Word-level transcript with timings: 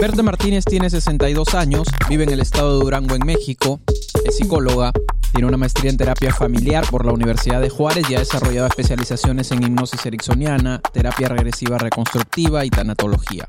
Berta 0.00 0.22
Martínez 0.22 0.64
tiene 0.64 0.88
62 0.90 1.54
años, 1.54 1.88
vive 2.08 2.22
en 2.22 2.30
el 2.30 2.38
estado 2.38 2.78
de 2.78 2.84
Durango, 2.84 3.16
en 3.16 3.26
México, 3.26 3.80
es 4.24 4.36
psicóloga, 4.36 4.92
tiene 5.32 5.48
una 5.48 5.56
maestría 5.56 5.90
en 5.90 5.96
terapia 5.96 6.32
familiar 6.32 6.84
por 6.88 7.04
la 7.04 7.12
Universidad 7.12 7.60
de 7.60 7.68
Juárez 7.68 8.08
y 8.08 8.14
ha 8.14 8.20
desarrollado 8.20 8.68
especializaciones 8.68 9.50
en 9.50 9.64
hipnosis 9.64 10.06
ericksoniana, 10.06 10.80
terapia 10.92 11.28
regresiva 11.28 11.78
reconstructiva 11.78 12.64
y 12.64 12.70
tanatología. 12.70 13.48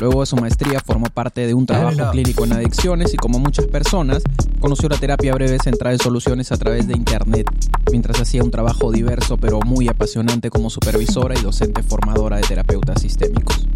Luego 0.00 0.20
de 0.22 0.26
su 0.26 0.34
maestría 0.34 0.80
formó 0.80 1.06
parte 1.06 1.46
de 1.46 1.54
un 1.54 1.66
trabajo 1.66 2.10
clínico 2.10 2.44
en 2.44 2.54
adicciones 2.54 3.14
y 3.14 3.16
como 3.16 3.38
muchas 3.38 3.66
personas, 3.66 4.24
conoció 4.58 4.88
la 4.88 4.96
terapia 4.96 5.32
breve 5.34 5.60
central 5.60 5.98
de 5.98 6.02
soluciones 6.02 6.50
a 6.50 6.56
través 6.56 6.88
de 6.88 6.94
Internet, 6.94 7.46
mientras 7.92 8.20
hacía 8.20 8.42
un 8.42 8.50
trabajo 8.50 8.90
diverso 8.90 9.36
pero 9.36 9.60
muy 9.60 9.86
apasionante 9.86 10.50
como 10.50 10.68
supervisora 10.68 11.38
y 11.38 11.42
docente 11.42 11.84
formadora 11.84 12.38
de 12.38 12.42
terapeutas 12.42 13.00
sistémicos. 13.02 13.68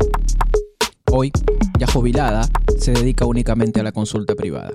Hoy, 1.12 1.30
ya 1.78 1.86
jubilada, 1.86 2.42
se 2.78 2.92
dedica 2.92 3.26
únicamente 3.26 3.78
a 3.78 3.84
la 3.84 3.92
consulta 3.92 4.34
privada. 4.34 4.72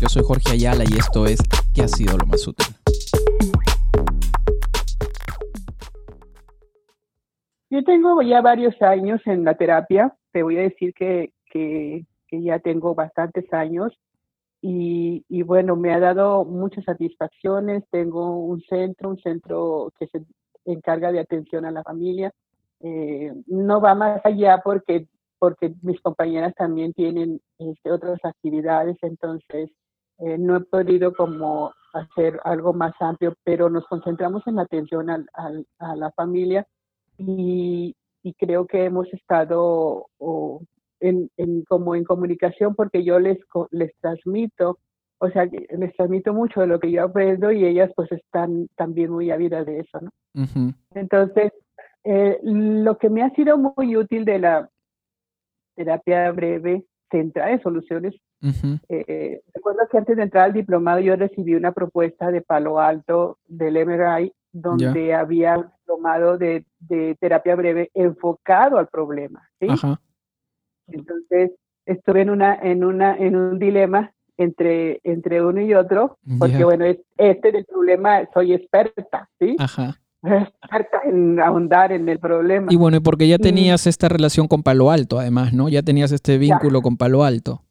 Yo 0.00 0.08
soy 0.08 0.22
Jorge 0.22 0.52
Ayala 0.52 0.84
y 0.84 0.98
esto 0.98 1.26
es 1.26 1.40
¿Qué 1.74 1.82
ha 1.82 1.88
sido 1.88 2.16
lo 2.18 2.26
más 2.26 2.46
útil? 2.46 2.66
Yo 7.70 7.84
tengo 7.84 8.20
ya 8.22 8.40
varios 8.42 8.80
años 8.82 9.20
en 9.26 9.44
la 9.44 9.54
terapia, 9.54 10.14
te 10.32 10.42
voy 10.42 10.58
a 10.58 10.62
decir 10.62 10.92
que, 10.92 11.32
que, 11.50 12.04
ya 12.30 12.58
tengo 12.58 12.94
bastantes 12.94 13.50
años 13.52 13.92
y, 14.60 15.24
y, 15.28 15.42
bueno, 15.42 15.76
me 15.76 15.94
ha 15.94 16.00
dado 16.00 16.44
muchas 16.44 16.84
satisfacciones. 16.84 17.84
Tengo 17.90 18.40
un 18.40 18.60
centro, 18.62 19.10
un 19.10 19.18
centro 19.18 19.92
que 19.98 20.06
se 20.08 20.22
encarga 20.64 21.12
de 21.12 21.20
atención 21.20 21.64
a 21.64 21.70
la 21.70 21.82
familia. 21.82 22.32
Eh, 22.80 23.32
no 23.46 23.80
va 23.80 23.94
más 23.94 24.20
allá 24.24 24.60
porque, 24.62 25.08
porque 25.38 25.74
mis 25.82 26.00
compañeras 26.00 26.54
también 26.54 26.92
tienen 26.92 27.40
este, 27.58 27.90
otras 27.90 28.18
actividades, 28.24 28.96
entonces 29.02 29.70
eh, 30.18 30.38
no 30.38 30.56
he 30.56 30.60
podido 30.60 31.12
como 31.12 31.72
hacer 31.92 32.40
algo 32.44 32.72
más 32.72 32.94
amplio, 33.00 33.34
pero 33.44 33.68
nos 33.70 33.86
concentramos 33.86 34.46
en 34.46 34.56
la 34.56 34.62
atención 34.62 35.10
al, 35.10 35.28
a 35.78 35.96
la 35.96 36.10
familia 36.12 36.66
y, 37.18 37.94
creo 38.38 38.66
que 38.66 38.84
hemos 38.84 39.10
estado 39.14 40.06
en, 41.00 41.30
como 41.66 41.94
en 41.94 42.04
comunicación 42.04 42.74
porque 42.74 43.02
yo 43.02 43.18
les, 43.18 43.38
les 43.70 43.90
transmito, 44.00 44.78
o 45.18 45.30
sea, 45.30 45.46
les 45.46 45.96
transmito 45.96 46.34
mucho 46.34 46.60
de 46.60 46.66
lo 46.66 46.78
que 46.78 46.90
yo 46.90 47.04
aprendo 47.04 47.50
y 47.50 47.64
ellas 47.64 47.90
pues 47.96 48.12
están 48.12 48.68
también 48.76 49.10
muy 49.10 49.30
ávidas 49.30 49.64
de 49.64 49.80
eso, 49.80 49.98
¿no? 50.02 50.10
Entonces, 50.94 51.52
eh, 52.10 52.40
lo 52.42 52.96
que 52.96 53.10
me 53.10 53.22
ha 53.22 53.28
sido 53.34 53.58
muy 53.58 53.94
útil 53.94 54.24
de 54.24 54.38
la 54.38 54.70
terapia 55.76 56.32
breve 56.32 56.86
central 57.10 57.54
de 57.54 57.62
soluciones, 57.62 58.14
eh, 58.88 59.42
recuerdo 59.52 59.80
que 59.90 59.98
antes 59.98 60.16
de 60.16 60.22
entrar 60.22 60.44
al 60.44 60.52
diplomado 60.54 61.00
yo 61.00 61.16
recibí 61.16 61.54
una 61.54 61.72
propuesta 61.72 62.30
de 62.30 62.40
Palo 62.40 62.80
Alto 62.80 63.36
del 63.46 63.84
MRI 63.86 64.32
donde 64.52 65.12
había 65.12 65.70
tomado 65.84 66.38
de, 66.38 66.64
terapia 67.20 67.54
breve 67.54 67.90
enfocado 67.92 68.78
al 68.78 68.88
problema. 68.88 69.46
¿sí? 69.60 69.66
Entonces 70.86 71.50
estuve 71.84 72.22
en 72.22 72.30
una 72.30 72.54
en 72.54 72.84
una 72.84 73.18
en 73.18 73.36
un 73.36 73.58
dilema 73.58 74.14
entre 74.38 75.00
entre 75.04 75.44
uno 75.44 75.60
y 75.60 75.74
otro 75.74 76.16
porque 76.38 76.64
bueno 76.64 76.86
este 77.18 77.52
del 77.52 77.66
problema 77.66 78.26
soy 78.32 78.54
experta, 78.54 79.28
¿sí? 79.38 79.56
Ajá. 79.58 79.98
En 81.04 81.40
ahondar 81.40 81.92
en 81.92 82.08
el 82.08 82.18
problema. 82.18 82.66
Y 82.70 82.76
bueno, 82.76 83.00
porque 83.00 83.28
ya 83.28 83.38
tenías 83.38 83.86
esta 83.86 84.08
relación 84.08 84.48
con 84.48 84.62
Palo 84.62 84.90
Alto, 84.90 85.18
además, 85.18 85.52
¿no? 85.52 85.68
Ya 85.68 85.82
tenías 85.82 86.12
este 86.12 86.38
vínculo 86.38 86.82
con 86.82 86.96
Palo 86.96 87.24
Alto. 87.24 87.62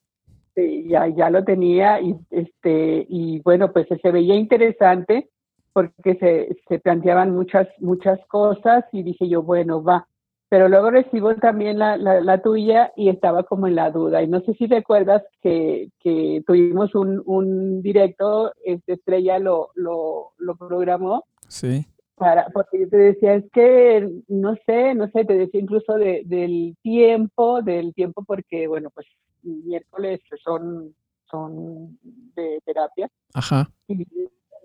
Sí, 0.56 0.86
ya, 0.88 1.07
ya 1.07 1.30
lo 1.30 1.44
tenía 1.44 2.02
y 2.02 2.16
este 2.31 3.06
y 3.09 3.40
bueno, 3.41 3.72
pues 3.72 3.88
se 4.02 4.12
veía 4.12 4.36
interesante 4.36 5.30
porque 5.74 6.16
se, 6.16 6.57
se 6.68 6.80
planteaban 6.80 7.36
muchas, 7.36 7.68
muchas 7.80 8.19
cosas 8.28 8.86
y 8.91 9.03
dije 9.03 9.30
yo, 9.30 9.44
bueno, 9.44 9.84
va. 9.84 10.07
Pero 10.50 10.69
luego 10.69 10.90
recibo 10.90 11.36
también 11.36 11.78
la, 11.78 11.97
la, 11.97 12.41
tuya 12.41 12.94
y 12.96 13.09
estaba 13.09 13.44
como 13.44 13.68
en 13.68 13.75
la 13.75 13.91
duda. 13.91 14.24
Y 14.24 14.28
no 14.28 14.40
sé 14.41 14.53
si 14.53 14.66
recuerdas 14.66 15.22
que, 15.41 15.90
que 16.00 16.41
tuvimos 16.47 16.96
un, 16.96 17.22
un 17.25 17.81
directo, 17.81 18.53
este 18.63 18.94
Estrella 18.94 19.38
lo, 19.38 19.69
lo, 19.75 20.31
lo 20.38 20.56
programó. 20.56 21.25
Sí. 21.47 21.86
Para, 22.18 22.48
porque 22.50 22.80
yo 22.80 22.90
te 22.90 22.98
decía, 22.98 23.36
es 23.36 23.46
que 23.52 24.10
no 24.28 24.56
sé, 24.66 24.96
no 24.96 25.08
sé, 25.10 25.24
te 25.24 25.38
decía 25.38 25.62
incluso 25.62 25.94
de, 25.94 26.24
del 26.26 26.76
tiempo, 26.82 27.62
del 27.62 27.94
tiempo 27.94 28.24
porque, 28.26 28.68
bueno, 28.68 28.90
pues 28.90 29.06
miércoles 29.44 30.20
son, 30.44 30.96
son 31.30 31.98
de 32.36 32.60
terapia. 32.66 33.08
Ajá. 33.36 33.70
Y 33.88 34.08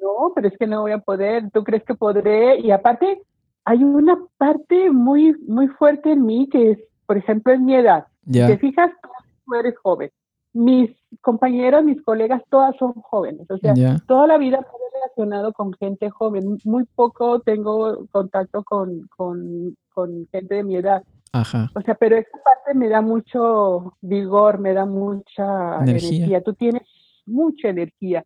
no, 0.03 0.33
pero 0.35 0.49
es 0.49 0.57
que 0.59 0.67
no 0.67 0.81
voy 0.81 0.93
a 0.93 0.99
poder, 0.99 1.51
¿tú 1.53 1.63
crees 1.63 1.85
que 1.85 1.95
podré? 1.95 2.59
Y 2.59 2.71
aparte, 2.71 3.21
hay 3.65 3.85
una 3.85 4.19
parte 4.39 4.91
muy, 4.91 5.37
muy 5.47 5.69
fuerte 5.69 6.13
en 6.13 6.27
mí 6.27 6.49
que 6.49 6.73
es, 6.73 6.79
por 7.07 7.17
ejemplo, 7.17 7.53
en 7.53 7.65
mi 7.65 7.75
edad. 7.75 8.07
Si 8.25 8.33
te 8.33 8.59
fijas, 8.59 8.91
tú 9.45 9.55
eres 9.55 9.77
joven. 9.79 10.11
Mis 10.53 10.91
compañeros, 11.21 11.85
mis 11.85 12.03
colegas, 12.03 12.43
todas 12.51 12.77
son 12.77 12.93
jóvenes. 12.93 13.51
O 13.51 13.59
sea, 13.59 13.75
toda 14.07 14.27
la 14.27 14.39
vida 14.39 14.61
me 14.61 14.67
he 14.67 15.01
relacionado 15.01 15.53
con 15.53 15.73
gente 15.75 16.11
joven. 16.11 16.59
Muy 16.65 16.85
poco 16.95 17.41
tengo 17.41 18.07
contacto 18.11 18.63
con, 18.63 19.09
con, 19.17 19.77
con 19.95 20.27
gente 20.31 20.57
de 20.57 20.65
mi 20.65 20.77
edad. 20.77 21.03
Ajá. 21.33 21.71
O 21.75 21.81
sea, 21.81 21.95
pero 21.95 22.17
esa 22.17 22.39
parte 22.45 22.75
me 22.75 22.89
da 22.89 23.01
mucho 23.01 23.95
vigor, 24.03 24.59
me 24.59 24.75
da 24.75 24.85
mucha 24.85 25.79
energía. 25.81 26.43
Tú 26.43 26.53
tienes 26.53 26.83
mucha 27.25 27.69
energía 27.69 28.25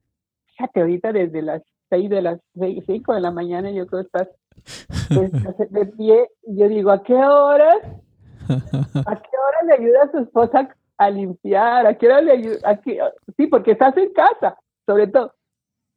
fíjate, 0.57 0.81
ahorita 0.81 1.13
desde 1.13 1.43
las 1.43 1.63
6 1.91 2.11
de 2.11 2.23
las 2.23 2.41
5 2.55 3.15
de 3.15 3.21
la 3.21 3.31
mañana 3.31 3.71
yo 3.71 3.87
creo 3.87 4.03
que 4.03 4.07
estás, 4.07 4.29
de 5.71 5.87
pie. 5.87 6.29
Y 6.47 6.59
yo 6.59 6.69
digo, 6.69 6.91
¿a 6.91 7.03
qué 7.03 7.15
horas? 7.15 7.79
¿A 8.49 8.49
qué 8.51 9.37
hora 9.37 9.63
le 9.67 9.75
ayuda 9.75 10.05
a 10.05 10.11
su 10.11 10.19
esposa 10.19 10.69
a 10.99 11.11
limpiar? 11.11 11.87
¿A 11.87 11.97
qué 11.97 12.07
hora 12.07 12.21
le 12.21 12.33
ayuda? 12.33 12.81
Sí, 13.37 13.47
porque 13.47 13.73
estás 13.73 13.97
en 13.97 14.13
casa, 14.13 14.57
sobre 14.87 15.07
todo. 15.09 15.33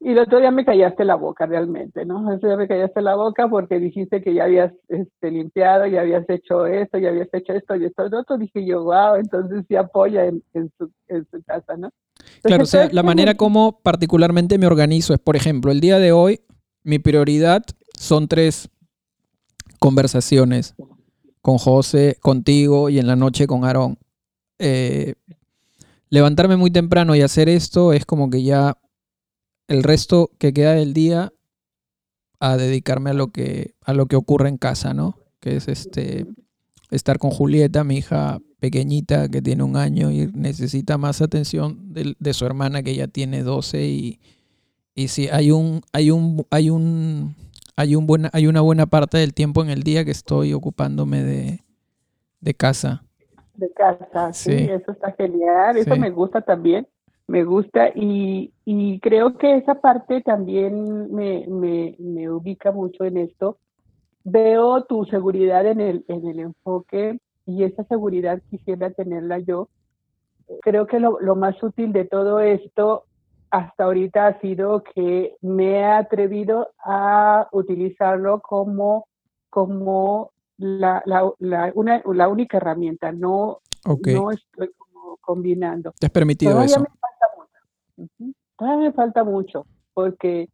Y 0.01 0.11
el 0.11 0.19
otro 0.19 0.39
día 0.39 0.49
me 0.49 0.63
callaste 0.63 1.03
la 1.03 1.15
boca 1.15 1.45
realmente, 1.45 2.05
¿no? 2.05 2.29
El 2.29 2.37
otro 2.37 2.47
día 2.47 2.57
me 2.57 2.69
callaste 2.69 3.01
la 3.01 3.15
boca 3.15 3.49
porque 3.49 3.79
dijiste 3.79 4.21
que 4.21 4.33
ya 4.33 4.45
habías 4.45 4.71
este, 4.87 5.29
limpiado, 5.29 5.85
ya 5.87 6.01
habías 6.01 6.29
hecho 6.29 6.65
esto, 6.65 6.97
ya 6.97 7.09
habías 7.09 7.27
hecho 7.33 7.51
esto 7.51 7.75
y 7.75 7.85
esto 7.85 8.07
y 8.07 8.15
otro. 8.15 8.37
Dije 8.37 8.65
yo, 8.65 8.83
wow, 8.85 9.15
entonces 9.15 9.65
sí 9.67 9.75
apoya 9.75 10.25
en, 10.25 10.41
su, 10.77 10.89
en 11.09 11.27
su 11.29 11.43
casa, 11.43 11.75
¿no? 11.75 11.91
claro, 12.43 12.63
o 12.63 12.65
sea, 12.65 12.87
la 12.91 13.03
manera 13.03 13.33
como 13.35 13.81
particularmente 13.81 14.57
me 14.57 14.67
organizo 14.67 15.13
es, 15.13 15.19
por 15.19 15.35
ejemplo, 15.35 15.71
el 15.71 15.81
día 15.81 15.99
de 15.99 16.13
hoy, 16.13 16.41
mi 16.83 16.99
prioridad 16.99 17.63
son 17.97 18.29
tres 18.29 18.69
conversaciones 19.79 20.75
con 21.41 21.57
José, 21.57 22.17
contigo 22.21 22.89
y 22.89 22.99
en 22.99 23.07
la 23.07 23.17
noche 23.17 23.47
con 23.47 23.65
Aarón. 23.65 23.97
Eh, 24.59 25.15
levantarme 26.09 26.57
muy 26.57 26.71
temprano 26.71 27.15
y 27.15 27.21
hacer 27.21 27.49
esto 27.49 27.93
es 27.93 28.05
como 28.05 28.29
que 28.29 28.43
ya 28.43 28.77
el 29.67 29.83
resto 29.83 30.31
que 30.37 30.53
queda 30.53 30.73
del 30.73 30.93
día 30.93 31.31
a 32.39 32.57
dedicarme 32.57 33.11
a 33.11 33.13
lo 33.13 33.31
que, 33.31 33.75
a 33.81 33.93
lo 33.93 34.07
que 34.07 34.15
ocurre 34.15 34.49
en 34.49 34.57
casa, 34.57 34.93
¿no? 34.93 35.17
Que 35.39 35.57
es 35.57 35.67
este 35.67 36.25
estar 36.89 37.19
con 37.19 37.29
Julieta, 37.31 37.83
mi 37.83 37.97
hija 37.97 38.39
pequeñita 38.59 39.29
que 39.29 39.41
tiene 39.41 39.63
un 39.63 39.77
año 39.77 40.11
y 40.11 40.27
necesita 40.33 40.97
más 40.97 41.21
atención 41.21 41.93
de, 41.93 42.33
su 42.33 42.45
hermana 42.45 42.83
que 42.83 42.95
ya 42.95 43.07
tiene 43.07 43.43
12 43.43 43.87
y, 43.87 44.19
y 44.95 45.07
sí, 45.09 45.29
hay 45.31 45.51
un, 45.51 45.81
hay 45.93 46.11
un, 46.11 46.45
hay 46.49 46.69
un, 46.69 47.35
hay 47.75 47.95
un 47.95 48.07
buena, 48.07 48.29
hay 48.33 48.47
una 48.47 48.61
buena 48.61 48.87
parte 48.87 49.17
del 49.17 49.33
tiempo 49.33 49.61
en 49.61 49.69
el 49.69 49.83
día 49.83 50.03
que 50.03 50.11
estoy 50.11 50.53
ocupándome 50.53 51.23
de, 51.23 51.63
de 52.41 52.53
casa. 52.53 53.03
De 53.59 53.73
casa, 53.73 54.31
sí, 54.31 54.53
eso 54.53 54.93
está 54.93 55.11
genial, 55.11 55.75
eso 55.75 55.97
me 55.97 56.11
gusta 56.11 56.39
también, 56.39 56.87
me 57.27 57.43
gusta 57.43 57.89
y, 57.93 58.53
y 58.63 59.01
creo 59.01 59.37
que 59.37 59.57
esa 59.57 59.81
parte 59.81 60.21
también 60.21 61.13
me, 61.13 61.45
me, 61.47 61.93
me 61.99 62.29
ubica 62.29 62.71
mucho 62.71 63.03
en 63.03 63.17
esto. 63.17 63.57
Veo 64.23 64.85
tu 64.85 65.03
seguridad 65.05 65.65
en 65.65 65.81
el, 65.81 66.05
en 66.07 66.25
el 66.25 66.39
enfoque 66.39 67.19
y 67.45 67.63
esa 67.63 67.83
seguridad 67.83 68.41
quisiera 68.49 68.91
tenerla 68.91 69.39
yo. 69.39 69.67
Creo 70.61 70.87
que 70.87 70.99
lo, 70.99 71.19
más 71.35 71.61
útil 71.61 71.91
de 71.91 72.05
todo 72.05 72.39
esto 72.39 73.03
hasta 73.51 73.83
ahorita 73.83 74.27
ha 74.27 74.39
sido 74.39 74.83
que 74.83 75.35
me 75.41 75.79
he 75.79 75.83
atrevido 75.83 76.69
a 76.83 77.47
utilizarlo 77.51 78.39
como, 78.41 79.07
como 79.49 80.31
la, 80.59 81.01
la, 81.39 81.71
una, 81.73 82.01
la 82.05 82.27
única 82.27 82.57
herramienta, 82.57 83.11
no, 83.11 83.59
no 83.85 84.31
estoy 84.31 84.69
combinando. 85.21 85.93
¿Te 85.99 86.05
has 86.05 86.11
permitido 86.11 86.51
Todavía 86.51 86.75
eso? 86.75 86.81
Me 86.81 86.87
falta 86.99 87.25
mucho. 87.37 88.33
Todavía 88.57 88.87
me 88.89 88.93
falta 88.93 89.23
mucho, 89.23 89.65
porque 89.93 90.49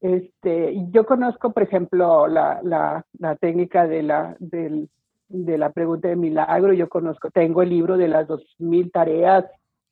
este, 0.00 0.74
yo 0.90 1.04
conozco, 1.04 1.52
por 1.52 1.62
ejemplo, 1.64 2.26
la, 2.28 2.60
la, 2.62 3.04
la 3.18 3.36
técnica 3.36 3.86
de 3.86 4.02
la, 4.02 4.36
del 4.38 4.88
de 5.28 5.58
la 5.58 5.72
pregunta 5.72 6.06
de 6.06 6.16
milagro, 6.16 6.72
yo 6.74 6.88
conozco, 6.88 7.30
tengo 7.30 7.62
el 7.62 7.70
libro 7.70 7.96
de 7.96 8.08
las 8.08 8.28
dos 8.28 8.42
mil 8.58 8.92
tareas 8.92 9.44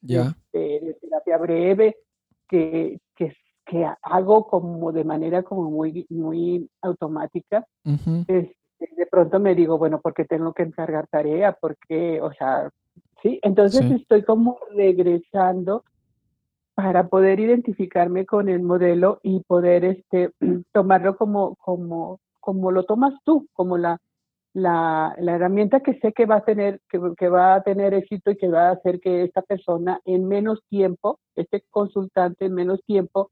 Ya. 0.02 0.34
este, 0.52 0.58
de 0.86 0.94
terapia 1.00 1.38
breve 1.38 1.96
que, 2.48 3.00
que, 3.16 3.34
que 3.64 3.88
hago 4.02 4.46
como 4.46 4.92
de 4.92 5.04
manera 5.04 5.42
como 5.42 5.70
muy, 5.70 6.06
muy 6.10 6.68
automática. 6.82 7.66
Este, 8.28 8.54
de 8.96 9.06
pronto 9.06 9.38
me 9.40 9.54
digo, 9.54 9.78
bueno, 9.78 10.00
¿por 10.00 10.14
qué 10.14 10.24
tengo 10.24 10.52
que 10.52 10.62
encargar 10.62 11.06
tarea? 11.08 11.52
Porque, 11.60 12.20
o 12.20 12.32
sea, 12.32 12.70
sí, 13.22 13.38
entonces 13.42 13.86
Sí. 13.86 13.94
estoy 13.94 14.22
como 14.22 14.58
regresando 14.74 15.84
para 16.74 17.08
poder 17.08 17.40
identificarme 17.40 18.24
con 18.24 18.48
el 18.48 18.62
modelo 18.62 19.20
y 19.22 19.40
poder 19.40 19.84
este 19.84 20.30
tomarlo 20.72 21.16
como 21.16 21.56
como 21.56 22.18
como 22.40 22.72
lo 22.72 22.84
tomas 22.84 23.14
tú, 23.24 23.46
como 23.52 23.78
la 23.78 23.98
la, 24.54 25.14
la 25.18 25.36
herramienta 25.36 25.80
que 25.80 25.98
sé 26.00 26.12
que 26.12 26.26
va 26.26 26.36
a 26.36 26.44
tener 26.44 26.80
que, 26.90 27.00
que 27.16 27.28
va 27.28 27.54
a 27.54 27.62
tener 27.62 27.94
éxito 27.94 28.30
y 28.30 28.36
que 28.36 28.48
va 28.48 28.68
a 28.68 28.72
hacer 28.72 29.00
que 29.00 29.22
esta 29.22 29.40
persona 29.42 30.00
en 30.04 30.28
menos 30.28 30.62
tiempo, 30.68 31.18
este 31.36 31.64
consultante 31.70 32.44
en 32.46 32.54
menos 32.54 32.80
tiempo 32.84 33.30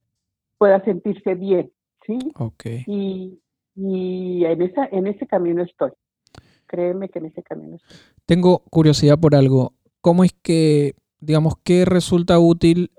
pueda 0.57 0.83
sentirse 0.85 1.35
bien, 1.35 1.71
¿sí? 2.07 2.19
Ok. 2.39 2.65
Y, 2.87 3.39
y 3.83 4.45
en 4.45 4.63
esa 4.63 4.87
en 4.87 5.07
ese 5.07 5.27
camino 5.27 5.63
estoy. 5.63 5.91
Créeme 6.67 7.09
que 7.09 7.19
en 7.19 7.27
ese 7.27 7.43
camino 7.43 7.77
estoy. 7.77 7.97
Tengo 8.27 8.61
curiosidad 8.71 9.19
por 9.19 9.35
algo. 9.35 9.73
¿Cómo 10.01 10.23
es 10.23 10.33
que, 10.33 10.95
digamos, 11.21 11.55
qué 11.65 11.85
resulta 11.85 12.39
útil 12.39 12.91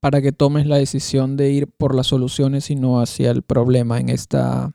para 0.00 0.20
que 0.22 0.32
tomes 0.32 0.66
la 0.66 0.76
decisión 0.76 1.36
de 1.36 1.50
ir 1.50 1.68
por 1.68 1.94
las 1.94 2.06
soluciones 2.06 2.70
y 2.70 2.76
no 2.76 3.00
hacia 3.00 3.30
el 3.30 3.42
problema 3.42 3.98
en 3.98 4.08
esta 4.08 4.70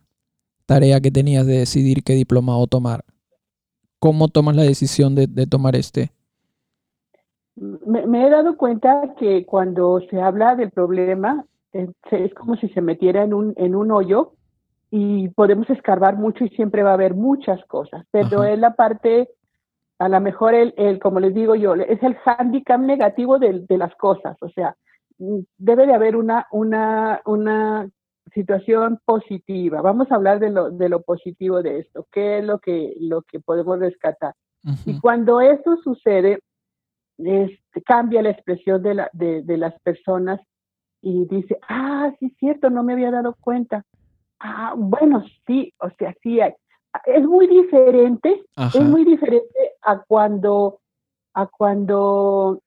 tarea 0.66 1.02
que 1.02 1.12
tenías 1.12 1.46
de 1.46 1.60
decidir 1.60 2.04
qué 2.04 2.14
diplomado 2.14 2.68
tomar? 2.68 3.04
¿Cómo 4.00 4.28
tomas 4.28 4.56
la 4.56 4.64
decisión 4.64 5.16
de, 5.16 5.28
de 5.28 5.48
tomar 5.48 5.76
este? 5.76 6.12
Me, 7.56 8.06
me 8.06 8.26
he 8.26 8.30
dado 8.30 8.56
cuenta 8.58 9.16
que 9.20 9.46
cuando 9.46 10.00
se 10.10 10.22
habla 10.22 10.56
del 10.56 10.72
problema 10.72 11.46
es, 11.74 11.90
es 12.12 12.34
como 12.34 12.56
si 12.56 12.70
se 12.70 12.82
metiera 12.82 13.24
en 13.24 13.34
un, 13.34 13.54
en 13.58 13.76
un 13.76 13.92
hoyo 13.92 14.34
y 14.92 15.30
podemos 15.30 15.70
escarbar 15.70 16.18
mucho 16.18 16.44
y 16.44 16.50
siempre 16.50 16.84
va 16.84 16.92
a 16.92 16.96
haber 16.96 17.14
muchas 17.14 17.64
cosas, 17.66 18.06
pero 18.12 18.42
Ajá. 18.42 18.52
es 18.52 18.60
la 18.60 18.76
parte, 18.76 19.30
a 20.00 20.10
lo 20.10 20.20
mejor 20.20 20.54
el, 20.54 20.74
el 20.78 21.00
como 21.00 21.20
les 21.20 21.34
digo 21.34 21.56
yo, 21.56 21.76
es 21.76 22.02
el 22.02 22.16
hándicap 22.16 22.82
negativo 22.82 23.38
de, 23.38 23.66
de 23.68 23.78
las 23.78 23.96
cosas, 23.96 24.38
o 24.42 24.50
sea, 24.50 24.76
debe 25.58 25.86
de 25.86 25.94
haber 25.94 26.16
una, 26.16 26.48
una, 26.52 27.22
una 27.26 27.90
situación 28.34 29.00
positiva. 29.06 29.82
Vamos 29.82 30.12
a 30.12 30.16
hablar 30.16 30.40
de 30.40 30.50
lo, 30.50 30.72
de 30.72 30.90
lo 30.90 31.02
positivo 31.02 31.62
de 31.62 31.80
esto, 31.80 32.08
qué 32.12 32.40
es 32.40 32.46
lo 32.46 32.60
que, 32.60 32.96
lo 33.00 33.22
que 33.24 33.40
podemos 33.40 33.80
rescatar. 33.80 34.34
Y 34.86 35.00
cuando 35.00 35.40
eso 35.40 35.78
sucede, 35.84 36.40
este, 37.18 37.82
cambia 37.84 38.22
la 38.22 38.32
expresión 38.32 38.84
de, 38.84 38.94
la, 38.94 39.10
de, 39.14 39.42
de 39.42 39.58
las 39.58 39.78
personas 39.82 40.40
y 41.02 41.26
dice, 41.28 41.58
ah, 41.68 42.12
sí, 42.20 42.28
es 42.28 42.38
cierto, 42.38 42.70
no 42.70 42.84
me 42.84 42.94
había 42.94 43.12
dado 43.12 43.36
cuenta. 43.40 43.86
Ah, 44.40 44.74
bueno, 44.76 45.24
sí, 45.46 45.74
o 45.80 45.90
sea, 45.98 46.16
sí 46.22 46.40
hay. 46.40 46.54
Es 47.06 47.24
muy 47.24 47.48
diferente, 47.48 48.44
Ajá. 48.56 48.80
es 48.80 48.86
muy 48.86 49.06
diferente 49.06 49.74
a 49.82 50.00
cuando, 50.00 50.80
a 51.34 51.46
cuando, 51.46 52.62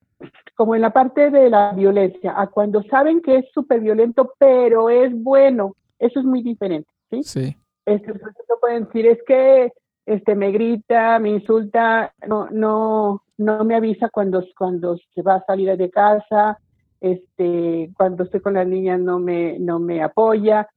como 0.54 0.74
en 0.74 0.82
la 0.82 0.90
parte 0.90 1.30
de 1.30 1.50
la 1.50 1.72
violencia, 1.72 2.40
a 2.40 2.46
cuando 2.46 2.82
saben 2.84 3.20
que 3.20 3.38
es 3.38 3.50
súper 3.52 3.80
violento, 3.80 4.32
pero 4.38 4.90
es 4.90 5.12
bueno. 5.14 5.74
Eso 5.98 6.20
es 6.20 6.26
muy 6.26 6.42
diferente, 6.42 6.90
¿sí? 7.10 7.22
Sí. 7.22 7.56
Este, 7.84 8.10
ejemplo, 8.10 8.32
pueden 8.60 8.84
decir, 8.84 9.06
es 9.06 9.18
que 9.26 9.72
este, 10.06 10.34
me 10.34 10.50
grita, 10.50 11.18
me 11.18 11.30
insulta, 11.30 12.12
no, 12.26 12.48
no, 12.50 13.22
no 13.38 13.64
me 13.64 13.74
avisa 13.74 14.08
cuando, 14.08 14.44
cuando 14.56 14.96
se 15.14 15.22
va 15.22 15.36
a 15.36 15.44
salir 15.44 15.76
de 15.76 15.90
casa, 15.90 16.58
este, 17.00 17.90
cuando 17.96 18.24
estoy 18.24 18.40
con 18.40 18.54
las 18.54 18.66
niñas 18.66 19.00
no 19.00 19.18
me, 19.18 19.58
no 19.58 19.78
me 19.78 20.02
apoya, 20.02 20.68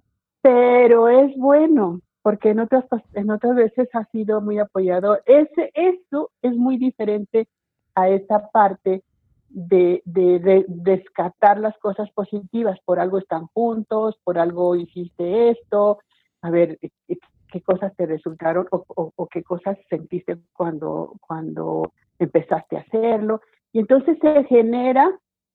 pero 0.45 1.09
es 1.09 1.36
bueno, 1.38 2.01
porque 2.21 2.51
en 2.51 2.59
otras, 2.59 2.86
en 3.13 3.31
otras 3.31 3.56
veces 3.56 3.89
ha 3.94 4.06
sido 4.12 4.42
muy 4.42 4.59
apoyador. 4.59 5.24
Ese, 5.25 5.71
eso 5.74 6.30
es 6.44 6.56
muy 6.56 6.77
diferente 6.77 7.47
a 7.95 8.09
esa 8.09 8.51
parte 8.51 9.01
de, 9.50 10.03
de, 10.06 10.38
de 10.38 10.65
descartar 10.68 11.59
las 11.59 11.75
cosas 11.80 12.12
positivas, 12.12 12.77
por 12.86 13.00
algo 13.00 13.18
están 13.18 13.47
juntos, 13.56 14.19
por 14.24 14.38
algo 14.38 14.75
hiciste 14.75 15.50
esto, 15.50 15.97
a 16.44 16.51
ver 16.51 16.77
qué 16.77 17.62
cosas 17.62 17.95
te 17.95 18.06
resultaron 18.06 18.68
o, 18.69 18.86
o, 18.88 19.13
o, 19.15 19.25
qué 19.25 19.41
cosas 19.41 19.80
sentiste 19.89 20.38
cuando, 20.53 21.15
cuando 21.21 21.91
empezaste 22.19 22.77
a 22.77 22.81
hacerlo. 22.81 23.41
Y 23.74 23.80
entonces 23.80 24.15
se 24.21 24.44
genera 24.44 25.09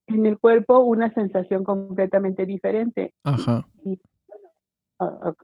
en 0.08 0.26
el 0.26 0.36
cuerpo 0.40 0.80
una 0.80 1.14
sensación 1.14 1.62
completamente 1.62 2.44
diferente. 2.44 3.14
Ajá. 3.22 3.64
Y, 3.84 4.00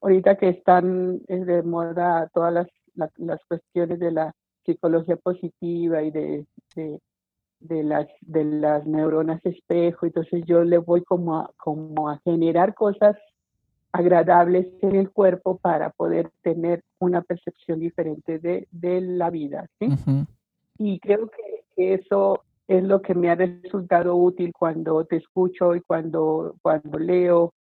ahorita 0.01 0.37
que 0.37 0.49
están 0.51 1.21
de 1.27 1.63
moda 1.63 2.31
todas 2.35 2.53
las, 2.53 2.67
la, 2.95 3.11
las 3.17 3.45
cuestiones 3.47 3.99
de 3.99 4.11
la 4.11 4.35
psicología 4.65 5.17
positiva 5.17 6.03
y 6.03 6.11
de, 6.11 6.47
de, 6.75 7.01
de, 7.61 7.83
las, 7.83 8.07
de 8.21 8.45
las 8.45 8.87
neuronas 8.87 9.45
espejo, 9.47 10.07
entonces 10.07 10.45
yo 10.47 10.65
le 10.65 10.79
voy 10.79 11.03
como 11.05 11.39
a, 11.39 11.51
como 11.57 12.11
a 12.11 12.21
generar 12.25 12.75
cosas 12.75 13.17
agradables 13.93 14.67
en 14.83 14.97
el 14.97 15.11
cuerpo 15.11 15.57
para 15.57 15.91
poder 15.91 16.31
tener 16.43 16.83
una 16.99 17.23
percepción 17.23 17.81
diferente 17.81 18.39
de, 18.39 18.69
de 18.71 19.01
la 19.01 19.31
vida. 19.31 19.67
¿sí? 19.79 19.87
Uh 19.87 19.93
-huh. 19.93 20.27
Y 20.79 21.01
creo 21.01 21.29
que, 21.29 21.65
que, 21.75 21.95
eso 21.95 22.43
es 22.69 22.83
lo 22.83 23.01
que 23.01 23.15
me 23.15 23.31
ha 23.31 23.37
resultado 23.37 24.17
útil 24.17 24.53
cuando 24.53 25.05
te 25.05 25.17
escucho 25.17 25.75
y 25.75 25.81
cuando, 25.81 26.57
cuando 26.61 26.99
leo 26.99 27.55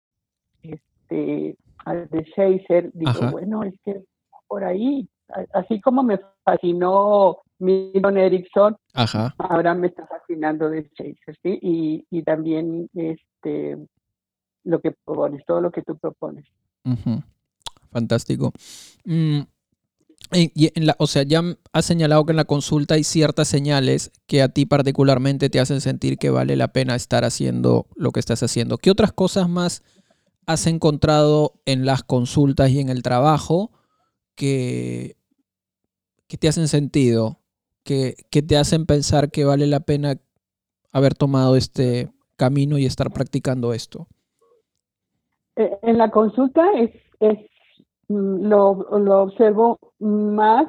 este, 0.64 1.56
de 1.86 2.24
Shazer. 2.36 2.92
Digo, 2.94 3.12
Ajá. 3.12 3.32
bueno, 3.32 3.64
es 3.64 3.74
que 3.84 4.04
por 4.48 4.64
ahí, 4.64 5.08
así 5.54 5.82
como 5.82 6.04
me 6.04 6.20
fascinó 6.44 7.40
Milton 7.60 8.18
Erickson, 8.18 8.76
Ajá. 8.94 9.34
ahora 9.38 9.74
me 9.74 9.88
está 9.88 10.06
fascinando 10.08 10.70
de 10.70 10.90
Shazer, 10.96 11.38
¿sí? 11.42 11.60
Y, 11.62 12.06
y 12.10 12.24
también 12.24 12.90
este 12.94 13.78
lo 14.66 14.80
que 14.80 14.92
propones, 14.92 15.44
todo 15.46 15.62
lo 15.62 15.72
que 15.72 15.82
tú 15.82 15.98
propones. 15.98 16.46
Uh 16.86 16.92
-huh. 16.92 17.24
Fantástico. 17.92 18.52
Mm, 19.06 19.42
y, 20.32 20.52
y 20.56 20.72
en 20.76 20.88
la, 20.88 20.96
o 21.00 21.08
sea, 21.08 21.24
ya 21.24 21.42
has 21.74 21.86
señalado 21.86 22.26
que 22.26 22.32
en 22.32 22.38
la 22.38 22.46
consulta 22.46 22.96
hay 22.96 23.04
ciertas 23.04 23.48
señales 23.48 24.12
que 24.26 24.42
a 24.42 24.50
ti 24.50 24.66
particularmente 24.66 25.50
te 25.50 25.60
hacen 25.60 25.82
sentir 25.82 26.18
que 26.18 26.30
vale 26.30 26.56
la 26.56 26.70
pena 26.70 26.96
estar 26.96 27.24
haciendo 27.24 27.88
lo 27.96 28.12
que 28.12 28.20
estás 28.20 28.42
haciendo. 28.42 28.78
¿Qué 28.78 28.90
otras 28.90 29.12
cosas 29.12 29.48
más 29.50 29.84
has 30.46 30.68
encontrado 30.68 31.54
en 31.66 31.86
las 31.86 32.04
consultas 32.04 32.70
y 32.72 32.80
en 32.80 32.90
el 32.90 33.04
trabajo 33.04 33.72
que, 34.36 35.16
que 36.28 36.38
te 36.38 36.48
hacen 36.48 36.68
sentido, 36.68 37.40
que, 37.84 38.16
que 38.30 38.42
te 38.42 38.58
hacen 38.58 38.86
pensar 38.86 39.32
que 39.32 39.46
vale 39.46 39.68
la 39.68 39.82
pena 39.82 40.16
haber 40.92 41.14
tomado 41.14 41.56
este 41.56 42.12
camino 42.36 42.78
y 42.78 42.86
estar 42.86 43.12
practicando 43.12 43.74
esto? 43.74 44.08
en 45.56 45.98
la 45.98 46.10
consulta 46.10 46.64
es, 46.74 46.90
es 47.20 47.38
lo, 48.08 48.88
lo, 49.00 49.22
observo 49.22 49.78
más 50.00 50.68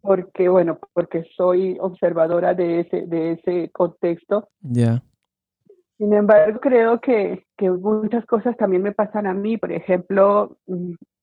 porque, 0.00 0.48
bueno, 0.48 0.78
porque 0.92 1.24
soy 1.36 1.76
observadora 1.80 2.54
de 2.54 2.80
ese, 2.80 3.06
de 3.06 3.32
ese 3.32 3.70
contexto. 3.70 4.48
Ya. 4.62 4.84
Yeah. 4.84 5.02
Sin 5.98 6.12
embargo, 6.12 6.60
creo 6.60 7.00
que, 7.00 7.44
que, 7.56 7.70
muchas 7.70 8.24
cosas 8.24 8.56
también 8.56 8.82
me 8.82 8.92
pasan 8.92 9.26
a 9.26 9.34
mí. 9.34 9.56
Por 9.56 9.72
ejemplo, 9.72 10.56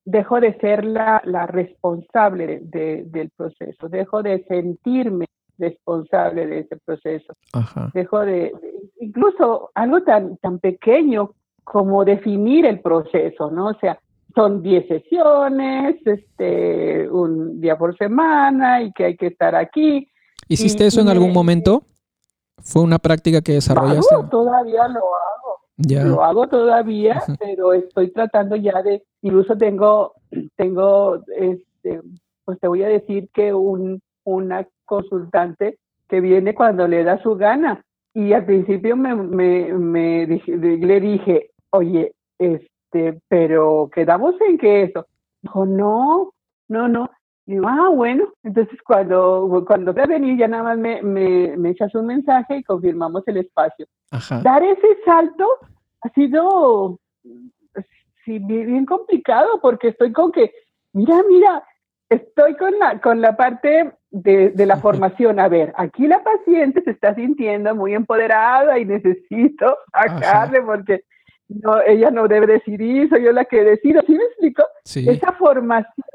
dejo 0.03 0.39
de 0.41 0.57
ser 0.59 0.83
la, 0.83 1.21
la 1.25 1.47
responsable 1.47 2.45
de, 2.45 2.59
de, 2.63 3.03
del 3.05 3.29
proceso, 3.31 3.87
dejo 3.87 4.21
de 4.21 4.43
sentirme 4.49 5.25
responsable 5.57 6.45
de 6.45 6.59
ese 6.59 6.77
proceso. 6.85 7.33
Ajá. 7.53 7.89
Dejo 7.93 8.19
de, 8.19 8.51
incluso 8.99 9.71
algo 9.73 10.01
tan, 10.03 10.37
tan 10.37 10.59
pequeño 10.59 11.31
como 11.63 12.05
definir 12.05 12.65
el 12.65 12.81
proceso, 12.81 13.49
¿no? 13.49 13.67
O 13.67 13.73
sea, 13.79 13.99
son 14.35 14.61
10 14.61 14.87
sesiones, 14.87 15.95
este, 16.05 17.09
un 17.09 17.61
día 17.61 17.77
por 17.77 17.97
semana 17.97 18.83
y 18.83 18.91
que 18.91 19.05
hay 19.05 19.15
que 19.15 19.27
estar 19.27 19.55
aquí. 19.55 20.09
¿Hiciste 20.47 20.83
y, 20.83 20.87
eso 20.87 21.01
en 21.01 21.07
algún 21.07 21.29
me, 21.29 21.33
momento? 21.33 21.83
¿Fue 22.63 22.81
una 22.81 22.99
práctica 22.99 23.41
que 23.41 23.53
desarrollaste? 23.53 24.15
Todavía 24.31 24.87
lo 24.87 24.99
hago. 24.99 25.59
Ya. 25.77 26.03
Lo 26.05 26.23
hago 26.23 26.47
todavía, 26.47 27.21
pero 27.39 27.73
estoy 27.73 28.11
tratando 28.11 28.55
ya 28.55 28.81
de, 28.81 29.03
incluso 29.21 29.57
tengo, 29.57 30.13
tengo, 30.55 31.21
este, 31.35 32.01
pues 32.45 32.59
te 32.59 32.67
voy 32.67 32.83
a 32.83 32.87
decir 32.87 33.29
que 33.33 33.53
un, 33.53 34.01
una 34.23 34.67
consultante 34.85 35.77
que 36.07 36.21
viene 36.21 36.55
cuando 36.55 36.87
le 36.87 37.03
da 37.03 37.21
su 37.21 37.35
gana. 37.35 37.83
Y 38.13 38.31
al 38.31 38.45
principio 38.45 38.95
me, 38.95 39.13
me, 39.13 39.73
me 39.73 40.25
dije, 40.25 40.55
le 40.55 40.99
dije, 41.01 41.51
oye, 41.71 42.13
este, 42.39 43.19
pero 43.27 43.89
quedamos 43.93 44.35
en 44.47 44.57
que 44.57 44.83
eso. 44.83 45.05
Dijo, 45.41 45.65
no, 45.65 46.31
no, 46.69 46.87
no. 46.87 47.09
Y 47.47 47.53
digo, 47.53 47.67
ah, 47.67 47.89
bueno, 47.89 48.33
entonces 48.43 48.79
cuando, 48.81 49.63
cuando 49.67 49.91
a 49.91 50.05
venir 50.05 50.37
ya 50.37 50.47
nada 50.47 50.63
más 50.63 50.77
me, 50.77 51.01
me, 51.03 51.55
me 51.57 51.69
echas 51.69 51.93
un 51.93 52.07
mensaje 52.07 52.57
y 52.57 52.63
confirmamos 52.63 53.23
el 53.27 53.37
espacio. 53.37 53.85
Dar 54.41 54.63
ese 54.63 54.87
salto 55.05 55.47
ha 56.01 56.09
sido 56.09 56.99
sí, 58.23 58.39
bien 58.39 58.85
complicado 58.85 59.59
porque 59.61 59.89
estoy 59.89 60.11
con 60.11 60.31
que, 60.31 60.51
mira, 60.93 61.21
mira, 61.29 61.63
estoy 62.09 62.55
con 62.55 62.77
la, 62.79 62.99
con 62.99 63.21
la 63.21 63.37
parte 63.37 63.93
de, 64.09 64.49
de, 64.49 64.65
la 64.65 64.77
formación. 64.77 65.39
A 65.39 65.47
ver, 65.47 65.71
aquí 65.77 66.07
la 66.07 66.23
paciente 66.23 66.81
se 66.83 66.91
está 66.91 67.13
sintiendo 67.13 67.75
muy 67.75 67.93
empoderada 67.93 68.79
y 68.79 68.85
necesito 68.85 69.77
sacarle 69.91 70.61
porque 70.61 71.03
no, 71.47 71.79
ella 71.81 72.09
no 72.09 72.27
debe 72.27 72.47
decidir, 72.47 73.07
soy 73.09 73.23
yo 73.23 73.31
la 73.31 73.45
que 73.45 73.63
decido. 73.63 74.01
¿Sí 74.07 74.13
me 74.13 74.23
explico? 74.23 74.63
Esa 74.83 75.31
formación 75.33 76.05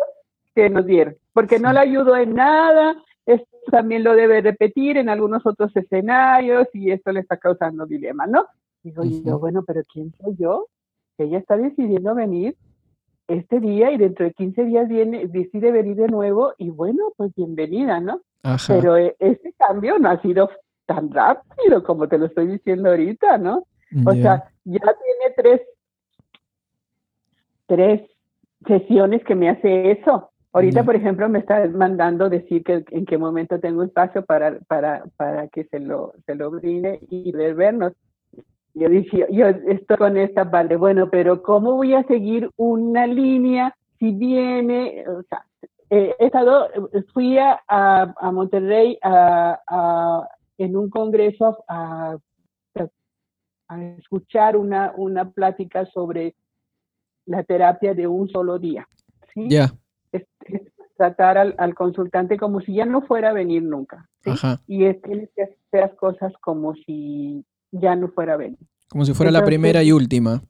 que 0.54 0.70
nos 0.70 0.86
dieron, 0.86 1.16
porque 1.32 1.58
no 1.58 1.72
le 1.72 1.80
ayudó 1.80 2.16
en 2.16 2.34
nada, 2.34 2.96
esto 3.26 3.56
también 3.70 4.02
lo 4.04 4.14
debe 4.14 4.40
repetir 4.40 4.96
en 4.96 5.08
algunos 5.08 5.46
otros 5.46 5.74
escenarios 5.76 6.66
y 6.72 6.90
esto 6.90 7.12
le 7.12 7.20
está 7.20 7.36
causando 7.36 7.86
dilema, 7.86 8.26
¿no? 8.26 8.46
Digo 8.82 9.04
yo, 9.04 9.38
bueno, 9.38 9.62
pero 9.66 9.82
¿quién 9.92 10.12
soy 10.20 10.34
yo? 10.38 10.66
Que 11.16 11.24
ella 11.24 11.38
está 11.38 11.56
decidiendo 11.56 12.14
venir 12.14 12.56
este 13.28 13.60
día 13.60 13.92
y 13.92 13.98
dentro 13.98 14.24
de 14.24 14.32
15 14.32 14.64
días 14.64 14.88
viene, 14.88 15.26
decide 15.28 15.70
venir 15.70 15.96
de 15.96 16.08
nuevo 16.08 16.54
y 16.58 16.70
bueno, 16.70 17.12
pues 17.16 17.32
bienvenida, 17.34 18.00
¿no? 18.00 18.22
Pero 18.66 18.96
eh, 18.96 19.14
este 19.18 19.52
cambio 19.52 19.98
no 19.98 20.10
ha 20.10 20.20
sido 20.20 20.50
tan 20.86 21.10
rápido 21.12 21.84
como 21.84 22.08
te 22.08 22.18
lo 22.18 22.26
estoy 22.26 22.48
diciendo 22.48 22.90
ahorita, 22.90 23.38
¿no? 23.38 23.66
O 24.04 24.12
sea, 24.12 24.50
ya 24.64 24.80
tiene 24.80 25.34
tres, 25.36 25.60
tres 27.66 28.10
sesiones 28.66 29.22
que 29.24 29.34
me 29.34 29.50
hace 29.50 29.92
eso. 29.92 30.30
Ahorita, 30.52 30.82
por 30.82 30.96
ejemplo, 30.96 31.28
me 31.28 31.38
está 31.38 31.64
mandando 31.68 32.28
decir 32.28 32.64
que 32.64 32.84
en 32.90 33.06
qué 33.06 33.16
momento 33.16 33.60
tengo 33.60 33.84
espacio 33.84 34.24
para, 34.24 34.58
para, 34.60 35.04
para 35.16 35.46
que 35.48 35.64
se 35.64 35.78
lo, 35.78 36.12
se 36.26 36.34
lo 36.34 36.50
brinde 36.50 36.98
y 37.08 37.30
ver 37.30 37.54
vernos. 37.54 37.92
Yo 38.74 38.88
dije, 38.88 39.26
yo 39.30 39.46
estoy 39.46 39.96
con 39.96 40.16
esta 40.16 40.50
parte, 40.50 40.74
bueno, 40.76 41.08
pero 41.08 41.42
¿cómo 41.42 41.74
voy 41.74 41.94
a 41.94 42.02
seguir 42.04 42.50
una 42.56 43.06
línea 43.06 43.76
si 43.98 44.12
viene, 44.12 45.04
o 45.08 45.22
sea, 45.24 45.44
he 45.88 46.16
estado, 46.18 46.68
fui 47.12 47.38
a, 47.38 47.60
a 47.68 48.32
Monterrey 48.32 48.98
a, 49.02 50.26
en 50.58 50.76
un 50.76 50.90
congreso 50.90 51.62
a, 51.68 52.16
a 53.68 53.84
escuchar 53.98 54.56
una, 54.56 54.92
una 54.96 55.30
plática 55.30 55.84
sobre 55.86 56.34
la 57.26 57.44
terapia 57.44 57.94
de 57.94 58.06
un 58.06 58.28
solo 58.28 58.58
día. 58.58 58.88
¿sí? 59.32 59.48
Ya 59.48 59.70
tratar 61.00 61.38
al, 61.38 61.74
consultante 61.74 62.36
como 62.36 62.60
si 62.60 62.74
ya 62.74 62.84
no 62.84 63.00
fuera 63.00 63.30
a 63.30 63.32
venir 63.32 63.62
nunca. 63.62 64.06
Y 64.66 64.84
es, 64.84 65.00
tienes 65.00 65.30
que 65.34 65.44
hacer 65.44 65.56
las 65.72 65.94
cosas 65.94 66.30
como 66.42 66.74
si 66.74 67.42
ya 67.72 67.96
no 67.96 68.08
fuera 68.08 68.34
a 68.34 68.36
venir. 68.36 68.58
Como 68.90 69.06
si 69.06 69.14
fuera 69.14 69.32
la 69.32 69.42
primera 69.42 69.82
y 69.82 69.92
última. 69.92 70.42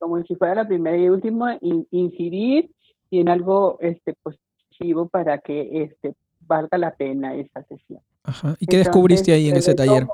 Como 0.00 0.20
si 0.24 0.34
fuera 0.34 0.56
la 0.56 0.66
primera 0.66 0.96
y 0.96 1.08
última, 1.08 1.56
incidir 1.60 2.72
y 3.10 3.20
en 3.20 3.28
algo 3.28 3.78
este, 3.80 4.14
positivo 4.14 5.06
para 5.08 5.38
que 5.38 5.84
este, 5.84 6.16
valga 6.40 6.76
la 6.76 6.96
pena 6.96 7.36
esa 7.36 7.62
sesión. 7.62 8.00
Ajá. 8.24 8.56
¿Y 8.58 8.66
qué 8.66 8.78
descubriste 8.78 9.32
ahí 9.32 9.50
en 9.50 9.56
ese 9.56 9.76
taller? 9.76 10.08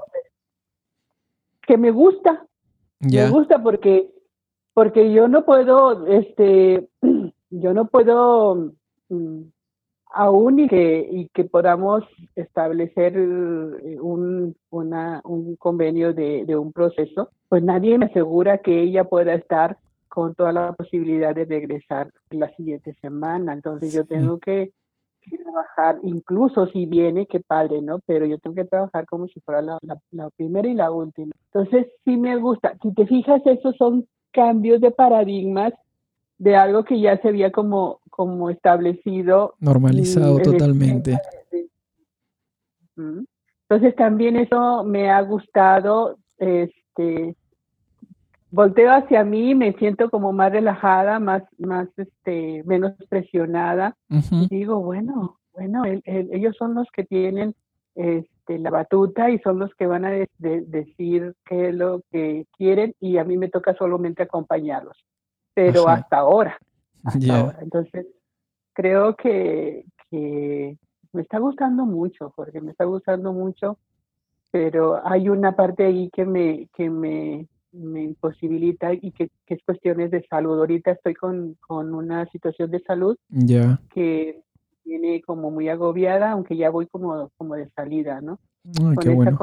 Que 1.67 1.79
me 1.79 1.91
gusta. 1.91 2.47
Me 2.99 3.31
gusta 3.31 3.63
porque, 3.63 4.11
porque 4.75 5.11
yo 5.15 5.29
no 5.29 5.47
puedo, 5.47 6.07
este, 6.09 6.91
yo 7.51 7.73
no 7.73 7.87
puedo 7.87 8.75
aún 10.13 10.61
y 10.61 10.69
que, 10.69 11.09
y 11.11 11.29
que 11.29 11.45
podamos 11.45 12.05
establecer 12.35 13.17
eh, 13.17 14.01
un, 14.01 14.57
una, 14.71 15.21
un 15.25 15.57
convenio 15.57 16.13
de, 16.13 16.45
de, 16.45 16.57
un 16.57 16.73
proceso, 16.73 17.31
pues 17.49 17.63
nadie 17.63 17.99
me 17.99 18.07
asegura 18.07 18.59
que 18.59 18.83
ella 18.83 19.05
pueda 19.05 19.35
estar 19.35 19.79
con 20.09 20.35
toda 20.35 20.53
la 20.53 20.73
posibilidad 20.73 21.35
de 21.35 21.45
regresar 21.45 22.11
la 22.31 22.55
siguiente 22.57 22.95
semana. 23.01 23.53
Entonces 23.53 23.93
yo 23.93 24.05
tengo 24.05 24.39
que, 24.39 24.73
trabajar, 25.45 26.01
incluso 26.03 26.67
si 26.69 26.87
viene, 26.87 27.27
qué 27.27 27.39
padre, 27.39 27.81
¿no? 27.83 28.01
Pero 28.01 28.27
yo 28.27 28.39
tengo 28.39 28.57
que 28.57 28.65
trabajar 28.65 29.07
como 29.07 29.29
si 29.29 29.39
fuera 29.41 29.63
la, 29.63 29.79
la 30.11 30.31
primera 30.31 30.67
y 30.67 30.75
la 30.75 30.91
última. 30.91 31.33
Entonces 31.53 31.87
sí 32.05 32.17
me 32.17 32.37
gusta. 32.37 32.77
Si 32.83 32.93
te 32.95 33.07
fijas, 33.07 33.41
esos 33.45 33.77
son 33.77 34.09
cambios 34.33 34.81
de 34.81 34.91
paradigmas 34.91 35.73
de 36.39 36.57
algo 36.57 36.85
que 36.85 36.99
ya 36.99 37.21
se 37.21 37.29
había 37.29 37.53
como, 37.53 38.00
como 38.21 38.51
establecido. 38.51 39.55
Normalizado 39.61 40.39
totalmente. 40.41 41.19
Entonces 42.95 43.97
también 43.97 44.37
eso 44.37 44.85
me 44.85 45.11
ha 45.11 45.23
gustado, 45.23 46.19
este, 46.37 47.35
volteo 48.51 48.93
hacia 48.93 49.25
mí, 49.25 49.55
me 49.55 49.73
siento 49.73 50.11
como 50.11 50.35
más 50.35 50.53
relajada, 50.53 51.19
más, 51.19 51.45
más, 51.57 51.89
este, 51.97 52.63
menos 52.67 52.93
presionada. 53.09 53.97
y 54.11 54.49
digo, 54.49 54.81
bueno, 54.81 55.39
bueno, 55.55 55.85
ellos 56.05 56.55
son 56.59 56.75
los 56.75 56.89
que 56.93 57.05
tienen 57.05 57.55
este, 57.95 58.59
la 58.59 58.69
batuta 58.69 59.31
y 59.31 59.39
son 59.39 59.61
los 59.61 59.75
que 59.77 59.87
van 59.87 60.05
a 60.05 60.11
decir 60.11 61.35
qué 61.47 61.71
es 61.71 61.75
lo 61.75 62.03
que 62.11 62.45
quieren 62.59 62.95
y 63.01 63.17
a 63.17 63.25
mí 63.25 63.39
me 63.39 63.49
toca 63.49 63.75
solamente 63.77 64.25
acompañarlos 64.25 64.99
pero 65.55 65.89
hasta 65.89 66.19
ahora. 66.19 66.59
Entonces, 67.61 68.07
creo 68.73 69.17
que, 69.17 69.85
me 70.11 71.23
está 71.23 71.39
gustando 71.39 71.85
mucho, 71.87 72.33
porque 72.37 72.61
me 72.61 72.71
está 72.71 72.85
gustando 72.85 73.33
mucho, 73.33 73.79
pero 74.51 75.01
hay 75.07 75.29
una 75.29 75.55
parte 75.55 75.85
ahí 75.85 76.11
que 76.11 76.25
me, 76.25 76.69
que 76.75 76.89
me, 76.91 77.47
me 77.73 78.03
imposibilita 78.03 78.93
y 78.93 79.13
que, 79.13 79.31
es 79.47 79.63
cuestiones 79.65 80.11
de 80.11 80.25
salud. 80.29 80.59
Ahorita 80.59 80.93
estoy 80.93 81.15
con, 81.15 81.57
una 81.69 82.29
situación 82.31 82.71
de 82.71 82.81
salud 82.81 83.17
que 83.93 84.43
viene 84.85 85.23
como 85.23 85.51
muy 85.51 85.69
agobiada, 85.69 86.33
aunque 86.33 86.57
ya 86.57 86.71
voy 86.71 86.87
como, 86.87 87.31
como 87.37 87.55
de 87.55 87.69
salida, 87.71 88.21
¿no? 88.21 88.39
qué 89.01 89.11
bueno. 89.11 89.39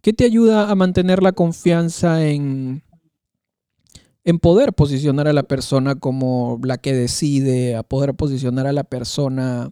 ¿Qué 0.00 0.12
te 0.12 0.24
ayuda 0.24 0.70
a 0.70 0.74
mantener 0.74 1.22
la 1.22 1.32
confianza 1.32 2.26
en, 2.26 2.82
en 4.24 4.38
poder 4.38 4.72
posicionar 4.72 5.28
a 5.28 5.32
la 5.32 5.42
persona 5.42 5.96
como 5.96 6.58
la 6.64 6.78
que 6.78 6.94
decide, 6.94 7.76
a 7.76 7.82
poder 7.82 8.14
posicionar 8.14 8.66
a 8.66 8.72
la 8.72 8.84
persona 8.84 9.70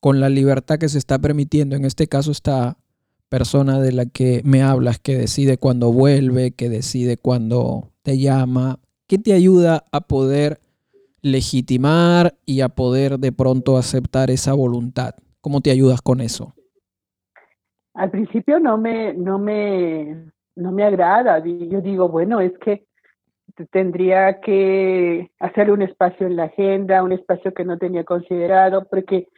con 0.00 0.20
la 0.20 0.28
libertad 0.28 0.78
que 0.78 0.88
se 0.88 0.98
está 0.98 1.18
permitiendo. 1.18 1.76
En 1.76 1.84
este 1.84 2.06
caso, 2.06 2.30
esta 2.30 2.78
persona 3.28 3.80
de 3.80 3.92
la 3.92 4.06
que 4.06 4.40
me 4.44 4.62
hablas, 4.62 4.98
que 4.98 5.16
decide 5.16 5.58
cuando 5.58 5.92
vuelve, 5.92 6.52
que 6.52 6.70
decide 6.70 7.18
cuando 7.18 7.90
te 8.02 8.18
llama, 8.18 8.78
¿qué 9.06 9.18
te 9.18 9.34
ayuda 9.34 9.84
a 9.92 10.00
poder 10.00 10.60
legitimar 11.20 12.34
y 12.46 12.62
a 12.62 12.70
poder 12.70 13.18
de 13.18 13.32
pronto 13.32 13.76
aceptar 13.76 14.30
esa 14.30 14.54
voluntad? 14.54 15.14
¿Cómo 15.42 15.60
te 15.60 15.70
ayudas 15.70 16.00
con 16.00 16.22
eso? 16.22 16.54
Al 17.92 18.10
principio 18.10 18.60
no 18.60 18.78
me, 18.78 19.12
no 19.12 19.38
me, 19.38 20.30
no 20.56 20.72
me 20.72 20.84
agrada. 20.84 21.44
Yo 21.44 21.82
digo, 21.82 22.08
bueno, 22.08 22.40
es 22.40 22.52
que 22.64 22.87
tendría 23.66 24.40
que 24.40 25.30
hacer 25.38 25.70
un 25.70 25.82
espacio 25.82 26.26
en 26.26 26.36
la 26.36 26.44
agenda, 26.44 27.02
un 27.02 27.12
espacio 27.12 27.52
que 27.52 27.64
no 27.64 27.78
tenía 27.78 28.04
considerado, 28.04 28.86
porque 28.88 29.28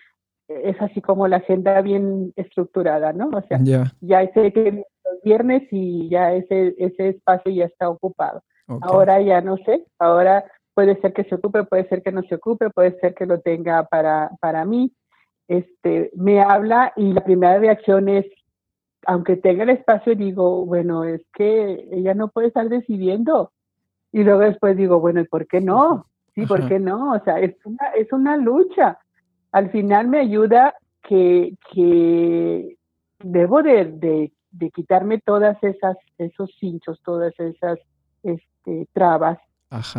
es 0.48 0.80
así 0.80 1.00
como 1.00 1.28
la 1.28 1.36
agenda 1.36 1.80
bien 1.80 2.32
estructurada, 2.36 3.12
¿no? 3.12 3.28
O 3.28 3.42
sea, 3.42 3.58
ya 4.00 4.32
sé 4.32 4.52
que 4.52 4.84
los 5.04 5.22
viernes 5.22 5.62
y 5.70 6.08
ya 6.08 6.32
ese, 6.34 6.74
ese 6.78 7.10
espacio 7.10 7.52
ya 7.52 7.64
está 7.66 7.88
ocupado. 7.88 8.42
Ahora 8.82 9.20
ya 9.20 9.40
no 9.40 9.56
sé, 9.58 9.84
ahora 9.98 10.44
puede 10.74 11.00
ser 11.00 11.12
que 11.12 11.24
se 11.24 11.34
ocupe, 11.34 11.64
puede 11.64 11.88
ser 11.88 12.02
que 12.02 12.12
no 12.12 12.22
se 12.22 12.36
ocupe, 12.36 12.70
puede 12.70 12.98
ser 13.00 13.14
que 13.14 13.26
lo 13.26 13.40
tenga 13.40 13.84
para, 13.84 14.30
para 14.40 14.64
mí. 14.64 14.92
Este, 15.48 16.12
me 16.14 16.40
habla 16.40 16.92
y 16.94 17.12
la 17.12 17.24
primera 17.24 17.58
reacción 17.58 18.08
es, 18.08 18.26
aunque 19.06 19.36
tenga 19.36 19.64
el 19.64 19.70
espacio, 19.70 20.14
digo, 20.14 20.64
bueno, 20.64 21.02
es 21.04 21.22
que 21.34 21.88
ella 21.90 22.14
no 22.14 22.28
puede 22.28 22.48
estar 22.48 22.68
decidiendo 22.68 23.50
y 24.12 24.24
luego 24.24 24.40
después 24.40 24.76
digo, 24.76 25.00
bueno, 25.00 25.20
¿y 25.20 25.24
por 25.24 25.46
qué 25.46 25.60
no? 25.60 26.06
Sí, 26.34 26.46
¿por 26.46 26.66
qué 26.68 26.78
no? 26.78 27.12
O 27.12 27.20
sea, 27.24 27.40
es 27.40 27.54
una, 27.64 27.88
es 27.96 28.12
una 28.12 28.36
lucha. 28.36 28.98
Al 29.52 29.70
final 29.70 30.08
me 30.08 30.20
ayuda 30.20 30.74
que, 31.02 31.54
que 31.72 32.76
debo 33.22 33.62
de, 33.62 34.30
de, 34.52 34.70
quitarme 34.70 35.20
todas 35.20 35.62
esas, 35.62 35.96
esos 36.18 36.54
cinchos, 36.58 37.00
todas 37.02 37.38
esas 37.38 37.78
este, 38.22 38.86
trabas, 38.92 39.38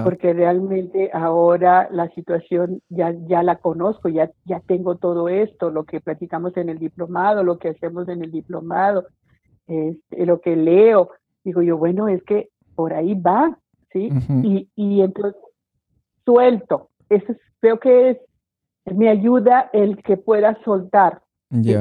porque 0.04 0.34
realmente 0.34 1.10
ahora 1.14 1.88
la 1.92 2.10
situación 2.10 2.82
ya, 2.90 3.14
ya 3.28 3.42
la 3.42 3.56
conozco, 3.58 4.10
ya, 4.10 4.30
ya 4.44 4.60
tengo 4.60 4.98
todo 4.98 5.30
esto, 5.30 5.70
lo 5.70 5.86
que 5.86 6.02
platicamos 6.02 6.58
en 6.58 6.68
el 6.70 6.78
diplomado, 6.78 7.44
lo 7.44 7.58
que 7.58 7.70
hacemos 7.70 8.10
en 8.10 8.22
el 8.22 8.32
diplomado, 8.32 9.06
este, 9.68 10.26
lo 10.26 10.42
que 10.42 10.58
leo. 10.58 11.12
Digo 11.44 11.62
yo, 11.62 11.78
bueno, 11.78 12.10
es 12.10 12.22
que 12.24 12.50
por 12.76 12.94
ahí 12.94 13.16
va, 13.16 13.58
¿sí? 13.92 14.10
y, 14.44 14.70
y 14.76 15.02
entonces 15.02 15.40
suelto. 16.26 16.90
Eso 17.10 17.34
creo 17.60 17.80
que 17.80 18.12
es 18.12 18.18
me 18.86 19.10
ayuda 19.10 19.70
el 19.74 20.02
que 20.04 20.18
pueda 20.18 20.58
soltar, 20.64 21.22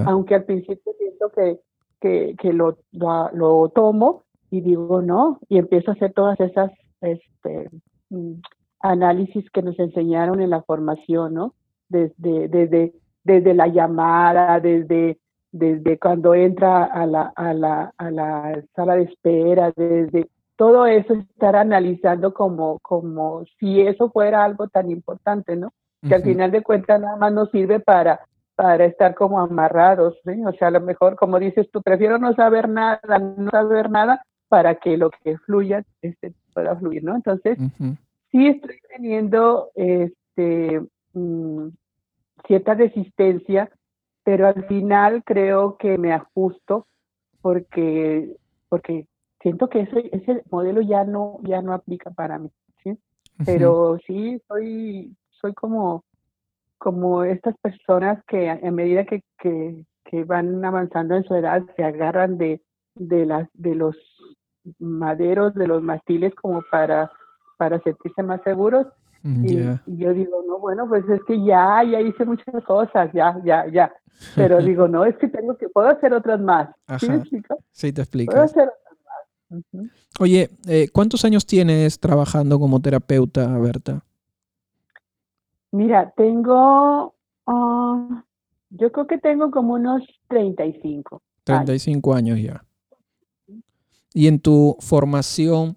aunque 0.07 0.35
al 0.35 0.45
principio 0.45 0.93
siento 0.99 1.31
que, 1.31 1.59
que, 2.01 2.37
que 2.41 2.53
lo, 2.53 2.79
lo, 2.93 3.69
tomo 3.71 4.25
y 4.51 4.61
digo 4.61 5.01
no, 5.01 5.39
y 5.49 5.59
empiezo 5.59 5.91
a 5.91 5.95
hacer 5.95 6.13
todas 6.13 6.39
esas 6.41 6.71
este, 7.01 7.71
mm, 8.11 8.35
análisis 8.81 9.49
que 9.51 9.63
nos 9.63 9.79
enseñaron 9.79 10.41
en 10.41 10.51
la 10.51 10.63
formación, 10.63 11.35
¿no? 11.35 11.55
Desde, 11.89 12.49
desde, 12.49 12.93
desde 13.25 13.55
la 13.55 13.69
llamada, 13.69 14.61
desde, 14.61 15.19
desde 15.53 15.99
cuando 15.99 16.35
entra 16.35 16.85
a 16.85 17.07
la, 17.07 17.33
a, 17.35 17.55
la, 17.55 17.93
a 17.97 18.11
la 18.11 18.63
sala 18.75 18.97
de 18.97 19.05
espera, 19.05 19.73
desde 19.75 20.29
todo 20.61 20.85
eso 20.85 21.15
estar 21.15 21.57
analizando 21.57 22.35
como, 22.35 22.81
como 22.81 23.47
si 23.59 23.81
eso 23.81 24.11
fuera 24.11 24.45
algo 24.45 24.69
tan 24.69 24.91
importante, 24.91 25.57
¿no? 25.57 25.73
Que 26.07 26.17
al 26.17 26.23
final 26.23 26.51
de 26.51 26.63
cuentas 26.63 27.01
nada 27.01 27.17
más 27.17 27.33
nos 27.33 27.51
sirve 27.51 27.81
para, 27.81 28.21
para 28.57 28.85
estar 28.85 29.15
como 29.15 29.41
amarrados, 29.41 30.19
¿sí? 30.23 30.33
O 30.45 30.53
sea, 30.53 30.69
a 30.69 30.73
lo 30.73 30.83
mejor, 30.83 31.17
como 31.17 31.39
dices 31.39 31.67
tú, 31.73 31.81
prefiero 31.81 32.19
no 32.19 32.35
saber 32.35 32.69
nada, 32.69 33.01
no 33.39 33.51
saber 33.51 33.91
nada, 33.91 34.23
para 34.49 34.75
que 34.75 34.99
lo 34.99 35.09
que 35.09 35.39
fluya 35.39 35.83
este, 36.03 36.35
pueda 36.53 36.77
fluir, 36.77 37.05
¿no? 37.05 37.17
Entonces, 37.17 37.57
sí 38.31 38.47
estoy 38.47 38.81
teniendo 38.95 39.71
este, 39.75 40.83
mm, 41.15 41.69
cierta 42.47 42.75
resistencia, 42.75 43.71
pero 44.25 44.47
al 44.47 44.67
final 44.67 45.25
creo 45.25 45.79
que 45.79 45.97
me 45.97 46.13
ajusto 46.13 46.87
porque, 47.41 48.37
porque 48.69 49.07
siento 49.43 49.69
que 49.69 49.81
ese, 49.83 50.09
ese 50.13 50.43
modelo 50.51 50.81
ya 50.81 51.05
no, 51.05 51.39
ya 51.43 51.63
no 51.63 51.73
aplica 51.73 52.11
para 52.11 52.39
mí, 52.39 52.51
¿sí? 52.83 52.99
Pero 53.45 53.99
sí, 54.07 54.41
soy, 54.49 55.17
soy 55.31 55.55
como, 55.55 56.05
como 56.79 57.25
estas 57.25 57.57
personas 57.59 58.23
que 58.27 58.51
a 58.51 58.71
medida 58.71 59.05
que, 59.05 59.23
que, 59.39 59.85
que 60.05 60.25
van 60.25 60.63
avanzando 60.65 61.15
en 61.17 61.25
su 61.25 61.35
edad 61.35 61.63
se 61.75 61.85
agarran 61.85 62.37
de, 62.37 62.61
de, 62.95 63.25
las, 63.25 63.49
de 63.55 63.75
los 63.75 63.97
maderos, 64.79 65.55
de 65.55 65.67
los 65.67 65.83
mastiles 65.83 66.35
como 66.35 66.63
para 66.71 67.11
para 67.61 67.79
sentirse 67.83 68.23
más 68.23 68.41
seguros. 68.43 68.87
Mm, 69.23 69.45
y, 69.45 69.99
yo 69.99 70.15
digo, 70.15 70.43
no, 70.49 70.59
bueno, 70.59 70.89
pues 70.89 71.07
es 71.11 71.23
que 71.25 71.45
ya, 71.45 71.85
ya 71.85 72.01
hice 72.01 72.25
muchas 72.25 72.65
cosas, 72.65 73.13
ya, 73.13 73.39
ya, 73.45 73.67
ya. 73.67 73.93
Pero 74.35 74.57
digo, 74.71 74.89
no, 74.89 75.05
es 75.05 75.15
que 75.19 75.29
tengo 75.29 75.59
que, 75.59 75.69
puedo 75.69 75.89
hacer 75.89 76.15
otras 76.15 76.41
más. 76.41 76.71
¿Sí 76.99 77.11
me 77.11 77.17
explico? 77.17 77.59
Sí, 77.71 77.93
te 77.93 78.01
explico. 78.01 78.31
Puedo 78.31 78.45
hacer 78.45 78.73
Oye, 80.19 80.51
eh, 80.67 80.89
¿cuántos 80.93 81.25
años 81.25 81.47
tienes 81.47 81.99
trabajando 81.99 82.59
como 82.59 82.81
terapeuta, 82.81 83.47
Berta? 83.59 84.05
Mira, 85.73 86.13
tengo, 86.17 87.15
ah, 87.47 88.25
yo 88.71 88.93
creo 88.93 89.07
que 89.07 89.19
tengo 89.19 89.51
como 89.51 89.75
unos 89.75 90.03
35. 90.29 91.23
35 91.45 92.15
años, 92.15 92.39
años 92.39 92.47
ya. 92.47 92.65
Y 94.13 94.27
en 94.27 94.41
tu 94.41 94.77
formación, 94.81 95.77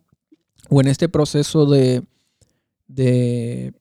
o 0.69 0.81
en 0.81 0.87
este 0.87 1.09
proceso 1.09 1.65
de, 1.65 2.03
de, 2.87 3.73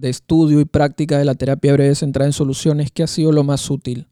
estudio 0.00 0.60
y 0.60 0.64
práctica 0.64 1.18
de 1.18 1.24
la 1.24 1.34
terapia 1.34 1.72
breve 1.72 1.94
centrada 1.94 2.26
en 2.26 2.32
soluciones, 2.32 2.90
¿qué 2.90 3.02
ha 3.02 3.06
sido 3.06 3.32
lo 3.32 3.44
más 3.44 3.70
útil? 3.70 4.08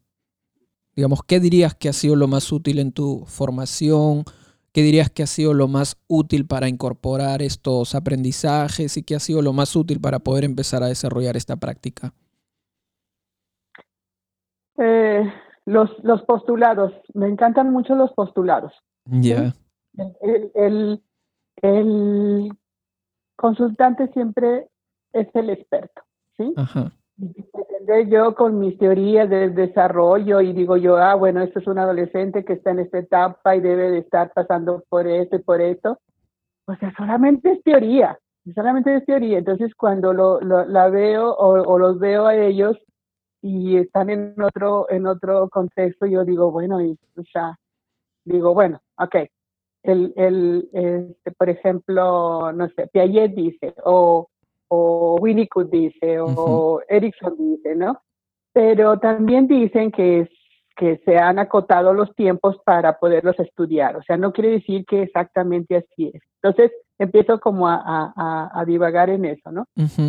Digamos, 0.95 1.23
¿qué 1.23 1.39
dirías 1.39 1.73
que 1.75 1.89
ha 1.89 1.93
sido 1.93 2.15
lo 2.15 2.27
más 2.27 2.51
útil 2.51 2.79
en 2.79 2.91
tu 2.91 3.23
formación? 3.25 4.23
¿Qué 4.71 4.81
dirías 4.81 5.09
que 5.09 5.23
ha 5.23 5.27
sido 5.27 5.53
lo 5.53 5.67
más 5.67 5.97
útil 6.07 6.45
para 6.45 6.67
incorporar 6.67 7.41
estos 7.41 7.95
aprendizajes 7.95 8.97
y 8.97 9.03
qué 9.03 9.15
ha 9.15 9.19
sido 9.19 9.41
lo 9.41 9.53
más 9.53 9.75
útil 9.75 9.99
para 9.99 10.19
poder 10.19 10.43
empezar 10.43 10.83
a 10.83 10.87
desarrollar 10.87 11.35
esta 11.35 11.55
práctica? 11.55 12.13
Eh, 14.77 15.23
los, 15.65 15.89
los 16.03 16.21
postulados, 16.23 16.93
me 17.13 17.27
encantan 17.27 17.71
mucho 17.71 17.95
los 17.95 18.13
postulados. 18.13 18.73
Ya. 19.05 19.53
el, 20.21 21.01
el 21.61 22.57
consultante 23.35 24.07
siempre 24.13 24.67
es 25.13 25.27
el 25.33 25.49
experto, 25.49 26.01
¿sí? 26.37 26.53
Ajá. 26.55 26.91
Yo 28.07 28.35
con 28.35 28.59
mis 28.59 28.77
teorías 28.77 29.29
de 29.29 29.49
desarrollo 29.49 30.41
y 30.41 30.53
digo 30.53 30.75
yo, 30.77 30.97
ah, 30.97 31.15
bueno, 31.15 31.41
esto 31.41 31.59
es 31.59 31.67
un 31.67 31.79
adolescente 31.79 32.43
que 32.43 32.53
está 32.53 32.71
en 32.71 32.79
esta 32.79 32.99
etapa 32.99 33.55
y 33.55 33.61
debe 33.61 33.89
de 33.89 33.99
estar 33.99 34.33
pasando 34.33 34.83
por 34.89 35.07
esto 35.07 35.37
y 35.37 35.39
por 35.39 35.61
esto. 35.61 35.99
O 36.65 36.75
sea, 36.75 36.93
solamente 36.95 37.51
es 37.51 37.63
teoría, 37.63 38.19
solamente 38.53 38.95
es 38.95 39.05
teoría. 39.05 39.37
Entonces, 39.37 39.73
cuando 39.75 40.13
lo, 40.13 40.41
la 40.41 40.89
veo 40.89 41.31
o, 41.31 41.61
o, 41.61 41.79
los 41.79 41.99
veo 41.99 42.27
a 42.27 42.35
ellos 42.35 42.77
y 43.41 43.77
están 43.77 44.09
en 44.09 44.35
otro, 44.41 44.87
en 44.89 45.07
otro 45.07 45.49
contexto, 45.49 46.05
yo 46.05 46.25
digo, 46.25 46.51
bueno, 46.51 46.81
y, 46.81 46.97
o 47.17 47.23
sea, 47.31 47.57
digo, 48.25 48.53
bueno, 48.53 48.81
ok, 48.97 49.15
el, 49.83 50.13
el 50.15 50.69
este, 50.73 51.31
por 51.31 51.49
ejemplo, 51.49 52.51
no 52.51 52.67
sé, 52.69 52.87
Piaget 52.87 53.33
dice, 53.33 53.73
o, 53.85 54.27
o 54.69 55.17
Winnicott 55.19 55.69
dice, 55.69 56.19
o 56.19 56.81
Erickson 56.87 57.35
dice, 57.37 57.75
¿no? 57.75 58.01
Pero 58.53 58.99
también 58.99 59.47
dicen 59.47 59.91
que, 59.91 60.29
que 60.75 61.01
se 61.05 61.17
han 61.17 61.39
acotado 61.39 61.93
los 61.93 62.13
tiempos 62.15 62.57
para 62.63 62.97
poderlos 62.99 63.37
estudiar, 63.39 63.97
o 63.97 64.03
sea, 64.03 64.17
no 64.17 64.31
quiere 64.31 64.51
decir 64.51 64.85
que 64.85 65.03
exactamente 65.03 65.75
así 65.75 66.11
es. 66.13 66.21
Entonces, 66.41 66.71
empiezo 66.99 67.39
como 67.39 67.67
a, 67.67 67.81
a, 68.15 68.51
a 68.53 68.65
divagar 68.65 69.09
en 69.09 69.25
eso, 69.25 69.51
¿no? 69.51 69.65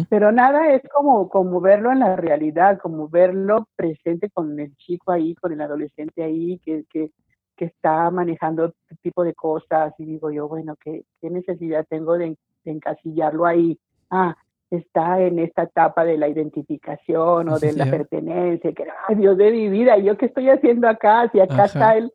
Pero 0.09 0.33
nada 0.33 0.73
es 0.73 0.83
como, 0.93 1.29
como 1.29 1.61
verlo 1.61 1.93
en 1.93 2.01
la 2.01 2.17
realidad, 2.17 2.79
como 2.83 3.09
verlo 3.09 3.69
presente 3.77 4.29
con 4.31 4.59
el 4.59 4.77
chico 4.77 5.13
ahí, 5.13 5.35
con 5.37 5.53
el 5.53 5.61
adolescente 5.61 6.23
ahí, 6.23 6.59
que, 6.65 6.85
que, 6.91 7.11
que 7.57 7.67
está 7.67 8.11
manejando 8.11 8.67
este 8.67 8.97
tipo 9.03 9.23
de 9.23 9.35
cosas 9.35 9.95
y 9.99 10.05
digo 10.05 10.31
yo, 10.31 10.49
bueno, 10.49 10.77
¿qué, 10.83 11.05
qué 11.21 11.31
necesidad 11.31 11.87
tengo 11.89 12.19
de, 12.19 12.37
encasillarlo 12.65 13.47
ahí? 13.47 13.79
Ah, 14.11 14.37
está 14.71 15.21
en 15.21 15.39
esta 15.39 15.65
etapa 15.65 16.05
de 16.05 16.17
la 16.17 16.29
identificación 16.29 17.49
o 17.49 17.59
de 17.59 17.73
la 17.73 17.87
pertenencia, 17.87 18.73
que, 18.73 18.87
ay 19.09 19.17
Dios 19.17 19.37
de 19.37 19.51
mi 19.51 19.69
vida, 19.69 19.99
¿yo 19.99 20.17
qué 20.17 20.27
estoy 20.27 20.49
haciendo 20.49 20.89
acá? 20.89 21.29
Si 21.33 21.41
acá 21.41 21.65
está 21.65 21.97
el, 21.97 22.13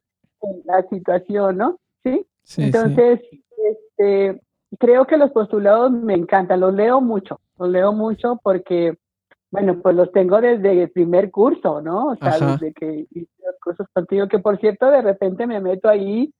la 0.63 0.83
situación, 0.89 1.57
¿no? 1.57 1.79
¿Sí? 2.03 2.25
Entonces, 2.57 3.19
este, 3.97 4.41
creo 4.79 5.05
que 5.05 5.17
los 5.17 5.31
postulados 5.31 5.91
me 5.91 6.13
encantan, 6.13 6.61
los 6.61 6.73
leo 6.73 7.01
mucho, 7.01 7.39
los 7.57 7.69
leo 7.69 7.93
mucho 7.93 8.39
porque 8.41 8.97
bueno, 9.51 9.79
pues 9.81 9.95
los 9.95 10.11
tengo 10.11 10.41
desde 10.41 10.83
el 10.83 10.89
primer 10.89 11.31
curso, 11.31 11.81
¿no? 11.81 12.07
O 12.07 12.15
sea, 12.17 12.37
desde 12.37 12.73
que 12.73 13.07
hice 13.09 13.31
los 13.45 13.55
cursos 13.63 13.87
contigo, 13.93 14.27
que 14.27 14.39
por 14.39 14.59
cierto, 14.59 14.89
de 14.89 15.01
repente 15.01 15.47
me 15.47 15.61
meto 15.61 15.87
ahí 15.87 16.33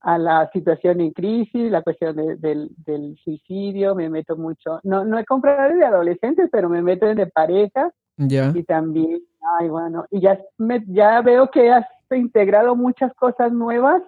a 0.00 0.18
la 0.18 0.50
situación 0.52 1.00
en 1.00 1.12
crisis, 1.12 1.70
la 1.70 1.82
cuestión 1.82 2.16
del, 2.16 2.70
del, 2.76 3.16
suicidio, 3.22 3.94
me 3.94 4.08
meto 4.08 4.36
mucho, 4.36 4.80
no, 4.82 5.04
no 5.04 5.18
he 5.18 5.24
comprado 5.24 5.74
de 5.74 5.84
adolescentes, 5.84 6.48
pero 6.50 6.68
me 6.68 6.82
meto 6.82 7.06
de 7.06 7.26
pareja 7.26 7.90
ya. 8.16 8.52
y 8.54 8.62
también, 8.64 9.20
ay, 9.58 9.68
bueno, 9.68 10.06
y 10.10 10.20
ya, 10.20 10.40
me, 10.58 10.82
ya 10.86 11.20
veo 11.20 11.50
que 11.50 11.70
has 11.70 11.86
integrado 12.10 12.74
muchas 12.74 13.12
cosas 13.14 13.52
nuevas 13.52 14.02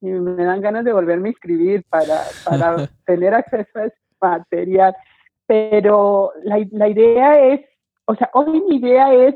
y 0.00 0.06
me 0.06 0.44
dan 0.44 0.60
ganas 0.60 0.84
de 0.84 0.92
volverme 0.92 1.28
a 1.28 1.32
inscribir 1.32 1.84
para, 1.88 2.20
para 2.44 2.76
tener 3.06 3.34
acceso 3.34 3.78
a 3.78 3.86
ese 3.86 3.96
material. 4.20 4.94
Pero 5.46 6.32
la, 6.44 6.64
la 6.70 6.88
idea 6.88 7.52
es 7.52 7.60
o 8.08 8.14
sea, 8.14 8.30
hoy 8.32 8.62
mi 8.62 8.76
idea 8.76 9.12
es 9.12 9.34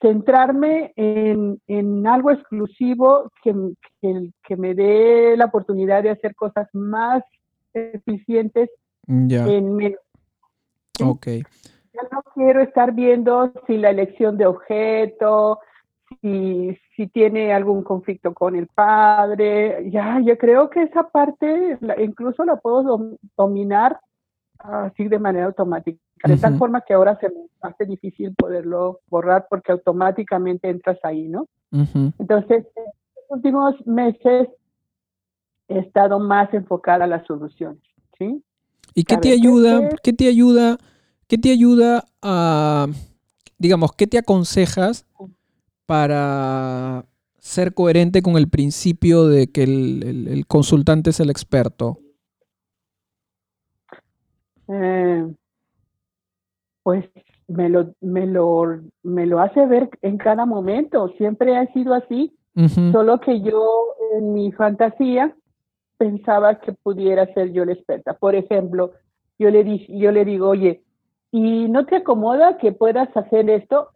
centrarme 0.00 0.92
en, 0.96 1.60
en 1.66 2.06
algo 2.06 2.30
exclusivo 2.30 3.30
que, 3.42 3.54
que, 4.00 4.56
me 4.56 4.74
dé 4.74 5.36
la 5.36 5.46
oportunidad 5.46 6.02
de 6.02 6.10
hacer 6.10 6.34
cosas 6.34 6.68
más 6.72 7.22
eficientes 7.72 8.70
en 9.08 9.74
menos. 9.74 10.00
Ok. 11.02 11.26
Ya 11.26 12.02
no 12.12 12.22
quiero 12.34 12.60
estar 12.60 12.92
viendo 12.92 13.52
si 13.66 13.78
la 13.78 13.90
elección 13.90 14.36
de 14.36 14.46
objeto, 14.46 15.60
si, 16.20 16.76
si 16.94 17.06
tiene 17.08 17.52
algún 17.54 17.82
conflicto 17.82 18.34
con 18.34 18.54
el 18.54 18.66
padre. 18.66 19.88
Ya, 19.90 20.20
yo 20.20 20.36
creo 20.36 20.68
que 20.68 20.82
esa 20.82 21.08
parte 21.08 21.78
incluso 21.98 22.44
la 22.44 22.56
puedo 22.56 23.16
dominar 23.36 23.98
así 24.58 25.08
de 25.08 25.18
manera 25.18 25.46
automática, 25.46 26.00
de 26.24 26.36
tal 26.36 26.58
forma 26.58 26.80
que 26.80 26.94
ahora 26.94 27.18
se 27.20 27.28
me 27.28 27.46
hace 27.60 27.84
difícil 27.84 28.34
poderlo 28.34 29.00
borrar 29.08 29.46
porque 29.48 29.72
automáticamente 29.72 30.68
entras 30.68 30.98
ahí, 31.02 31.28
¿no? 31.28 31.48
Entonces, 32.18 32.66
en 32.76 32.84
los 32.84 33.24
últimos 33.28 33.74
meses 33.86 34.48
he 35.68 35.78
estado 35.78 36.18
más 36.18 36.52
enfocada 36.54 37.04
a 37.04 37.08
las 37.08 37.26
soluciones, 37.26 37.82
¿sí? 38.18 38.42
¿Y 38.94 39.04
qué 39.04 39.16
te 39.18 39.32
ayuda, 39.32 39.88
qué 40.02 40.12
te 40.12 40.26
ayuda, 40.28 40.78
qué 41.26 41.36
te 41.36 41.50
ayuda 41.50 42.04
a, 42.22 42.86
digamos, 43.58 43.92
qué 43.92 44.06
te 44.06 44.18
aconsejas 44.18 45.06
para 45.84 47.04
ser 47.38 47.74
coherente 47.74 48.22
con 48.22 48.36
el 48.36 48.48
principio 48.48 49.26
de 49.26 49.48
que 49.48 49.64
el 49.64 50.44
consultante 50.48 51.10
es 51.10 51.20
el 51.20 51.30
experto? 51.30 51.98
Eh, 54.68 55.32
pues 56.86 57.04
me 57.48 57.68
lo, 57.68 57.94
me 58.00 58.26
lo, 58.26 58.78
me 59.02 59.26
lo 59.26 59.40
hace 59.40 59.66
ver 59.66 59.90
en 60.02 60.18
cada 60.18 60.46
momento. 60.46 61.08
Siempre 61.18 61.56
ha 61.56 61.66
sido 61.72 61.94
así, 61.94 62.38
solo 62.92 63.18
que 63.18 63.40
yo 63.40 63.88
en 64.12 64.32
mi 64.32 64.52
fantasía 64.52 65.34
pensaba 65.98 66.60
que 66.60 66.74
pudiera 66.74 67.26
ser 67.34 67.50
yo 67.50 67.64
la 67.64 67.72
experta. 67.72 68.14
Por 68.14 68.36
ejemplo, 68.36 68.92
yo 69.36 69.50
le, 69.50 69.64
di, 69.64 69.84
yo 69.98 70.12
le 70.12 70.24
digo, 70.24 70.50
oye, 70.50 70.84
¿y 71.32 71.68
no 71.68 71.86
te 71.86 71.96
acomoda 71.96 72.56
que 72.58 72.70
puedas 72.70 73.08
hacer 73.16 73.50
esto? 73.50 73.88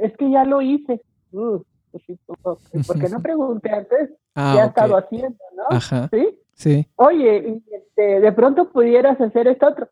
Es 0.00 0.16
que 0.18 0.30
ya 0.30 0.44
lo 0.44 0.62
hice. 0.62 1.02
Uh, 1.32 1.58
pues 1.90 2.04
¿Por 2.86 3.00
qué 3.00 3.08
no 3.08 3.20
pregunté 3.20 3.72
antes? 3.72 4.10
Ah, 4.36 4.52
¿Qué 4.54 4.60
ha 4.60 4.66
estado 4.66 4.98
haciendo, 4.98 5.44
no? 5.56 5.76
Ajá. 5.76 6.08
¿Sí? 6.12 6.38
Sí. 6.52 6.86
Oye, 6.94 7.60
este, 7.72 8.20
de 8.20 8.32
pronto 8.32 8.70
pudieras 8.70 9.20
hacer 9.20 9.48
esto 9.48 9.66
otro. 9.66 9.88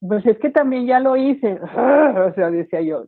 Pues 0.00 0.24
es 0.26 0.38
que 0.38 0.50
también 0.50 0.86
ya 0.86 1.00
lo 1.00 1.16
hice. 1.16 1.54
o 1.62 2.34
sea, 2.34 2.50
decía 2.50 2.80
yo. 2.80 3.04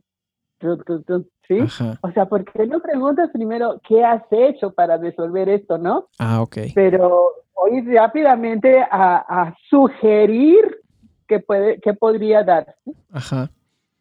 ¿Sí? 1.47 1.59
O 2.01 2.11
sea, 2.11 2.27
¿por 2.27 2.45
qué 2.45 2.67
no 2.67 2.79
preguntas 2.79 3.29
primero 3.31 3.81
qué 3.87 4.05
has 4.05 4.23
hecho 4.29 4.71
para 4.71 4.97
resolver 4.97 5.49
esto, 5.49 5.77
no? 5.77 6.07
Ah, 6.19 6.41
ok. 6.41 6.57
Pero 6.75 7.31
hoy 7.53 7.81
rápidamente 7.81 8.79
a, 8.89 9.53
sugerir 9.69 10.81
que, 11.27 11.39
puede, 11.39 11.79
que 11.79 11.93
podría 11.93 12.43
dar. 12.43 12.75
Ajá. 13.11 13.49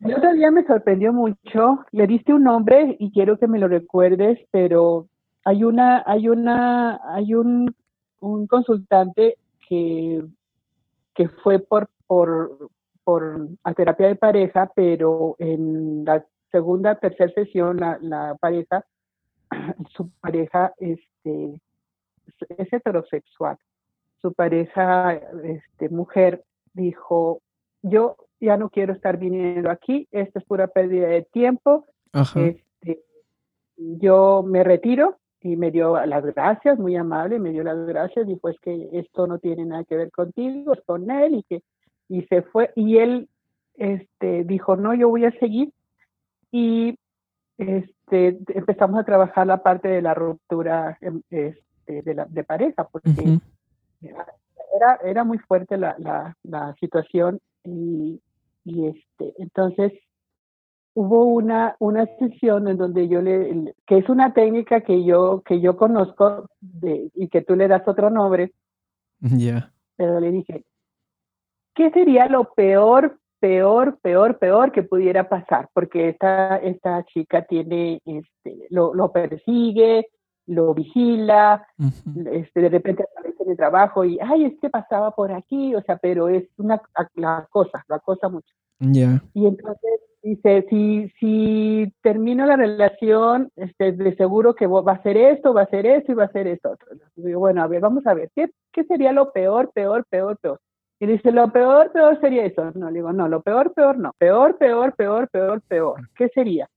El 0.00 0.14
otro 0.14 0.33
día 0.33 0.50
me 0.50 0.64
sorprendió 0.64 1.12
mucho. 1.12 1.85
Le 1.92 2.07
diste 2.07 2.33
un 2.33 2.44
nombre 2.44 2.96
y 2.98 3.11
quiero 3.11 3.38
que 3.38 3.46
me 3.46 3.59
lo 3.59 3.68
recuerdes, 3.68 4.38
pero 4.50 5.09
hay 5.44 5.64
una, 5.64 6.03
hay 6.07 6.29
una, 6.29 7.00
hay 7.14 7.35
un, 7.35 7.74
un 8.20 8.46
consultante 8.46 9.37
que, 9.68 10.22
que 11.14 11.29
fue 11.29 11.59
por, 11.59 11.88
por, 12.07 12.70
por 13.10 13.48
a 13.64 13.74
terapia 13.74 14.06
de 14.06 14.14
pareja, 14.14 14.70
pero 14.72 15.34
en 15.40 16.04
la 16.04 16.24
segunda, 16.52 16.94
tercera 16.94 17.32
sesión, 17.32 17.78
la, 17.78 17.98
la 18.00 18.36
pareja, 18.40 18.84
su 19.96 20.10
pareja 20.20 20.72
este, 20.78 21.60
es 22.56 22.72
heterosexual. 22.72 23.58
Su 24.22 24.32
pareja, 24.32 25.14
este, 25.42 25.88
mujer, 25.88 26.44
dijo, 26.72 27.40
yo 27.82 28.14
ya 28.38 28.56
no 28.56 28.70
quiero 28.70 28.92
estar 28.92 29.16
viniendo 29.16 29.70
aquí, 29.72 30.06
esto 30.12 30.38
es 30.38 30.44
pura 30.44 30.68
pérdida 30.68 31.08
de 31.08 31.22
tiempo, 31.22 31.86
este, 32.12 33.02
yo 33.76 34.44
me 34.46 34.62
retiro 34.62 35.18
y 35.40 35.56
me 35.56 35.72
dio 35.72 35.98
las 36.06 36.24
gracias, 36.24 36.78
muy 36.78 36.94
amable, 36.94 37.40
me 37.40 37.50
dio 37.50 37.64
las 37.64 37.84
gracias, 37.88 38.28
dijo 38.28 38.48
es 38.48 38.60
que 38.60 38.88
esto 38.92 39.26
no 39.26 39.40
tiene 39.40 39.64
nada 39.64 39.82
que 39.82 39.96
ver 39.96 40.12
contigo, 40.12 40.74
es 40.74 40.80
con 40.82 41.10
él 41.10 41.34
y 41.34 41.42
que 41.42 41.64
y 42.10 42.22
se 42.22 42.42
fue 42.42 42.70
y 42.74 42.98
él 42.98 43.28
este 43.76 44.44
dijo 44.44 44.76
no 44.76 44.92
yo 44.94 45.08
voy 45.08 45.24
a 45.24 45.38
seguir 45.38 45.72
y 46.50 46.98
este 47.56 48.38
empezamos 48.48 49.00
a 49.00 49.04
trabajar 49.04 49.46
la 49.46 49.62
parte 49.62 49.88
de 49.88 50.02
la 50.02 50.12
ruptura 50.12 50.98
em, 51.00 51.22
este, 51.30 52.02
de, 52.02 52.14
la, 52.14 52.24
de 52.26 52.44
pareja 52.44 52.86
porque 52.88 53.38
era, 54.02 54.98
era 55.04 55.24
muy 55.24 55.38
fuerte 55.38 55.78
la, 55.78 55.94
la, 55.98 56.36
la 56.42 56.74
situación 56.80 57.40
y, 57.64 58.20
y 58.64 58.86
este 58.88 59.34
entonces 59.38 59.92
hubo 60.94 61.24
una, 61.24 61.76
una 61.78 62.06
sesión 62.18 62.66
en 62.66 62.76
donde 62.76 63.08
yo 63.08 63.22
le, 63.22 63.74
que 63.86 63.98
es 63.98 64.08
una 64.08 64.34
técnica 64.34 64.80
que 64.80 65.04
yo, 65.04 65.42
que 65.46 65.60
yo 65.60 65.76
conozco 65.76 66.48
de, 66.60 67.10
y 67.14 67.28
que 67.28 67.42
tú 67.42 67.54
le 67.54 67.68
das 67.68 67.86
otro 67.86 68.10
nombre. 68.10 68.52
Ya. 69.20 69.72
Pero 69.96 70.18
le 70.18 70.32
dije, 70.32 70.64
¿qué 71.80 71.90
sería 71.92 72.26
lo 72.26 72.52
peor, 72.52 73.18
peor, 73.40 73.98
peor, 74.02 74.38
peor 74.38 74.70
que 74.70 74.82
pudiera 74.82 75.30
pasar? 75.30 75.70
Porque 75.72 76.10
esta, 76.10 76.58
esta 76.58 77.02
chica 77.04 77.46
tiene, 77.46 78.02
este, 78.04 78.66
lo, 78.68 78.92
lo 78.92 79.10
persigue, 79.10 80.08
lo 80.44 80.74
vigila, 80.74 81.66
este, 82.32 82.60
de 82.60 82.68
repente 82.68 83.04
aparece 83.10 83.44
en 83.44 83.50
el 83.52 83.56
trabajo 83.56 84.04
y, 84.04 84.18
ay, 84.20 84.44
es 84.44 84.60
que 84.60 84.68
pasaba 84.68 85.12
por 85.12 85.32
aquí, 85.32 85.74
o 85.74 85.80
sea, 85.80 85.96
pero 85.96 86.28
es 86.28 86.44
una, 86.58 86.82
la 87.14 87.48
cosa, 87.50 87.82
la 87.88 87.98
cosa 87.98 88.28
mucho. 88.28 88.54
Ya. 88.80 89.22
Y 89.32 89.46
entonces 89.46 90.00
dice, 90.22 90.66
si, 90.68 91.10
si 91.18 91.90
termino 92.02 92.44
la 92.44 92.56
relación, 92.56 93.50
este, 93.56 93.92
de 93.92 94.14
seguro 94.16 94.54
que 94.54 94.66
va 94.66 94.92
a 94.92 95.02
ser 95.02 95.16
esto, 95.16 95.54
va 95.54 95.62
a 95.62 95.70
ser 95.70 95.86
esto 95.86 96.12
y 96.12 96.14
va 96.14 96.24
a 96.24 96.32
ser 96.32 96.46
esto. 96.46 96.76
Bueno, 97.16 97.62
a 97.62 97.68
ver, 97.68 97.80
vamos 97.80 98.06
a 98.06 98.12
ver, 98.12 98.30
¿qué, 98.34 98.50
¿qué 98.70 98.84
sería 98.84 99.12
lo 99.12 99.32
peor, 99.32 99.70
peor, 99.72 100.04
peor, 100.10 100.36
peor? 100.36 100.60
Y 101.00 101.06
dice, 101.06 101.32
lo 101.32 101.50
peor, 101.50 101.90
peor 101.92 102.20
sería 102.20 102.44
eso. 102.44 102.70
No, 102.74 102.90
le 102.90 102.98
digo, 102.98 103.12
no, 103.12 103.26
lo 103.26 103.40
peor, 103.40 103.72
peor, 103.72 103.98
no. 103.98 104.12
Peor, 104.18 104.58
peor, 104.58 104.94
peor, 104.94 105.28
peor, 105.30 105.62
peor. 105.62 106.08
¿Qué 106.14 106.28
sería? 106.28 106.68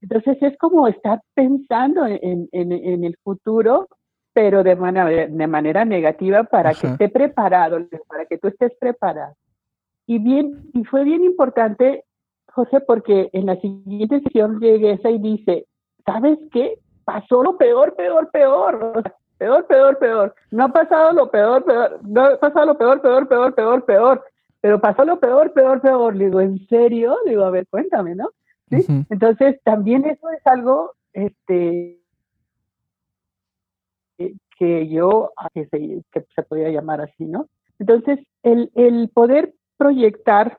Entonces 0.00 0.36
es 0.40 0.56
como 0.58 0.88
estar 0.88 1.20
pensando 1.34 2.04
en, 2.06 2.48
en, 2.52 2.72
en 2.72 3.04
el 3.04 3.16
futuro, 3.22 3.88
pero 4.32 4.62
de 4.62 4.76
manera, 4.76 5.28
de 5.28 5.46
manera 5.46 5.84
negativa 5.84 6.44
para 6.44 6.74
que 6.74 6.88
esté 6.88 7.08
preparado, 7.08 7.78
para 8.06 8.26
que 8.26 8.38
tú 8.38 8.48
estés 8.48 8.72
preparado. 8.78 9.34
Y 10.06 10.18
bien, 10.18 10.70
y 10.74 10.84
fue 10.84 11.04
bien 11.04 11.24
importante 11.24 12.04
José, 12.58 12.80
porque 12.80 13.30
en 13.32 13.46
la 13.46 13.56
siguiente 13.60 14.20
sesión 14.20 14.58
llegué 14.58 14.98
y 15.04 15.18
dice, 15.18 15.66
¿sabes 16.04 16.38
qué? 16.50 16.78
Pasó 17.04 17.42
lo 17.42 17.56
peor, 17.56 17.94
peor, 17.94 18.30
peor. 18.30 19.14
Peor, 19.38 19.66
peor, 19.66 19.98
peor. 19.98 20.34
No 20.50 20.64
ha 20.64 20.68
pasado 20.68 21.12
lo 21.12 21.30
peor, 21.30 21.64
peor. 21.64 22.00
No 22.02 22.24
ha 22.24 22.36
pasado 22.38 22.66
lo 22.66 22.78
peor, 22.78 23.00
peor, 23.00 23.28
peor, 23.28 23.54
peor, 23.54 23.84
peor. 23.84 24.24
Pero 24.60 24.80
pasó 24.80 25.04
lo 25.04 25.18
peor, 25.20 25.52
peor, 25.52 25.80
peor. 25.80 26.16
Le 26.16 26.26
digo, 26.26 26.40
¿en 26.40 26.66
serio? 26.68 27.16
Le 27.24 27.30
digo, 27.30 27.44
a 27.44 27.50
ver, 27.50 27.66
cuéntame, 27.68 28.14
¿no? 28.14 28.30
¿Sí? 28.70 28.84
Entonces, 29.08 29.60
también 29.64 30.04
eso 30.04 30.28
es 30.30 30.46
algo 30.46 30.92
este, 31.12 31.98
que 34.58 34.88
yo, 34.88 35.32
que 35.54 35.66
se, 35.66 36.02
que 36.12 36.26
se 36.34 36.42
podría 36.42 36.70
llamar 36.70 37.00
así, 37.00 37.24
¿no? 37.24 37.46
Entonces, 37.78 38.18
el, 38.42 38.70
el 38.74 39.08
poder 39.14 39.54
proyectar 39.76 40.58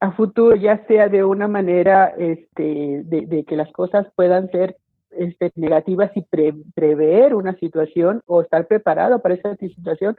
a 0.00 0.12
futuro, 0.12 0.56
ya 0.56 0.86
sea 0.86 1.08
de 1.08 1.24
una 1.24 1.46
manera 1.46 2.14
este, 2.16 3.02
de, 3.04 3.44
que 3.44 3.56
las 3.56 3.70
cosas 3.72 4.06
puedan 4.16 4.50
ser 4.50 4.76
este, 5.10 5.52
negativas 5.56 6.10
y 6.14 6.22
prever 6.74 7.34
una 7.34 7.54
situación 7.56 8.22
o 8.26 8.42
estar 8.42 8.66
preparado 8.66 9.20
para 9.20 9.34
esa 9.34 9.56
situación, 9.56 10.16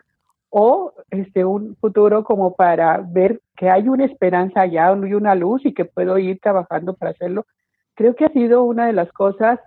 o 0.50 0.94
este, 1.10 1.46
un 1.46 1.78
futuro 1.78 2.24
como 2.24 2.56
para 2.56 2.98
ver 2.98 3.42
que 3.56 3.70
hay 3.70 3.88
una 3.88 4.06
esperanza 4.06 4.62
allá 4.62 4.94
y 5.08 5.14
una 5.14 5.34
luz 5.34 5.66
y 5.66 5.74
que 5.74 5.86
puedo 5.86 6.18
ir 6.18 6.40
trabajando 6.40 6.94
para 6.94 7.12
hacerlo. 7.12 7.46
Creo 7.96 8.16
que 8.16 8.26
ha 8.26 8.34
sido 8.34 8.64
una 8.64 8.88
de 8.88 8.94
las 8.94 9.12
cosas 9.14 9.60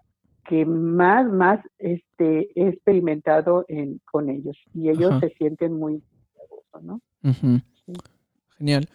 que 0.46 0.66
más, 0.66 1.26
más 1.26 1.60
este, 1.78 2.50
he 2.54 2.68
experimentado 2.68 3.64
en, 3.68 4.00
con 4.10 4.28
ellos 4.28 4.58
y 4.74 4.90
ellos 4.90 5.18
se 5.20 5.30
sienten 5.30 5.72
muy 5.72 6.02
¿no? 6.82 7.00
Genial. 8.58 8.88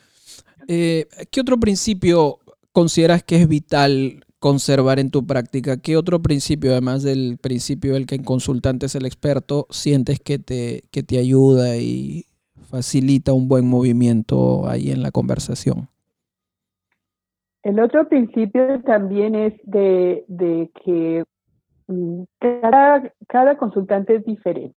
Eh, 0.67 1.07
¿Qué 1.31 1.41
otro 1.41 1.57
principio 1.57 2.39
consideras 2.71 3.23
que 3.23 3.37
es 3.37 3.47
vital 3.47 4.25
conservar 4.39 4.99
en 4.99 5.12
tu 5.12 5.25
práctica? 5.25 5.78
¿Qué 5.78 5.97
otro 5.97 6.21
principio, 6.21 6.71
además 6.71 7.04
del 7.04 7.38
principio 7.41 7.93
del 7.93 8.06
que 8.06 8.15
en 8.15 8.23
consultante 8.23 8.88
es 8.88 8.95
el 8.95 9.06
experto, 9.06 9.67
sientes 9.69 10.19
que 10.19 10.39
te, 10.39 10.84
que 10.91 11.04
te 11.04 11.19
ayuda 11.19 11.78
y 11.78 12.25
facilita 12.69 13.34
un 13.34 13.47
buen 13.47 13.67
movimiento 13.67 14.67
ahí 14.67 14.91
en 14.91 15.02
la 15.02 15.12
conversación? 15.12 15.89
El 17.63 17.80
otro 17.80 18.08
principio 18.08 18.82
también 18.84 19.36
es 19.36 19.54
de, 19.63 20.23
de 20.28 20.71
que 20.84 21.25
mm, 21.88 22.23
cada, 22.39 23.13
cada 23.28 23.58
consultante 23.58 24.15
es 24.15 24.25
diferente. 24.25 24.75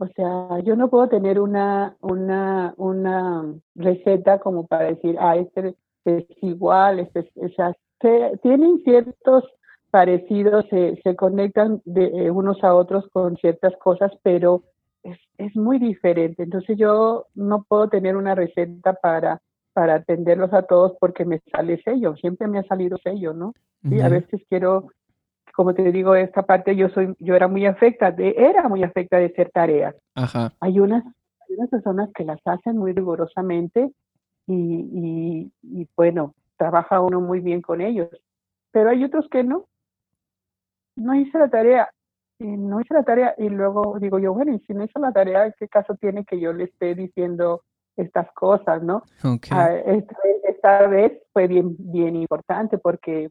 O 0.00 0.06
sea, 0.14 0.60
yo 0.64 0.76
no 0.76 0.90
puedo 0.90 1.08
tener 1.08 1.40
una, 1.40 1.96
una, 2.00 2.72
una 2.76 3.52
receta 3.74 4.38
como 4.38 4.66
para 4.66 4.84
decir, 4.84 5.16
ah, 5.18 5.36
este 5.36 5.74
es 6.04 6.24
igual, 6.42 7.00
este 7.00 7.20
es, 7.20 7.58
tienen 7.98 8.82
ciertos 8.84 9.44
parecidos, 9.90 10.66
se, 10.68 11.00
se 11.02 11.16
conectan 11.16 11.80
de 11.84 12.06
eh, 12.06 12.30
unos 12.30 12.62
a 12.62 12.74
otros 12.74 13.08
con 13.12 13.36
ciertas 13.36 13.74
cosas, 13.78 14.12
pero 14.22 14.62
es, 15.02 15.18
es 15.38 15.56
muy 15.56 15.78
diferente. 15.78 16.42
Entonces 16.42 16.76
yo 16.76 17.26
no 17.34 17.64
puedo 17.66 17.88
tener 17.88 18.16
una 18.16 18.34
receta 18.34 18.92
para, 18.94 19.40
para 19.72 19.96
atenderlos 19.96 20.52
a 20.52 20.62
todos 20.62 20.92
porque 21.00 21.24
me 21.24 21.40
sale 21.50 21.80
sello, 21.82 22.16
siempre 22.16 22.48
me 22.48 22.58
ha 22.58 22.64
salido 22.64 22.98
sello, 22.98 23.32
¿no? 23.32 23.54
Y 23.82 24.00
a 24.00 24.08
veces 24.08 24.42
quiero 24.48 24.88
como 25.58 25.74
te 25.74 25.90
digo, 25.90 26.14
esta 26.14 26.42
parte 26.42 26.76
yo 26.76 26.88
soy, 26.90 27.16
yo 27.18 27.34
era 27.34 27.48
muy 27.48 27.66
afecta, 27.66 28.12
de, 28.12 28.32
era 28.38 28.68
muy 28.68 28.84
afecta 28.84 29.16
de 29.16 29.24
hacer 29.24 29.50
tareas. 29.50 29.96
Ajá. 30.14 30.52
Hay 30.60 30.78
unas, 30.78 31.02
unas 31.48 31.68
personas 31.68 32.10
que 32.14 32.22
las 32.22 32.38
hacen 32.44 32.76
muy 32.76 32.92
rigurosamente 32.92 33.90
y, 34.46 35.50
y, 35.64 35.88
bueno, 35.96 36.34
trabaja 36.58 37.00
uno 37.00 37.20
muy 37.20 37.40
bien 37.40 37.62
con 37.62 37.80
ellos, 37.80 38.10
pero 38.70 38.90
hay 38.90 39.04
otros 39.04 39.26
que 39.30 39.42
no. 39.44 39.66
No 40.96 41.14
hice 41.14 41.38
la 41.38 41.48
tarea, 41.48 41.88
y 42.40 42.46
no 42.46 42.80
hice 42.80 42.94
la 42.94 43.02
tarea 43.02 43.34
y 43.36 43.48
luego 43.48 43.98
digo 43.98 44.18
yo, 44.18 44.32
bueno, 44.32 44.52
y 44.52 44.60
si 44.60 44.72
no 44.72 44.84
hice 44.84 44.98
la 45.00 45.12
tarea, 45.12 45.50
¿qué 45.58 45.68
caso 45.68 45.94
tiene 45.96 46.24
que 46.24 46.38
yo 46.38 46.52
le 46.52 46.64
esté 46.64 46.94
diciendo 46.94 47.62
estas 47.96 48.30
cosas, 48.32 48.82
no? 48.82 49.02
Okay. 49.18 49.50
Ah, 49.50 49.74
esta, 49.74 50.16
esta 50.44 50.86
vez 50.86 51.20
fue 51.32 51.48
bien, 51.48 51.74
bien 51.78 52.14
importante 52.14 52.78
porque, 52.78 53.30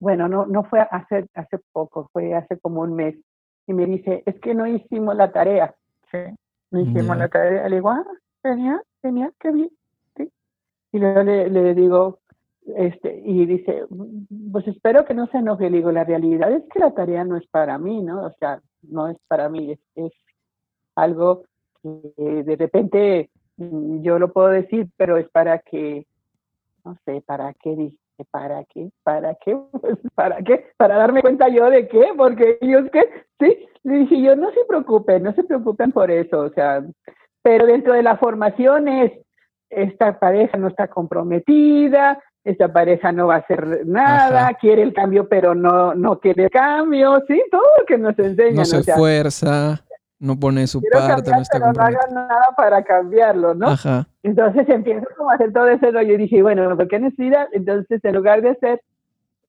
bueno, 0.00 0.26
no, 0.26 0.46
no 0.46 0.64
fue 0.64 0.80
hace, 0.80 1.26
hace 1.34 1.58
poco, 1.72 2.08
fue 2.12 2.34
hace 2.34 2.58
como 2.58 2.80
un 2.80 2.94
mes. 2.94 3.16
Y 3.68 3.74
me 3.74 3.86
dice, 3.86 4.24
es 4.26 4.40
que 4.40 4.54
no 4.54 4.66
hicimos 4.66 5.14
la 5.14 5.30
tarea. 5.30 5.72
¿sí? 6.10 6.18
No 6.72 6.80
hicimos 6.80 7.16
la 7.16 7.28
tarea. 7.28 7.68
Le 7.68 7.76
digo, 7.76 7.90
ah, 7.90 8.04
genial, 8.42 8.82
genial, 9.02 9.32
qué 9.38 9.52
bien. 9.52 9.70
Y 10.92 10.98
luego 10.98 11.22
le, 11.22 11.48
le 11.48 11.74
digo, 11.74 12.18
este, 12.76 13.22
y 13.24 13.46
dice, 13.46 13.84
pues 14.52 14.66
espero 14.68 15.04
que 15.04 15.14
no 15.14 15.26
se 15.28 15.38
enoje. 15.38 15.70
Le 15.70 15.78
digo, 15.78 15.92
la 15.92 16.04
realidad 16.04 16.52
es 16.52 16.62
que 16.72 16.78
la 16.78 16.92
tarea 16.92 17.24
no 17.24 17.36
es 17.36 17.46
para 17.48 17.78
mí, 17.78 18.02
¿no? 18.02 18.24
O 18.24 18.32
sea, 18.38 18.60
no 18.82 19.08
es 19.08 19.16
para 19.28 19.48
mí, 19.48 19.72
es, 19.72 19.80
es 19.94 20.12
algo 20.94 21.44
que 21.82 22.42
de 22.44 22.56
repente 22.56 23.30
mm, 23.56 24.02
yo 24.02 24.18
lo 24.18 24.32
puedo 24.32 24.48
decir, 24.48 24.88
pero 24.96 25.16
es 25.16 25.28
para 25.30 25.58
que, 25.58 26.06
no 26.84 26.96
sé, 27.04 27.22
¿para 27.26 27.54
qué 27.54 27.76
dije? 27.76 27.96
¿Para 28.30 28.64
qué? 28.64 28.90
¿Para 29.02 29.34
qué? 29.36 29.58
Pues, 29.80 29.98
¿Para 30.14 30.42
qué? 30.42 30.66
Para 30.76 30.96
darme 30.96 31.22
cuenta 31.22 31.48
yo 31.48 31.70
de 31.70 31.88
qué, 31.88 32.08
porque 32.16 32.58
ellos 32.60 32.90
que, 32.90 33.24
sí, 33.38 33.66
le 33.82 33.98
dije 33.98 34.20
yo, 34.20 34.36
no 34.36 34.50
se 34.50 34.64
preocupen, 34.68 35.22
no 35.22 35.32
se 35.34 35.44
preocupen 35.44 35.92
por 35.92 36.10
eso, 36.10 36.40
o 36.40 36.50
sea, 36.50 36.84
pero 37.42 37.66
dentro 37.66 37.94
de 37.94 38.02
la 38.02 38.18
formación 38.18 38.88
es, 38.88 39.12
esta 39.70 40.18
pareja 40.18 40.58
no 40.58 40.68
está 40.68 40.88
comprometida, 40.88 42.20
esta 42.44 42.72
pareja 42.72 43.12
no 43.12 43.28
va 43.28 43.36
a 43.36 43.38
hacer 43.38 43.86
nada, 43.86 44.52
quiere 44.54 44.82
el 44.82 44.92
cambio 44.92 45.28
pero 45.28 45.54
no, 45.54 45.94
no 45.94 46.18
quiere 46.18 46.44
el 46.44 46.50
cambio, 46.50 47.22
sí, 47.28 47.42
todo 47.50 47.62
lo 47.78 47.86
que 47.86 47.98
nos 47.98 48.18
enseñan. 48.18 48.56
No 48.56 48.64
se 48.64 48.80
esfuerza, 48.80 49.82
no 50.18 50.38
pone 50.38 50.66
su 50.66 50.82
parte, 50.82 51.30
no 51.30 51.40
está 51.40 51.58
pero 51.58 51.72
no 51.72 51.82
haga 51.82 52.06
nada 52.12 52.48
para 52.56 52.82
cambiarlo, 52.82 53.54
¿no? 53.54 53.68
Ajá. 53.68 54.06
Entonces 54.22 54.68
empiezo 54.68 55.06
como 55.16 55.30
a 55.30 55.34
hacer 55.34 55.52
todo 55.52 55.68
ese 55.68 55.90
rollo 55.90 56.14
y 56.14 56.18
dije, 56.18 56.42
bueno, 56.42 56.76
¿por 56.76 56.88
qué 56.88 56.98
necesidad? 56.98 57.46
Entonces 57.52 58.04
en 58.04 58.14
lugar 58.14 58.42
de 58.42 58.50
hacer 58.50 58.82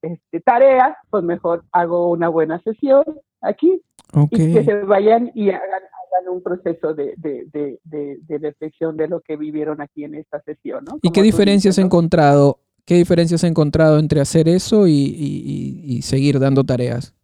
este, 0.02 0.40
tareas, 0.42 0.96
pues 1.10 1.24
mejor 1.24 1.64
hago 1.72 2.10
una 2.10 2.28
buena 2.28 2.60
sesión 2.62 3.04
aquí 3.42 3.82
y 4.30 4.54
que 4.54 4.64
se 4.64 4.74
vayan 4.84 5.32
y 5.34 5.50
hagan, 5.50 5.82
un 6.30 6.42
proceso 6.42 6.94
de, 6.94 7.14
de, 7.18 7.46
de, 7.52 8.20
de, 8.22 8.38
reflexión 8.38 8.98
de 8.98 9.08
lo 9.08 9.22
que 9.22 9.38
vivieron 9.38 9.82
aquí 9.82 10.04
en 10.04 10.16
esta 10.16 10.42
sesión. 10.42 10.86
¿no? 10.86 11.00
¿Y 11.02 11.12
qué 11.12 11.22
diferencias 11.22 11.78
has 11.78 11.86
encontrado 11.86 12.60
¿Qué 12.86 12.96
diferencias 12.96 13.44
has 13.44 13.50
encontrado 13.50 14.00
entre 14.00 14.22
hacer 14.22 14.48
eso 14.48 14.88
y, 14.88 16.02
seguir 16.02 16.40
dando 16.40 16.64
tareas? 16.64 17.16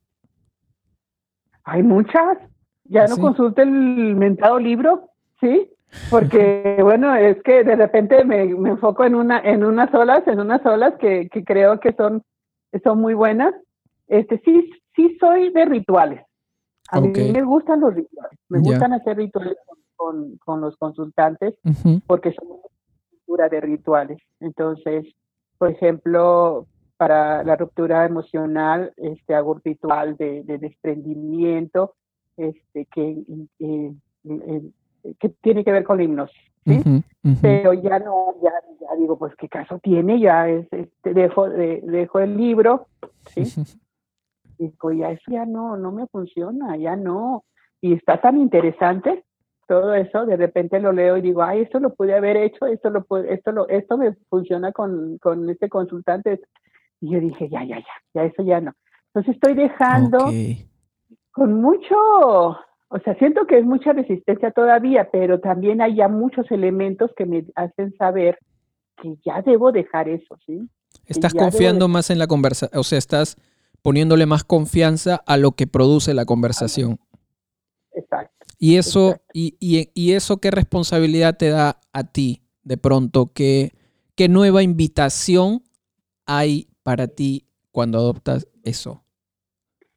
Hay 1.64 1.84
muchas. 1.84 2.38
Ya 2.86 3.04
¿Ah, 3.04 3.08
no 3.10 3.18
consulte 3.18 3.64
el 3.64 4.16
mentado 4.16 4.60
libro, 4.60 5.10
¿sí? 5.42 5.70
Porque, 6.10 6.78
bueno, 6.82 7.14
es 7.16 7.42
que 7.44 7.64
de 7.64 7.76
repente 7.76 8.24
me, 8.24 8.44
enfoco 8.44 9.04
en 9.04 9.16
una, 9.16 9.40
en 9.40 9.66
unas 9.66 9.94
olas, 9.94 10.26
en 10.28 10.40
unas 10.40 10.66
olas 10.66 10.94
que, 11.00 11.28
creo 11.46 11.80
que 11.82 11.92
son, 11.94 12.24
son 12.84 13.02
muy 13.02 13.14
buenas. 13.14 13.54
Este, 14.08 14.40
sí, 14.46 14.72
sí 14.96 15.18
soy 15.20 15.52
de 15.52 15.66
rituales. 15.66 16.22
A 16.90 17.02
mí 17.02 17.10
me 17.10 17.44
gustan 17.44 17.82
los 17.82 17.94
rituales. 17.94 18.40
Me 18.50 18.60
gustan 18.60 18.94
hacer 18.94 19.18
rituales 19.18 19.58
con, 19.96 20.62
los 20.62 20.78
consultantes 20.78 21.56
porque 22.06 22.34
son 22.34 22.48
una 22.48 22.62
cultura 23.10 23.50
de 23.50 23.62
rituales. 23.62 24.20
Entonces, 24.40 25.06
por 25.58 25.72
ejemplo, 25.72 26.68
para 26.98 27.44
la 27.44 27.56
ruptura 27.56 28.06
emocional, 28.06 28.94
este, 28.98 29.36
hago 29.36 29.54
un 29.54 29.62
ritual 29.64 30.16
de, 30.18 30.44
desprendimiento 30.44 31.96
este, 32.38 32.86
que, 32.86 33.24
eh, 33.60 33.94
eh, 34.24 34.72
que 35.20 35.30
tiene 35.30 35.64
que 35.64 35.72
ver 35.72 35.84
con 35.84 35.98
la 35.98 36.04
hipnosis. 36.04 36.42
¿sí? 36.66 36.82
Pero 37.42 37.74
ya 37.74 38.00
no, 38.00 38.36
ya, 38.42 38.52
ya, 38.80 38.96
digo, 38.98 39.18
pues 39.18 39.34
qué 39.36 39.48
caso 39.48 39.80
tiene, 39.80 40.20
ya 40.20 40.48
es, 40.50 40.68
este, 40.72 41.14
dejo, 41.14 41.50
dejo 41.50 42.20
el 42.20 42.38
libro, 42.38 42.88
¿sí? 43.34 43.44
pues 44.80 44.98
ya 44.98 45.12
eso 45.12 45.32
ya 45.32 45.46
no, 45.46 45.78
no 45.78 45.92
me 45.92 46.08
funciona, 46.08 46.76
ya 46.78 46.96
no. 46.96 47.44
Y 47.82 47.94
está 47.94 48.20
tan 48.20 48.38
interesante 48.38 49.24
todo 49.68 49.94
eso, 49.94 50.26
de 50.26 50.38
repente 50.38 50.80
lo 50.80 50.92
leo 50.92 51.18
y 51.18 51.22
digo, 51.22 51.44
ay, 51.44 51.62
esto 51.62 51.80
lo 51.80 51.94
pude 51.94 52.16
haber 52.16 52.38
hecho, 52.38 52.66
esto 52.66 52.90
lo 52.90 53.06
esto 53.30 53.52
lo, 53.52 53.68
esto 53.68 53.98
me 53.98 54.14
funciona 54.30 54.72
con, 54.72 55.18
con 55.20 55.50
este 55.50 55.70
consultante. 55.70 56.42
Y 57.02 57.12
yo 57.12 57.20
dije, 57.20 57.50
ya, 57.50 57.64
ya, 57.64 57.78
ya, 57.78 57.86
ya, 58.14 58.24
eso 58.24 58.44
ya 58.44 58.62
no. 58.62 58.74
Entonces 59.08 59.36
estoy 59.36 59.54
dejando 59.56 60.32
con 61.32 61.62
mucho, 61.62 61.96
o 61.96 63.00
sea, 63.04 63.14
siento 63.16 63.46
que 63.46 63.60
es 63.60 63.66
mucha 63.66 63.94
resistencia 63.94 64.52
todavía, 64.52 65.10
pero 65.12 65.40
también 65.40 65.82
hay 65.82 65.96
ya 65.96 66.08
muchos 66.08 66.50
elementos 66.50 67.12
que 67.16 67.26
me 67.26 67.46
hacen 67.56 67.96
saber 67.98 68.40
que 69.02 69.16
ya 69.24 69.42
debo 69.42 69.72
dejar 69.72 70.10
eso, 70.10 70.38
¿sí? 70.46 70.68
Estás 71.06 71.34
confiando 71.34 71.88
más 71.88 72.10
en 72.10 72.20
la 72.20 72.28
conversación, 72.28 72.80
o 72.80 72.84
sea, 72.84 72.98
estás 72.98 73.38
poniéndole 73.88 74.26
más 74.26 74.44
confianza 74.44 75.24
a 75.26 75.38
lo 75.38 75.54
que 75.54 75.66
produce 75.66 76.14
la 76.14 76.26
conversación. 76.26 77.00
Exacto. 77.94 78.46
Y 78.60 78.76
eso, 78.76 79.16
y, 79.32 79.56
y, 79.62 80.12
eso 80.12 80.42
qué 80.42 80.52
responsabilidad 80.52 81.38
te 81.38 81.48
da 81.48 81.80
a 81.94 82.04
ti 82.04 82.42
de 82.64 82.76
pronto, 82.76 83.32
¿Qué, 83.34 83.72
qué 84.16 84.28
nueva 84.28 84.62
invitación 84.62 85.62
hay 86.26 86.68
para 86.84 87.08
ti 87.08 87.48
cuando 87.72 88.00
adoptas 88.00 88.50
eso? 88.62 89.06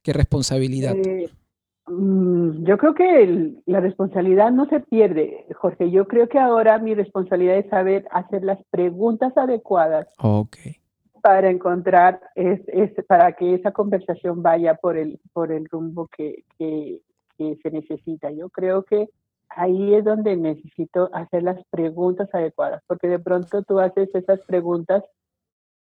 ¿Qué 0.05 0.13
responsabilidad? 0.13 0.95
Eh, 0.95 1.29
mm, 1.89 2.65
yo 2.65 2.79
creo 2.79 2.95
que 2.95 3.55
la 3.67 3.81
responsabilidad 3.81 4.53
no 4.53 4.67
se 4.69 4.79
pierde, 4.79 5.47
Jorge. 5.57 5.91
Yo 5.91 6.07
creo 6.07 6.29
que 6.29 6.39
ahora 6.39 6.79
mi 6.79 6.95
responsabilidad 6.95 7.57
es 7.57 7.69
saber 7.71 8.07
hacer 8.13 8.45
las 8.45 8.61
preguntas 8.71 9.37
adecuadas 9.37 10.07
para 11.21 11.51
encontrar, 11.51 12.21
es, 12.35 12.61
para 13.07 13.33
que 13.33 13.55
esa 13.55 13.73
conversación 13.73 14.43
vaya 14.43 14.75
por 14.75 14.97
el, 14.97 15.21
por 15.33 15.53
el 15.53 15.67
rumbo 15.67 16.09
que, 16.09 16.45
que, 16.59 17.01
que 17.37 17.59
se 17.63 17.71
necesita. 17.71 18.31
Yo 18.31 18.49
creo 18.51 18.83
que 18.83 19.09
ahí 19.51 19.95
es 19.95 20.05
donde 20.05 20.37
necesito 20.37 21.11
hacer 21.13 21.43
las 21.43 21.63
preguntas 21.71 22.29
adecuadas, 22.33 22.83
porque 22.87 23.09
de 23.09 23.19
pronto 23.19 23.63
tú 23.63 23.81
haces 23.81 24.09
esas 24.15 24.41
preguntas 24.47 25.05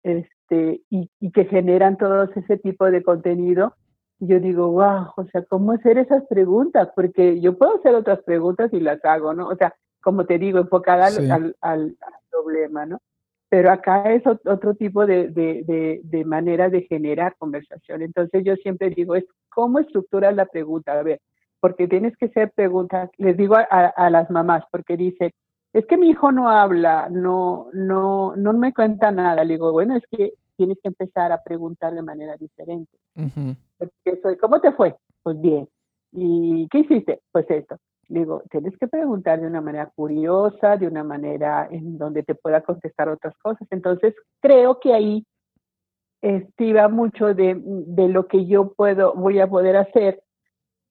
este, 0.04 0.82
y, 0.90 1.10
que 1.32 1.46
generan 1.46 1.98
todo 1.98 2.24
ese 2.24 2.58
tipo 2.58 2.86
de 2.86 3.02
contenido. 3.04 3.76
Y 4.20 4.28
yo 4.28 4.40
digo, 4.40 4.70
wow, 4.70 5.08
o 5.18 5.26
sea, 5.32 5.44
¿cómo 5.46 5.72
hacer 5.72 5.98
esas 5.98 6.24
preguntas? 6.28 6.90
Porque 6.96 7.42
yo 7.42 7.58
puedo 7.58 7.78
hacer 7.78 7.96
otras 7.96 8.22
preguntas 8.24 8.72
y 8.72 8.80
las 8.80 9.04
hago, 9.04 9.34
¿no? 9.34 9.48
O 9.48 9.56
sea, 9.56 9.76
como 10.02 10.26
te 10.26 10.38
digo, 10.38 10.60
enfocada 10.60 11.08
al, 11.08 11.56
al, 11.60 11.98
problema, 12.30 12.86
¿no? 12.86 13.00
Pero 13.50 13.72
acá 13.72 14.12
es 14.12 14.24
otro 14.26 14.74
tipo 14.76 15.06
de, 15.06 15.30
de, 15.30 16.02
de, 16.04 16.26
manera 16.26 16.70
de 16.70 16.82
generar 16.84 17.36
conversación. 17.38 18.02
Entonces 18.02 18.44
yo 18.44 18.56
siempre 18.56 18.90
digo, 18.90 19.16
es 19.16 19.26
cómo 19.50 19.80
estructuras 19.80 20.36
la 20.36 20.46
pregunta. 20.46 21.00
A 21.00 21.04
ver, 21.04 21.22
porque 21.60 21.88
tienes 21.88 22.18
que 22.18 22.26
hacer 22.26 22.52
preguntas, 22.52 23.10
les 23.18 23.38
digo 23.38 23.56
a, 23.56 24.10
las 24.10 24.30
mamás, 24.30 24.64
porque 24.72 24.98
dice, 24.98 25.34
es 25.74 25.86
que 25.86 25.98
mi 25.98 26.10
hijo 26.10 26.32
no 26.32 26.50
habla, 26.50 27.08
no, 27.10 27.68
no, 27.74 28.36
no 28.36 28.54
me 28.54 28.74
cuenta 28.74 29.12
nada. 29.12 29.44
Le 29.44 29.54
digo, 29.54 29.72
bueno, 29.72 29.96
es 29.96 30.04
que 30.10 30.34
tienes 30.58 30.78
que 30.82 30.90
empezar 30.90 31.32
a 31.32 31.44
preguntar 31.44 31.94
de 31.94 32.02
manera 32.02 32.36
diferente. 32.38 32.98
soy, 34.22 34.38
¿cómo 34.38 34.60
te 34.60 34.72
fue? 34.72 34.96
Pues 35.22 35.40
bien. 35.40 35.68
¿Y 36.12 36.68
qué 36.70 36.80
hiciste? 36.80 37.20
Pues 37.32 37.46
esto. 37.50 37.78
Digo, 38.08 38.44
tienes 38.52 38.78
que 38.78 38.88
preguntar 38.88 39.42
de 39.42 39.48
una 39.48 39.62
manera 39.62 39.92
curiosa, 39.96 40.78
de 40.78 40.88
una 40.88 41.04
manera 41.04 41.68
en 41.72 41.98
donde 41.98 42.24
te 42.24 42.36
pueda 42.36 42.62
contestar 42.62 43.10
otras 43.10 43.36
cosas. 43.38 43.68
Entonces, 43.72 44.14
creo 44.42 44.80
que 44.80 44.94
ahí 44.94 45.26
estiva 46.22 46.88
mucho 46.88 47.34
de, 47.34 47.60
de 47.64 48.08
lo 48.08 48.28
que 48.28 48.46
yo 48.46 48.74
puedo, 48.74 49.14
voy 49.14 49.40
a 49.40 49.48
poder 49.48 49.78
hacer 49.78 50.24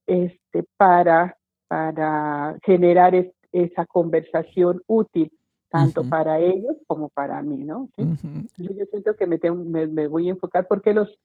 este, 0.07 0.65
para, 0.77 1.37
para 1.69 2.57
generar 2.65 3.15
esa 3.53 3.87
conversación 3.87 4.83
útil, 4.87 5.33
tanto 5.71 6.09
para 6.09 6.39
ellos 6.39 6.77
como 6.87 7.09
para 7.09 7.43
mí, 7.43 7.65
¿no? 7.65 7.89
Yo 7.97 8.85
siento 8.91 9.17
que 9.17 9.27
me, 9.27 9.39
me, 9.87 10.07
voy 10.07 10.29
a 10.29 10.33
enfocar 10.33 10.69
porque 10.69 10.93
los, 10.93 11.19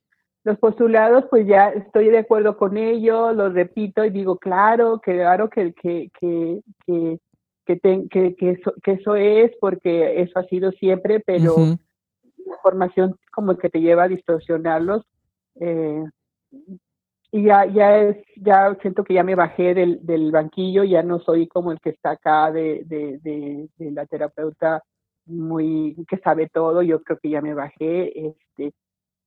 los 0.44 0.58
postulados, 0.58 1.26
pues 1.30 1.46
ya 1.48 1.70
estoy 1.70 2.10
de 2.10 2.20
acuerdo 2.20 2.58
con 2.58 2.78
ellos, 2.78 3.36
los 3.36 3.54
repito 3.54 4.06
y 4.06 4.10
digo, 4.10 4.38
claro, 4.38 5.00
claro 5.00 5.50
que, 5.50 5.74
que, 5.74 6.10
que, 6.20 6.62
que, 6.86 7.20
que, 7.66 8.36
que, 8.36 8.50
eso, 8.52 8.74
que 8.82 8.92
eso 8.94 9.16
es, 9.16 9.52
porque 9.60 10.22
eso 10.22 10.40
ha 10.40 10.44
sido 10.46 10.72
siempre, 10.72 11.20
pero 11.20 11.56
la 12.46 12.58
formación 12.64 13.16
como 13.32 13.58
que 13.58 13.70
te 13.70 13.82
lleva 13.82 14.04
a 14.04 14.08
distorsionarlos, 14.08 15.06
eh, 15.60 16.04
y 17.32 17.44
ya, 17.44 17.66
ya 17.66 17.98
es, 17.98 18.18
ya 18.38 18.76
siento 18.82 19.04
que 19.04 19.14
ya 19.14 19.24
me 19.24 19.36
bajé 19.36 19.76
del, 19.76 20.04
del 20.04 20.32
banquillo, 20.32 20.84
ya 20.84 21.04
no 21.04 21.20
soy 21.20 21.48
como 21.48 21.72
el 21.72 21.80
que 21.80 21.92
está 21.92 22.12
acá 22.12 22.52
de, 22.52 22.84
de, 22.86 23.20
de, 23.78 23.92
la 23.92 24.06
terapeuta 24.08 24.82
muy, 25.26 25.96
que 26.08 26.18
sabe 26.18 26.50
todo, 26.50 26.82
yo 26.82 27.04
creo 27.04 27.20
que 27.22 27.30
ya 27.30 27.42
me 27.42 27.54
bajé, 27.54 28.30
este, 28.30 28.74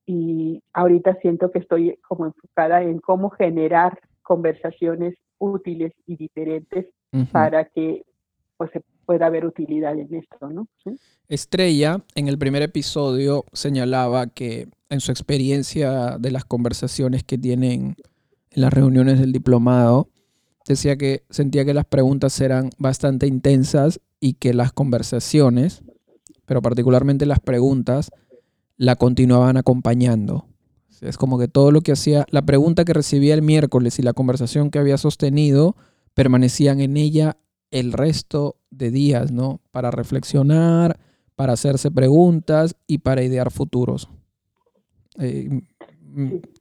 y 0.06 0.62
ahorita 0.72 1.16
siento 1.20 1.50
que 1.50 1.60
estoy 1.60 1.98
como 2.06 2.26
enfocada 2.26 2.82
en 2.82 2.98
cómo 2.98 3.30
generar 3.30 3.98
conversaciones 4.22 5.14
útiles 5.38 5.92
y 6.06 6.16
diferentes 6.16 6.86
para 7.30 7.66
que 7.66 8.04
pues, 8.56 8.70
pueda 9.04 9.26
haber 9.26 9.44
utilidad 9.44 9.98
en 9.98 10.14
esto, 10.14 10.48
¿no? 10.48 10.66
Estrella, 11.28 12.02
en 12.14 12.28
el 12.28 12.38
primer 12.38 12.62
episodio, 12.62 13.44
señalaba 13.52 14.28
que 14.28 14.68
en 14.88 15.00
su 15.00 15.10
experiencia 15.10 16.18
de 16.18 16.30
las 16.30 16.44
conversaciones 16.44 17.24
que 17.24 17.38
tienen 17.38 17.96
en 18.50 18.62
las 18.62 18.72
reuniones 18.72 19.18
del 19.18 19.32
diplomado, 19.32 20.08
decía 20.66 20.96
que 20.96 21.24
sentía 21.30 21.64
que 21.64 21.74
las 21.74 21.86
preguntas 21.86 22.40
eran 22.40 22.70
bastante 22.78 23.26
intensas 23.26 24.00
y 24.20 24.34
que 24.34 24.54
las 24.54 24.72
conversaciones, 24.72 25.82
pero 26.46 26.62
particularmente 26.62 27.26
las 27.26 27.40
preguntas, 27.40 28.10
la 28.82 28.96
continuaban 28.96 29.56
acompañando. 29.56 30.44
Es 31.00 31.16
como 31.16 31.38
que 31.38 31.46
todo 31.46 31.70
lo 31.70 31.82
que 31.82 31.92
hacía, 31.92 32.26
la 32.30 32.42
pregunta 32.42 32.84
que 32.84 32.92
recibía 32.92 33.32
el 33.32 33.40
miércoles 33.40 34.00
y 34.00 34.02
la 34.02 34.12
conversación 34.12 34.70
que 34.70 34.80
había 34.80 34.98
sostenido, 34.98 35.76
permanecían 36.14 36.80
en 36.80 36.96
ella 36.96 37.36
el 37.70 37.92
resto 37.92 38.56
de 38.72 38.90
días, 38.90 39.30
¿no? 39.30 39.60
Para 39.70 39.92
reflexionar, 39.92 40.98
para 41.36 41.52
hacerse 41.52 41.92
preguntas 41.92 42.74
y 42.88 42.98
para 42.98 43.22
idear 43.22 43.52
futuros. 43.52 44.08
Eh, 45.20 45.60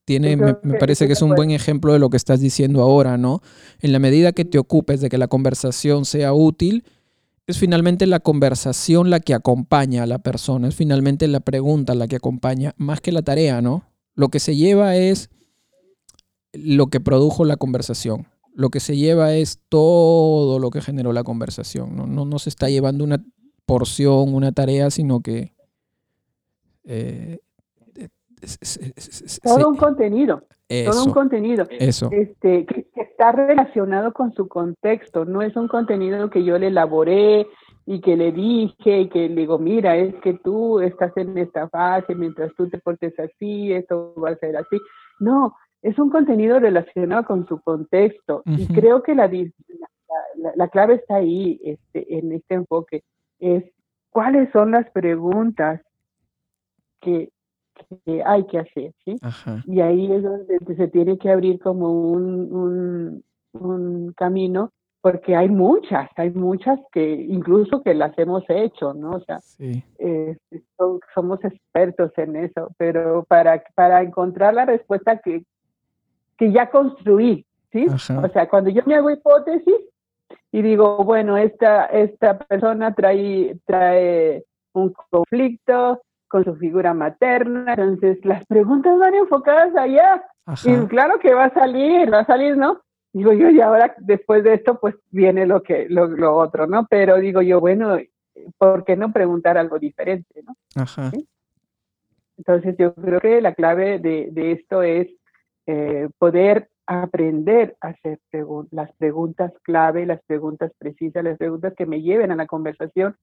tiene, 0.05 0.37
me, 0.37 0.53
parece 0.53 1.07
que 1.07 1.13
es 1.13 1.23
un 1.23 1.33
buen 1.33 1.49
ejemplo 1.49 1.91
de 1.91 1.99
lo 1.99 2.11
que 2.11 2.17
estás 2.17 2.39
diciendo 2.39 2.83
ahora, 2.83 3.17
¿no? 3.17 3.41
En 3.79 3.91
la 3.91 3.99
medida 3.99 4.31
que 4.31 4.45
te 4.45 4.59
ocupes 4.59 5.01
de 5.01 5.09
que 5.09 5.17
la 5.17 5.27
conversación 5.27 6.05
sea 6.05 6.33
útil, 6.33 6.83
es 7.47 7.57
finalmente 7.57 8.07
la 8.07 8.19
conversación 8.19 9.09
la 9.09 9.19
que 9.19 9.33
acompaña 9.33 10.03
a 10.03 10.07
la 10.07 10.19
persona, 10.19 10.67
es 10.67 10.75
finalmente 10.75 11.27
la 11.27 11.39
pregunta 11.39 11.95
la 11.95 12.07
que 12.07 12.15
acompaña, 12.17 12.73
más 12.77 13.01
que 13.01 13.11
la 13.11 13.21
tarea, 13.21 13.61
¿no? 13.61 13.83
Lo 14.13 14.29
que 14.29 14.39
se 14.39 14.55
lleva 14.55 14.95
es 14.95 15.29
lo 16.53 16.87
que 16.87 16.99
produjo 16.99 17.45
la 17.45 17.57
conversación. 17.57 18.27
Lo 18.53 18.69
que 18.69 18.79
se 18.79 18.97
lleva 18.97 19.33
es 19.33 19.59
todo 19.69 20.59
lo 20.59 20.69
que 20.69 20.81
generó 20.81 21.13
la 21.13 21.23
conversación. 21.23 21.95
No, 21.95 22.05
no, 22.05 22.39
se 22.39 22.49
está 22.49 22.69
llevando 22.69 23.03
una 23.03 23.23
porción, 23.65 24.33
una 24.33 24.51
tarea, 24.51 24.91
sino 24.91 25.21
que... 25.21 25.53
Eh, 26.83 27.39
todo 29.43 29.69
un 29.69 29.77
contenido. 29.77 30.43
todo 30.67 31.05
un 31.05 31.11
contenido. 31.11 31.65
Eso. 31.69 32.09
Este, 32.11 32.65
que, 32.65 32.87
está 32.95 33.31
relacionado 33.31 34.13
con 34.13 34.33
su 34.33 34.47
contexto. 34.47 35.25
No 35.25 35.41
es 35.41 35.55
un 35.55 35.67
contenido 35.67 36.29
que 36.29 36.43
yo 36.43 36.57
le 36.57 36.67
elaboré 36.67 37.47
y 37.85 38.01
que 38.01 38.15
le 38.15 38.31
dije 38.31 39.01
y 39.01 39.09
que 39.09 39.29
le 39.29 39.41
digo, 39.41 39.59
mira, 39.59 39.95
es 39.97 40.15
que 40.21 40.33
tú 40.35 40.79
estás 40.79 41.15
en 41.17 41.37
esta 41.37 41.67
fase, 41.69 42.15
mientras 42.15 42.53
tú 42.55 42.69
te 42.69 42.77
portes 42.77 43.17
así, 43.19 43.73
esto 43.73 44.13
va 44.15 44.29
a 44.31 44.35
ser 44.37 44.55
así. 44.55 44.77
No, 45.19 45.55
es 45.81 45.97
un 45.97 46.09
contenido 46.09 46.59
relacionado 46.59 47.25
con 47.25 47.47
su 47.47 47.59
contexto 47.61 48.43
y 48.45 48.67
creo 48.67 49.01
que 49.01 49.15
la, 49.15 49.29
la, 50.55 50.67
clave 50.69 50.95
está 50.95 51.15
ahí, 51.15 51.59
este, 51.63 52.17
en 52.17 52.31
este 52.31 52.55
enfoque, 52.55 53.03
es 53.39 53.63
cuáles 54.09 54.51
son 54.51 54.71
las 54.71 54.89
preguntas 54.91 55.81
que, 57.01 57.29
hay 58.25 58.45
que 58.45 58.59
hacer, 58.59 58.93
¿sí? 59.05 59.17
Y 59.67 59.81
ahí 59.81 60.11
es 60.11 60.23
donde 60.23 60.59
se 60.75 60.87
tiene 60.87 61.17
que 61.17 61.29
abrir 61.29 61.59
como 61.59 62.11
un, 62.11 63.23
un, 63.53 64.13
camino 64.13 64.71
porque 65.01 65.35
hay 65.35 65.49
muchas, 65.49 66.09
hay 66.15 66.29
muchas 66.29 66.79
que 66.91 67.11
incluso 67.11 67.81
que 67.81 67.93
las 67.93 68.15
hemos 68.19 68.43
hecho, 68.49 68.93
¿no? 68.93 69.11
O 69.11 69.19
sea, 69.21 69.39
este, 69.57 70.63
somos 71.15 71.43
expertos 71.43 72.11
en 72.17 72.35
eso, 72.35 72.69
pero 72.77 73.23
para, 73.27 73.63
para 73.73 74.03
encontrar 74.03 74.53
la 74.53 74.65
respuesta 74.65 75.17
que, 75.17 75.43
que 76.37 76.51
ya 76.51 76.69
construí, 76.69 77.45
¿sí? 77.71 77.87
O 77.87 77.97
sea, 77.97 78.47
cuando 78.47 78.69
yo 78.69 78.83
me 78.85 78.95
hago 78.95 79.09
hipótesis 79.09 79.75
y 80.51 80.61
digo, 80.61 81.03
bueno, 81.03 81.35
esta, 81.37 81.85
esta 81.87 82.37
persona 82.37 82.93
trae, 82.93 83.57
trae 83.65 84.43
un 84.73 84.93
conflicto 85.09 86.01
con 86.31 86.45
su 86.45 86.55
figura 86.55 86.93
materna, 86.93 87.73
entonces 87.73 88.23
las 88.23 88.45
preguntas 88.45 88.97
van 88.97 89.13
enfocadas 89.13 89.75
allá. 89.75 90.23
Y 90.63 90.87
claro 90.87 91.19
que 91.19 91.33
va 91.33 91.45
a 91.45 91.53
salir, 91.53 92.11
va 92.11 92.19
a 92.19 92.25
salir, 92.25 92.55
¿no? 92.55 92.81
Digo 93.11 93.33
yo, 93.33 93.49
y 93.49 93.59
ahora 93.59 93.93
después 93.99 94.41
de 94.45 94.53
esto, 94.53 94.79
pues 94.79 94.95
viene 95.09 95.45
lo 95.45 95.61
que, 95.61 95.87
lo, 95.89 96.07
lo 96.07 96.37
otro, 96.37 96.67
¿no? 96.67 96.87
Pero 96.89 97.17
digo 97.17 97.41
yo, 97.41 97.59
bueno, 97.59 97.97
¿por 98.57 98.85
qué 98.85 98.95
no 98.95 99.11
preguntar 99.11 99.57
algo 99.57 99.77
diferente, 99.77 100.41
¿no? 100.43 100.55
Ajá. 100.81 101.11
Entonces 102.37 102.75
yo 102.79 102.93
creo 102.93 103.19
que 103.19 103.41
la 103.41 103.53
clave 103.53 103.99
de, 103.99 104.29
de 104.31 104.53
esto 104.53 104.83
es 104.83 105.09
eh, 105.67 106.07
poder 106.17 106.69
aprender 106.85 107.75
a 107.81 107.89
hacer 107.89 108.19
las 108.71 108.91
preguntas 108.93 109.51
clave, 109.63 110.05
las 110.05 110.21
preguntas 110.23 110.71
precisas, 110.77 111.25
las 111.25 111.37
preguntas 111.37 111.73
que 111.75 111.85
me 111.85 112.01
lleven 112.01 112.31
a 112.31 112.37
la 112.37 112.47
conversación 112.47 113.17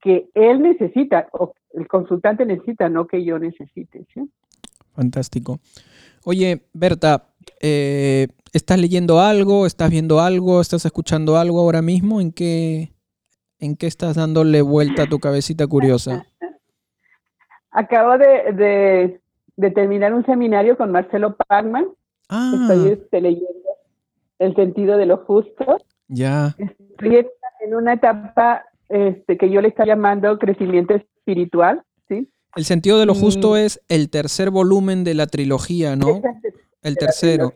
que 0.00 0.28
él 0.34 0.62
necesita 0.62 1.28
o 1.32 1.54
el 1.74 1.86
consultante 1.88 2.44
necesita, 2.46 2.88
no 2.88 3.06
que 3.06 3.24
yo 3.24 3.38
necesite. 3.38 4.06
Fantástico. 4.94 5.60
Oye, 6.24 6.62
Berta, 6.72 7.28
eh, 7.60 8.28
¿estás 8.52 8.78
leyendo 8.78 9.20
algo? 9.20 9.66
¿Estás 9.66 9.90
viendo 9.90 10.20
algo? 10.20 10.60
¿Estás 10.60 10.84
escuchando 10.84 11.36
algo 11.36 11.60
ahora 11.60 11.82
mismo? 11.82 12.20
¿En 12.20 12.32
qué, 12.32 12.92
en 13.58 13.76
qué 13.76 13.86
estás 13.86 14.16
dándole 14.16 14.62
vuelta 14.62 15.04
a 15.04 15.08
tu 15.08 15.18
cabecita 15.18 15.66
curiosa? 15.66 16.26
Acabo 17.70 18.18
de, 18.18 19.20
de 19.56 19.70
terminar 19.72 20.14
un 20.14 20.24
seminario 20.24 20.76
con 20.76 20.92
Marcelo 20.92 21.36
Pagman. 21.36 21.88
Ah. 22.28 22.52
Estoy 22.54 22.92
este, 22.92 23.20
leyendo 23.20 23.48
El 24.38 24.54
sentido 24.54 24.96
de 24.96 25.06
lo 25.06 25.18
justo. 25.18 25.78
Ya. 26.06 26.54
Estoy 26.58 27.26
en 27.60 27.74
una 27.74 27.94
etapa 27.94 28.64
este, 28.88 29.36
que 29.36 29.50
yo 29.50 29.60
le 29.60 29.68
estoy 29.68 29.86
llamando 29.86 30.38
crecimiento 30.38 30.94
espiritual, 30.94 31.82
¿sí? 32.08 32.30
El 32.56 32.64
sentido 32.64 32.98
de 32.98 33.06
lo 33.06 33.14
justo 33.14 33.56
es 33.56 33.80
el 33.88 34.10
tercer 34.10 34.50
volumen 34.50 35.04
de 35.04 35.14
la 35.14 35.26
trilogía, 35.26 35.96
¿no? 35.96 36.20
El 36.82 36.96
tercero. 36.96 37.52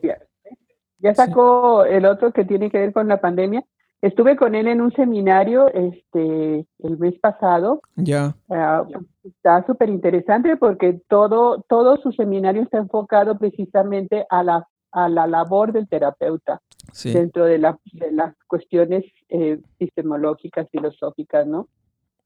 Ya 0.99 1.13
sacó 1.13 1.83
el 1.83 2.05
otro 2.05 2.31
que 2.31 2.45
tiene 2.45 2.69
que 2.69 2.77
ver 2.77 2.93
con 2.93 3.07
la 3.07 3.19
pandemia. 3.19 3.65
Estuve 4.01 4.35
con 4.35 4.53
él 4.55 4.67
en 4.67 4.81
un 4.81 4.93
seminario 4.93 5.67
este 5.73 6.65
el 6.79 6.97
mes 6.97 7.17
pasado. 7.19 7.81
Ya. 7.95 8.35
Ah, 8.49 8.85
está 9.23 9.65
súper 9.65 9.89
interesante 9.89 10.55
porque 10.57 11.01
todo, 11.07 11.65
todo 11.67 11.97
su 11.97 12.11
seminario 12.11 12.61
está 12.61 12.77
enfocado 12.77 13.37
precisamente 13.37 14.25
a 14.29 14.43
la, 14.43 14.67
a 14.91 15.09
la 15.09 15.27
labor 15.27 15.73
del 15.73 15.87
terapeuta 15.87 16.61
dentro 17.03 17.45
de, 17.45 17.57
la, 17.57 17.77
de, 17.91 18.11
las 18.11 18.35
cuestiones 18.47 19.03
eh, 19.29 19.59
epistemológicas, 19.79 20.67
filosóficas, 20.69 21.47
¿no? 21.47 21.67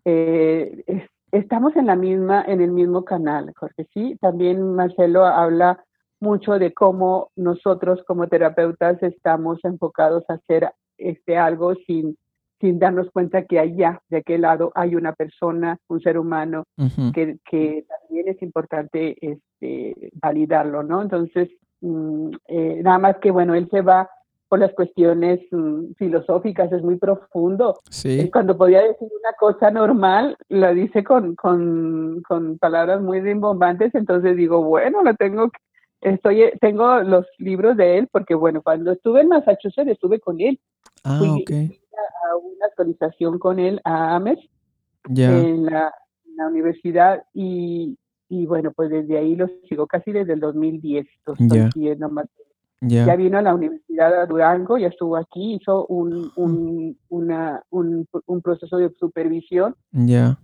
Eh, 0.05 0.83
estamos 1.31 1.75
en 1.75 1.85
la 1.87 1.95
misma, 1.95 2.43
en 2.47 2.61
el 2.61 2.71
mismo 2.71 3.03
canal, 3.03 3.53
Jorge, 3.55 3.87
sí. 3.93 4.17
También 4.21 4.75
Marcelo 4.75 5.25
habla 5.25 5.83
mucho 6.19 6.57
de 6.59 6.73
cómo 6.73 7.29
nosotros 7.35 8.03
como 8.07 8.27
terapeutas 8.27 9.01
estamos 9.03 9.63
enfocados 9.63 10.23
a 10.29 10.33
hacer 10.33 10.71
este, 10.97 11.37
algo 11.37 11.75
sin, 11.85 12.17
sin 12.59 12.79
darnos 12.79 13.11
cuenta 13.11 13.45
que 13.45 13.59
allá, 13.59 14.01
de 14.09 14.17
aquel 14.17 14.41
lado, 14.41 14.71
hay 14.73 14.95
una 14.95 15.13
persona, 15.13 15.77
un 15.87 16.01
ser 16.01 16.17
humano, 16.17 16.63
que, 17.13 17.37
que, 17.49 17.85
también 17.87 18.27
es 18.27 18.41
importante 18.41 19.15
este, 19.21 20.11
validarlo, 20.13 20.81
¿no? 20.83 21.01
Entonces, 21.01 21.49
mm, 21.81 22.29
eh, 22.47 22.81
nada 22.83 22.97
más 22.97 23.17
que, 23.17 23.29
bueno, 23.29 23.53
él 23.53 23.67
se 23.69 23.81
va 23.81 24.09
por 24.47 24.59
las 24.59 24.73
cuestiones 24.73 25.39
mm, 25.51 25.93
filosóficas, 25.97 26.71
es 26.71 26.81
muy 26.81 26.97
profundo. 26.97 27.79
Sí. 27.89 28.29
Cuando 28.31 28.57
podía 28.57 28.81
decir 28.81 29.09
una 29.19 29.33
cosa 29.39 29.71
normal, 29.71 30.37
la 30.49 30.73
dice 30.73 31.03
con, 31.03 31.35
con, 31.35 32.21
con 32.27 32.57
palabras 32.57 33.01
muy 33.01 33.19
rimbombantes, 33.21 33.93
entonces 33.95 34.35
digo, 34.35 34.63
bueno, 34.63 35.03
lo 35.03 35.13
tengo 35.15 35.49
estoy 35.99 36.51
tengo 36.61 36.99
los 36.99 37.25
libros 37.39 37.75
de 37.75 37.97
él 37.97 38.07
porque 38.11 38.35
bueno 38.35 38.61
cuando 38.61 38.91
estuve 38.91 39.21
en 39.21 39.29
Massachusetts 39.29 39.89
estuve 39.89 40.19
con 40.19 40.39
él 40.39 40.59
Ah, 41.03 41.17
fui, 41.19 41.45
a, 41.49 42.35
una 42.35 42.65
actualización 42.65 43.39
con 43.39 43.59
él 43.59 43.79
a 43.83 44.15
Ames 44.15 44.39
en, 45.09 45.65
la, 45.65 45.93
universidad 46.49 47.23
y, 47.33 47.97
y, 48.29 48.45
bueno, 48.45 48.71
pues 48.71 48.91
desde 48.91 49.17
ahí 49.17 49.35
lo 49.35 49.47
sigo 49.67 49.87
casi 49.87 50.11
desde 50.11 50.33
el 50.33 50.39
2010. 50.39 51.07
Ya 52.81 53.15
vino 53.15 53.39
a 53.39 53.41
la 53.41 53.55
Universidad 53.55 54.11
de 54.11 54.27
Durango, 54.27 54.77
ya 54.77 54.87
estuvo 54.87 55.17
aquí, 55.17 55.55
hizo 55.55 55.87
un, 55.87 56.31
un, 56.35 56.97
una, 57.09 57.63
un, 57.71 58.07
un 58.27 58.41
proceso 58.41 58.77
de 58.77 58.91
supervisión. 58.99 59.75
Ya. 59.91 60.37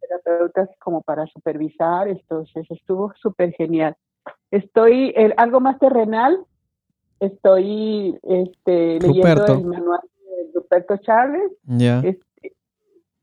terapeutas 0.00 0.68
como 0.78 1.00
para 1.02 1.26
supervisar, 1.26 2.08
entonces 2.08 2.66
estuvo 2.70 3.12
súper 3.20 3.52
genial. 3.52 3.96
Estoy, 4.50 5.14
el, 5.16 5.32
algo 5.38 5.60
más 5.60 5.78
terrenal, 5.78 6.44
estoy 7.20 8.18
este, 8.22 8.98
leyendo 9.00 9.46
el 9.46 9.64
manual 9.64 10.00
de 10.02 10.52
Ruperto 10.54 10.98
Charles. 10.98 11.52
Este, 12.04 12.52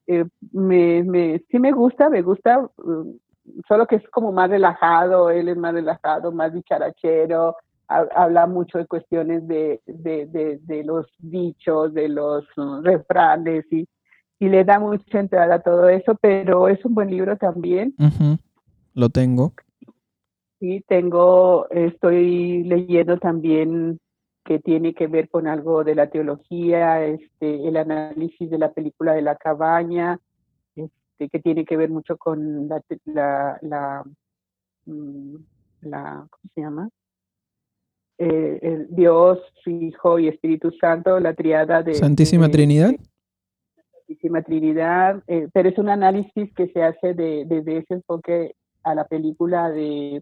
eh, 0.07 0.25
me, 0.51 1.03
me, 1.03 1.43
sí 1.51 1.59
me 1.59 1.71
gusta, 1.71 2.09
me 2.09 2.23
gusta, 2.23 2.67
mm, 2.77 3.11
solo 3.67 3.85
que 3.85 3.97
es 3.97 4.09
como 4.09 4.31
más 4.31 4.49
relajado, 4.49 5.29
él 5.29 5.49
es 5.49 5.57
más 5.57 5.73
relajado, 5.73 6.31
más 6.31 6.51
dicharachero, 6.51 7.55
habla 7.89 8.45
mucho 8.45 8.77
de 8.77 8.85
cuestiones 8.85 9.47
de, 9.47 9.81
de, 9.85 10.59
de, 10.61 10.83
los 10.83 11.07
dichos, 11.17 11.93
de 11.93 12.07
los 12.07 12.45
mm, 12.55 12.83
refranes 12.83 13.65
y, 13.71 13.87
y 14.39 14.47
le 14.47 14.63
da 14.63 14.79
mucha 14.79 15.19
entrada 15.19 15.55
a 15.55 15.61
todo 15.61 15.89
eso, 15.89 16.15
pero 16.21 16.67
es 16.67 16.83
un 16.85 16.93
buen 16.93 17.09
libro 17.09 17.35
también. 17.37 17.95
Lo 18.93 19.09
tengo. 19.09 19.53
Sí, 20.59 20.83
tengo, 20.87 21.67
estoy 21.71 22.63
leyendo 22.63 23.17
también 23.17 23.99
que 24.43 24.59
tiene 24.59 24.93
que 24.93 25.07
ver 25.07 25.29
con 25.29 25.47
algo 25.47 25.83
de 25.83 25.95
la 25.95 26.09
teología, 26.09 27.05
este, 27.05 27.67
el 27.67 27.77
análisis 27.77 28.49
de 28.49 28.57
la 28.57 28.71
película 28.71 29.13
de 29.13 29.21
la 29.21 29.35
cabaña, 29.35 30.19
este, 30.75 31.29
que 31.29 31.39
tiene 31.39 31.65
que 31.65 31.77
ver 31.77 31.89
mucho 31.89 32.17
con 32.17 32.67
la, 32.67 32.81
la, 33.05 33.57
la, 33.61 34.03
mm, 34.85 35.35
la 35.81 36.27
¿cómo 36.29 36.51
se 36.53 36.61
llama? 36.61 36.89
Eh, 38.21 38.59
el 38.61 38.87
Dios, 38.93 39.39
Hijo 39.65 40.19
y 40.19 40.27
Espíritu 40.27 40.71
Santo, 40.71 41.21
la 41.21 41.33
triada 41.33 41.81
de... 41.81 41.93
Santísima 41.93 42.49
Trinidad. 42.49 42.91
Santísima 43.93 44.41
Trinidad, 44.41 45.23
eh, 45.27 45.47
pero 45.53 45.69
es 45.69 45.77
un 45.77 45.87
análisis 45.87 46.53
que 46.53 46.67
se 46.67 46.83
hace 46.83 47.13
de, 47.13 47.45
desde 47.45 47.77
ese 47.77 47.93
enfoque 47.93 48.55
a 48.83 48.93
la 48.93 49.05
película 49.05 49.69
de, 49.69 50.21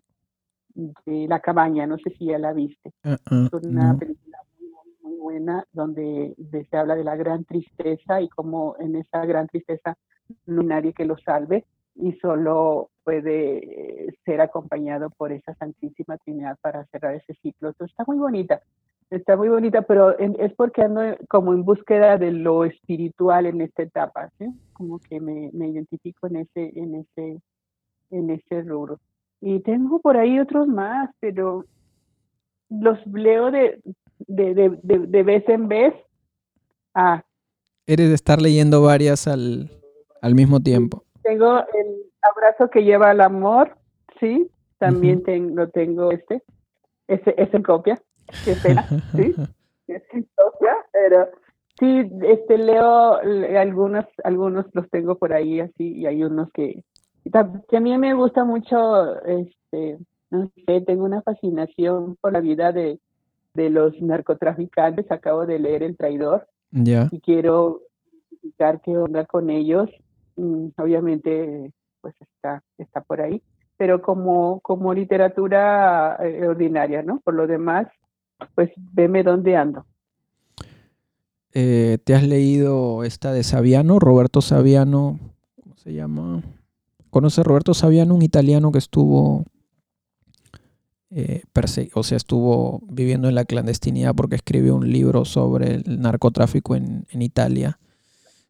de 0.75 1.27
La 1.27 1.39
Cabaña, 1.39 1.87
no 1.87 1.97
sé 1.97 2.11
si 2.19 2.25
ya 2.25 2.37
la 2.37 2.53
viste. 2.53 2.91
Uh-uh, 3.03 3.47
es 3.47 3.63
una 3.63 3.97
película 3.97 4.37
muy, 4.59 4.93
muy 5.01 5.19
buena 5.19 5.65
donde, 5.71 6.35
se 6.69 6.77
habla 6.77 6.95
de 6.95 7.03
la 7.03 7.15
gran 7.15 7.45
tristeza 7.45 8.21
y 8.21 8.29
cómo 8.29 8.75
en 8.79 8.95
esa 8.95 9.25
gran 9.25 9.47
tristeza 9.47 9.97
no 10.45 10.61
hay 10.61 10.67
nadie 10.67 10.93
que 10.93 11.05
lo 11.05 11.17
salve 11.17 11.65
y 11.99 12.13
solo 12.13 12.89
puede 13.03 14.13
ser 14.25 14.41
acompañado 14.41 15.09
por 15.11 15.31
esa 15.31 15.53
Santísima 15.55 16.17
Trinidad 16.17 16.57
para 16.61 16.85
cerrar 16.87 17.15
ese 17.15 17.33
ciclo. 17.41 17.69
Entonces 17.69 17.91
está 17.91 18.03
muy 18.05 18.17
bonita, 18.17 18.61
está 19.09 19.35
muy 19.35 19.49
bonita, 19.49 19.81
pero 19.83 20.17
es 20.17 20.53
porque 20.55 20.83
ando 20.83 21.01
como 21.29 21.53
en 21.53 21.63
búsqueda 21.63 22.17
de 22.17 22.31
lo 22.31 22.65
espiritual 22.65 23.45
en 23.45 23.61
esta 23.61 23.83
etapa, 23.83 24.29
¿sí? 24.37 24.47
como 24.73 24.99
que 24.99 25.19
me, 25.19 25.49
me 25.53 25.69
identifico 25.69 26.27
en 26.27 26.37
ese, 26.37 26.71
en 26.75 26.95
ese 26.95 27.41
en 28.11 28.29
ese 28.29 28.61
rubro. 28.61 28.99
Y 29.41 29.59
tengo 29.59 29.99
por 29.99 30.17
ahí 30.17 30.39
otros 30.39 30.67
más, 30.67 31.09
pero 31.19 31.65
los 32.69 32.97
leo 33.07 33.51
de, 33.51 33.79
de, 34.27 34.53
de, 34.55 34.99
de, 35.07 35.23
vez 35.23 35.47
en 35.47 35.67
vez. 35.67 35.93
Ah. 36.93 37.23
Eres 37.85 38.09
de 38.09 38.15
estar 38.15 38.41
leyendo 38.41 38.81
varias 38.81 39.27
al, 39.27 39.69
al 40.21 40.35
mismo 40.35 40.59
tiempo. 40.59 41.03
Tengo 41.27 41.59
el 41.59 42.03
abrazo 42.21 42.69
que 42.69 42.85
lleva 42.85 43.09
al 43.09 43.19
amor, 43.19 43.75
sí, 44.17 44.49
también 44.77 45.23
tengo, 45.23 45.55
lo 45.55 45.69
tengo 45.69 46.09
este, 46.11 46.41
ese, 47.07 47.35
es 47.37 47.53
en 47.53 47.63
copia, 47.63 48.01
qué 48.45 48.55
pena, 48.63 48.87
sí, 49.15 49.35
es 49.87 50.03
en 50.13 50.25
copia, 50.35 50.77
pero 50.93 51.27
sí, 51.77 52.09
este 52.21 52.57
leo 52.57 53.19
algunos, 53.59 54.05
algunos 54.23 54.67
los 54.71 54.89
tengo 54.89 55.15
por 55.15 55.33
ahí 55.33 55.59
así 55.59 55.97
y 55.97 56.05
hay 56.05 56.23
unos 56.23 56.49
que, 56.53 56.85
que 57.67 57.77
a 57.77 57.81
mí 57.81 57.97
me 57.97 58.13
gusta 58.13 58.45
mucho, 58.45 59.21
este, 59.25 59.97
no 60.29 60.49
sé, 60.65 60.79
tengo 60.79 61.03
una 61.03 61.21
fascinación 61.23 62.15
por 62.21 62.31
la 62.31 62.39
vida 62.39 62.71
de, 62.71 63.01
de 63.53 63.69
los 63.69 63.99
narcotraficantes. 64.01 65.11
Acabo 65.11 65.45
de 65.45 65.59
leer 65.59 65.83
El 65.83 65.97
Traidor 65.97 66.47
ya 66.71 67.09
y 67.11 67.19
quiero 67.19 67.81
qué 68.83 68.97
onda 68.97 69.25
con 69.25 69.49
ellos. 69.49 69.89
Mm, 70.37 70.67
obviamente, 70.77 71.73
pues 72.01 72.15
está, 72.21 72.63
está 72.77 73.01
por 73.01 73.21
ahí, 73.21 73.41
pero 73.75 74.01
como, 74.01 74.59
como 74.61 74.93
literatura 74.93 76.17
eh, 76.23 76.47
ordinaria, 76.47 77.03
¿no? 77.03 77.19
Por 77.19 77.33
lo 77.33 77.47
demás, 77.47 77.87
pues 78.55 78.71
veme 78.93 79.23
dónde 79.23 79.55
ando. 79.55 79.85
Eh, 81.53 81.97
¿Te 82.03 82.13
has 82.13 82.23
leído 82.23 83.03
esta 83.03 83.33
de 83.33 83.43
Saviano, 83.43 83.99
Roberto 83.99 84.41
Saviano? 84.41 85.19
¿Cómo 85.61 85.75
se 85.75 85.93
llama? 85.93 86.43
¿Conoce 87.09 87.41
a 87.41 87.43
Roberto 87.43 87.73
Saviano, 87.73 88.13
un 88.13 88.21
italiano 88.21 88.71
que 88.71 88.77
estuvo, 88.77 89.43
eh, 91.09 91.41
o 91.93 92.03
sea, 92.03 92.17
estuvo 92.17 92.81
viviendo 92.87 93.27
en 93.27 93.35
la 93.35 93.45
clandestinidad 93.45 94.13
porque 94.13 94.35
escribió 94.35 94.75
un 94.75 94.91
libro 94.91 95.25
sobre 95.25 95.75
el 95.75 95.99
narcotráfico 95.99 96.75
en, 96.75 97.05
Italia? 97.09 97.79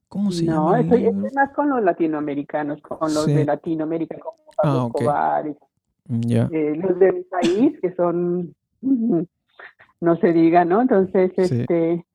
¿Cómo 0.08 0.32
se 0.32 0.45
no, 0.45 0.72
llama? 0.72 0.84
No, 0.84 0.95
estoy, 0.95 1.12
más 1.34 1.51
con 1.53 1.70
los 1.70 1.84
latinoamericanos, 1.84 2.82
con 2.82 3.14
los 3.14 3.26
de 3.26 3.43
Latinoamérica, 3.43 4.18
como 4.20 4.38
Pablo 4.55 4.80
ah, 4.82 4.88
Escobar, 4.88 5.47
eh, 5.47 6.76
los 6.82 6.99
de 6.99 7.12
mi 7.12 7.24
país, 7.24 7.80
que 7.82 7.93
son, 7.95 8.55
no 8.82 10.16
se 10.18 10.34
diga, 10.34 10.64
¿no? 10.64 10.82
Entonces, 10.82 11.32
este 11.36 12.05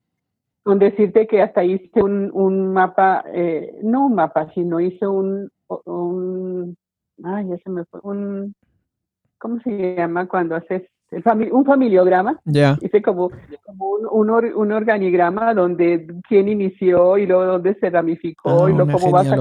con 0.63 0.79
decirte 0.79 1.27
que 1.27 1.41
hasta 1.41 1.63
hice 1.63 2.01
un, 2.01 2.31
un 2.33 2.73
mapa, 2.73 3.23
eh, 3.33 3.77
no 3.83 4.05
un 4.05 4.15
mapa, 4.15 4.49
sino 4.53 4.79
hice 4.79 5.05
un, 5.05 5.51
un, 5.67 6.77
ay, 7.23 7.49
ya 7.49 7.57
se 7.57 7.69
me 7.69 7.83
fue, 7.85 7.99
un, 8.03 8.55
¿cómo 9.37 9.59
se 9.59 9.95
llama 9.95 10.27
cuando 10.27 10.55
haces 10.55 10.83
un 11.51 11.65
familiograma? 11.65 12.39
Ya. 12.45 12.77
Hice 12.81 13.01
como, 13.01 13.31
como 13.65 13.89
un, 13.89 14.29
un, 14.29 14.71
organigrama 14.71 15.53
donde 15.53 16.07
quién 16.27 16.47
inició 16.47 17.17
y 17.17 17.25
luego 17.25 17.45
dónde 17.45 17.75
se 17.75 17.89
ramificó 17.89 18.65
ah, 18.65 18.71
y 18.71 18.73
luego 18.73 18.91
cómo 18.93 19.11
vas 19.11 19.27
a 19.31 19.37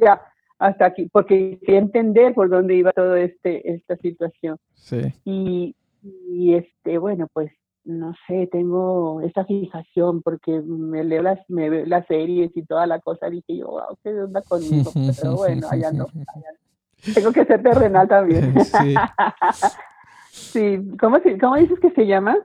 ya 0.00 0.20
hasta 0.58 0.86
aquí, 0.86 1.08
porque 1.12 1.58
quería 1.60 1.80
entender 1.80 2.34
por 2.34 2.48
dónde 2.48 2.74
iba 2.74 2.92
todo 2.92 3.14
este 3.14 3.72
esta 3.72 3.96
situación. 3.96 4.56
Sí. 4.74 5.00
Y, 5.24 5.76
y 6.02 6.54
este, 6.54 6.98
bueno, 6.98 7.28
pues 7.32 7.50
no 7.86 8.14
sé, 8.26 8.48
tengo 8.50 9.20
esa 9.20 9.44
fijación 9.44 10.20
porque 10.22 10.60
me 10.60 11.04
leo 11.04 11.22
las, 11.22 11.38
me 11.48 11.70
veo 11.70 11.86
las 11.86 12.06
series 12.06 12.50
y 12.56 12.62
toda 12.64 12.86
la 12.86 13.00
cosa, 13.00 13.30
dije 13.30 13.58
yo, 13.58 13.68
wow, 13.68 13.96
qué 14.02 14.10
onda 14.10 14.42
conmigo, 14.48 14.90
pero 14.94 15.36
bueno, 15.36 15.68
allá 15.70 15.92
no, 15.92 16.06
Tengo 17.14 17.32
que 17.32 17.44
ser 17.44 17.62
terrenal 17.62 18.08
también. 18.08 18.54
Sí. 18.64 18.94
sí. 20.36 20.78
¿Cómo, 21.00 21.18
¿Cómo 21.40 21.56
dices 21.56 21.78
que 21.80 21.90
se 21.90 22.06
llama? 22.06 22.36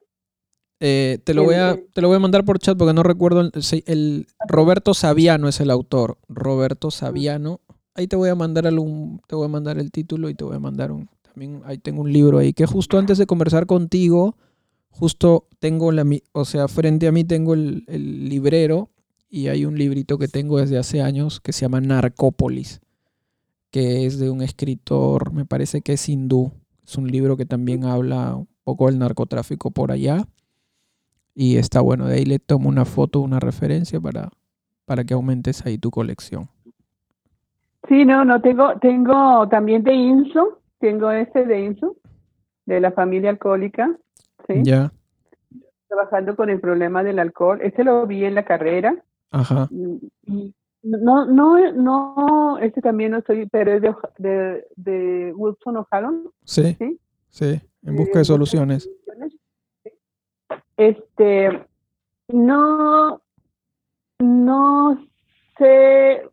Eh, 0.80 1.20
te, 1.24 1.34
lo 1.34 1.44
voy 1.44 1.56
a, 1.56 1.80
te 1.94 2.02
lo 2.02 2.08
voy 2.08 2.18
a 2.18 2.20
mandar 2.20 2.44
por 2.44 2.60
chat 2.60 2.78
porque 2.78 2.94
no 2.94 3.04
recuerdo. 3.04 3.42
El, 3.42 3.52
el, 3.86 4.28
Roberto 4.48 4.94
Saviano 4.94 5.48
es 5.48 5.60
el 5.60 5.70
autor. 5.70 6.18
Roberto 6.28 6.92
Saviano. 6.92 7.62
Ahí 7.94 8.08
te 8.08 8.16
voy 8.16 8.30
a 8.30 8.36
mandar 8.36 8.66
algún, 8.68 9.22
te 9.28 9.36
voy 9.36 9.46
a 9.46 9.50
mandar 9.50 9.78
el 9.78 9.92
título 9.92 10.30
y 10.30 10.34
te 10.34 10.44
voy 10.44 10.56
a 10.56 10.60
mandar 10.60 10.92
un. 10.92 11.10
También 11.22 11.62
ahí 11.66 11.78
tengo 11.78 12.02
un 12.02 12.12
libro 12.12 12.40
ahí 12.40 12.54
que 12.54 12.66
justo 12.66 12.98
antes 12.98 13.18
de 13.18 13.26
conversar 13.26 13.66
contigo 13.66 14.36
justo 14.92 15.48
tengo 15.60 15.92
la, 15.92 16.06
o 16.34 16.46
sea, 16.46 16.68
frente 16.68 17.08
a 17.08 17.12
mí 17.12 17.24
tengo 17.24 17.54
el, 17.54 17.84
librero 17.88 18.92
y 19.30 19.48
hay 19.48 19.66
un 19.66 19.78
librito 19.78 20.18
que 20.18 20.28
tengo 20.28 20.60
desde 20.60 20.78
hace 20.78 21.02
años 21.02 21.40
que 21.40 21.54
se 21.54 21.62
llama 21.62 21.82
Narcópolis, 21.82 22.82
que 23.72 24.06
es 24.06 24.20
de 24.20 24.30
un 24.30 24.42
escritor, 24.42 25.32
me 25.32 25.46
parece 25.46 25.82
que 25.82 25.94
es 25.94 26.10
hindú. 26.10 26.52
Es 26.92 26.98
un 26.98 27.08
libro 27.08 27.38
que 27.38 27.46
también 27.46 27.86
habla 27.86 28.36
un 28.36 28.50
poco 28.66 28.88
del 28.88 29.00
narcotráfico 29.00 29.72
por 29.72 29.94
allá. 29.94 30.26
Y 31.34 31.56
está 31.56 31.80
bueno, 31.80 32.06
de 32.06 32.16
ahí 32.16 32.26
le 32.26 32.38
tomo 32.38 32.68
una 32.68 32.84
foto, 32.84 33.22
una 33.22 33.40
referencia 33.40 34.02
para, 34.02 34.28
para 34.84 35.06
que 35.06 35.14
aumentes 35.14 35.66
ahí 35.66 35.78
tu 35.78 35.90
colección. 35.90 36.50
Sí, 37.88 38.04
no, 38.04 38.26
no, 38.26 38.42
tengo, 38.42 38.78
tengo 38.82 39.48
también 39.48 39.84
de 39.84 39.94
Inso, 39.94 40.60
tengo 40.80 41.10
este 41.12 41.46
de 41.46 41.62
Inso, 41.62 41.96
de 42.66 42.82
la 42.82 42.92
familia 42.92 43.30
alcohólica, 43.30 43.98
ya. 44.50 44.92
Trabajando 45.88 46.36
con 46.36 46.50
el 46.50 46.60
problema 46.60 47.04
del 47.04 47.20
alcohol. 47.20 47.62
Este 47.64 47.86
lo 47.86 48.06
vi 48.06 48.26
en 48.26 48.36
la 48.36 48.44
carrera. 48.44 49.02
Ajá. 49.32 49.70
Y, 49.72 50.54
no, 50.84 51.26
no, 51.26 51.72
no, 51.74 52.58
este 52.60 52.82
también 52.82 53.12
no 53.12 53.20
estoy, 53.20 53.48
pero 53.48 53.74
es 53.74 53.82
de, 54.18 54.66
de, 54.76 55.34
Wilson 55.36 55.78
O'Halloran. 55.78 56.24
Sí, 56.44 56.78
sí. 57.30 57.62
en 57.84 57.96
busca 57.96 58.20
de 58.20 58.26
soluciones. 58.26 58.90
Este, 60.78 61.66
no, 62.30 63.22
no 64.20 65.08
sé 65.58 66.24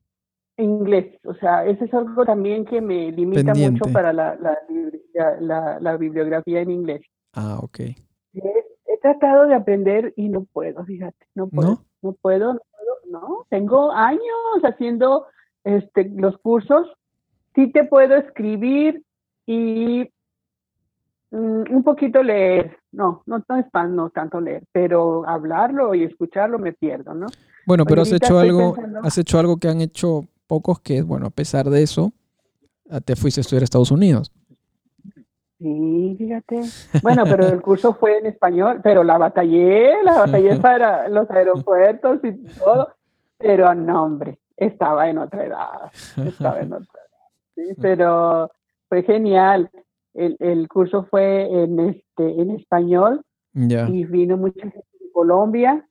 inglés, 0.56 1.18
o 1.24 1.34
sea, 1.34 1.64
eso 1.66 1.84
es 1.84 1.94
algo 1.94 2.24
también 2.24 2.64
que 2.64 2.80
me 2.80 3.12
limita 3.12 3.54
mucho 3.54 3.84
para 3.92 4.12
la, 4.12 4.36
la, 4.36 5.78
la, 5.80 5.96
bibliografía 5.96 6.60
en 6.60 6.70
inglés. 6.70 7.02
Ah, 7.32 7.58
ok. 7.62 7.80
He, 8.98 9.00
tratado 9.00 9.46
de 9.46 9.54
aprender 9.54 10.12
y 10.16 10.28
no 10.28 10.44
puedo, 10.44 10.84
fíjate, 10.84 11.26
no 11.34 11.48
puedo, 11.48 11.82
no, 12.02 12.12
puedo, 12.12 12.54
no 12.54 12.60
puedo, 12.60 13.20
no. 13.20 13.46
Tengo 13.48 13.92
años 13.92 14.20
haciendo 14.62 15.26
este, 15.64 16.10
los 16.16 16.36
cursos, 16.38 16.86
sí 17.54 17.70
te 17.72 17.84
puedo 17.84 18.16
escribir 18.16 19.02
y 19.46 20.10
mm, 21.30 21.62
un 21.70 21.82
poquito 21.84 22.22
leer, 22.22 22.78
no, 22.92 23.22
no, 23.26 23.44
no 23.48 23.56
es 23.56 23.66
no 23.90 24.10
tanto 24.10 24.40
leer, 24.40 24.64
pero 24.72 25.28
hablarlo 25.28 25.94
y 25.94 26.04
escucharlo 26.04 26.58
me 26.58 26.72
pierdo, 26.72 27.14
¿no? 27.14 27.26
Bueno, 27.66 27.84
pero 27.84 28.02
has 28.02 28.12
hecho 28.12 28.38
algo, 28.38 28.74
has 29.02 29.18
hecho 29.18 29.38
algo 29.38 29.58
que 29.58 29.68
han 29.68 29.80
hecho 29.80 30.26
pocos 30.46 30.80
que, 30.80 31.02
bueno, 31.02 31.26
a 31.26 31.30
pesar 31.30 31.68
de 31.68 31.82
eso, 31.82 32.12
te 33.04 33.14
fuiste 33.14 33.40
a 33.40 33.42
estudiar 33.42 33.62
a 33.62 33.64
Estados 33.64 33.90
Unidos. 33.90 34.32
Sí, 35.58 36.14
fíjate. 36.18 36.62
Bueno, 37.02 37.24
pero 37.24 37.46
el 37.46 37.60
curso 37.60 37.94
fue 37.94 38.18
en 38.18 38.26
español, 38.26 38.80
pero 38.82 39.02
la 39.02 39.18
batallé, 39.18 40.02
la 40.04 40.20
batallé 40.20 40.56
para 40.60 41.08
los 41.08 41.30
aeropuertos 41.30 42.20
y 42.24 42.32
todo. 42.58 42.88
pero 43.36 43.74
no, 43.74 44.04
hombre, 44.04 44.38
estaba 44.56 45.08
en 45.08 45.18
otra 45.18 45.44
edad, 45.44 45.92
estaba 46.26 46.60
en 46.60 46.72
otra 46.72 47.00
edad. 47.56 47.76
pero 47.80 48.50
fue 48.88 49.02
genial. 49.02 49.70
El, 50.14 50.36
el, 50.40 50.68
curso 50.68 51.04
fue 51.04 51.42
en 51.62 51.78
este 51.80 52.40
en 52.40 52.50
español 52.50 53.22
y 53.54 54.04
vino 54.04 54.36
mucha 54.36 54.62
gente 54.62 54.86
de 55.00 55.12
Colombia, 55.12 55.86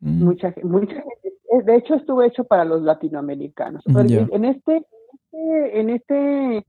mm. 0.00 0.24
mucha, 0.24 0.54
mucha 0.62 0.94
gente. 0.94 1.32
De 1.64 1.76
hecho, 1.76 1.94
estuvo 1.94 2.22
hecho 2.22 2.44
para 2.44 2.64
los 2.64 2.82
latinoamericanos. 2.82 3.82
En 3.86 4.44
este, 4.44 4.86
en 5.32 5.90
este, 5.90 6.66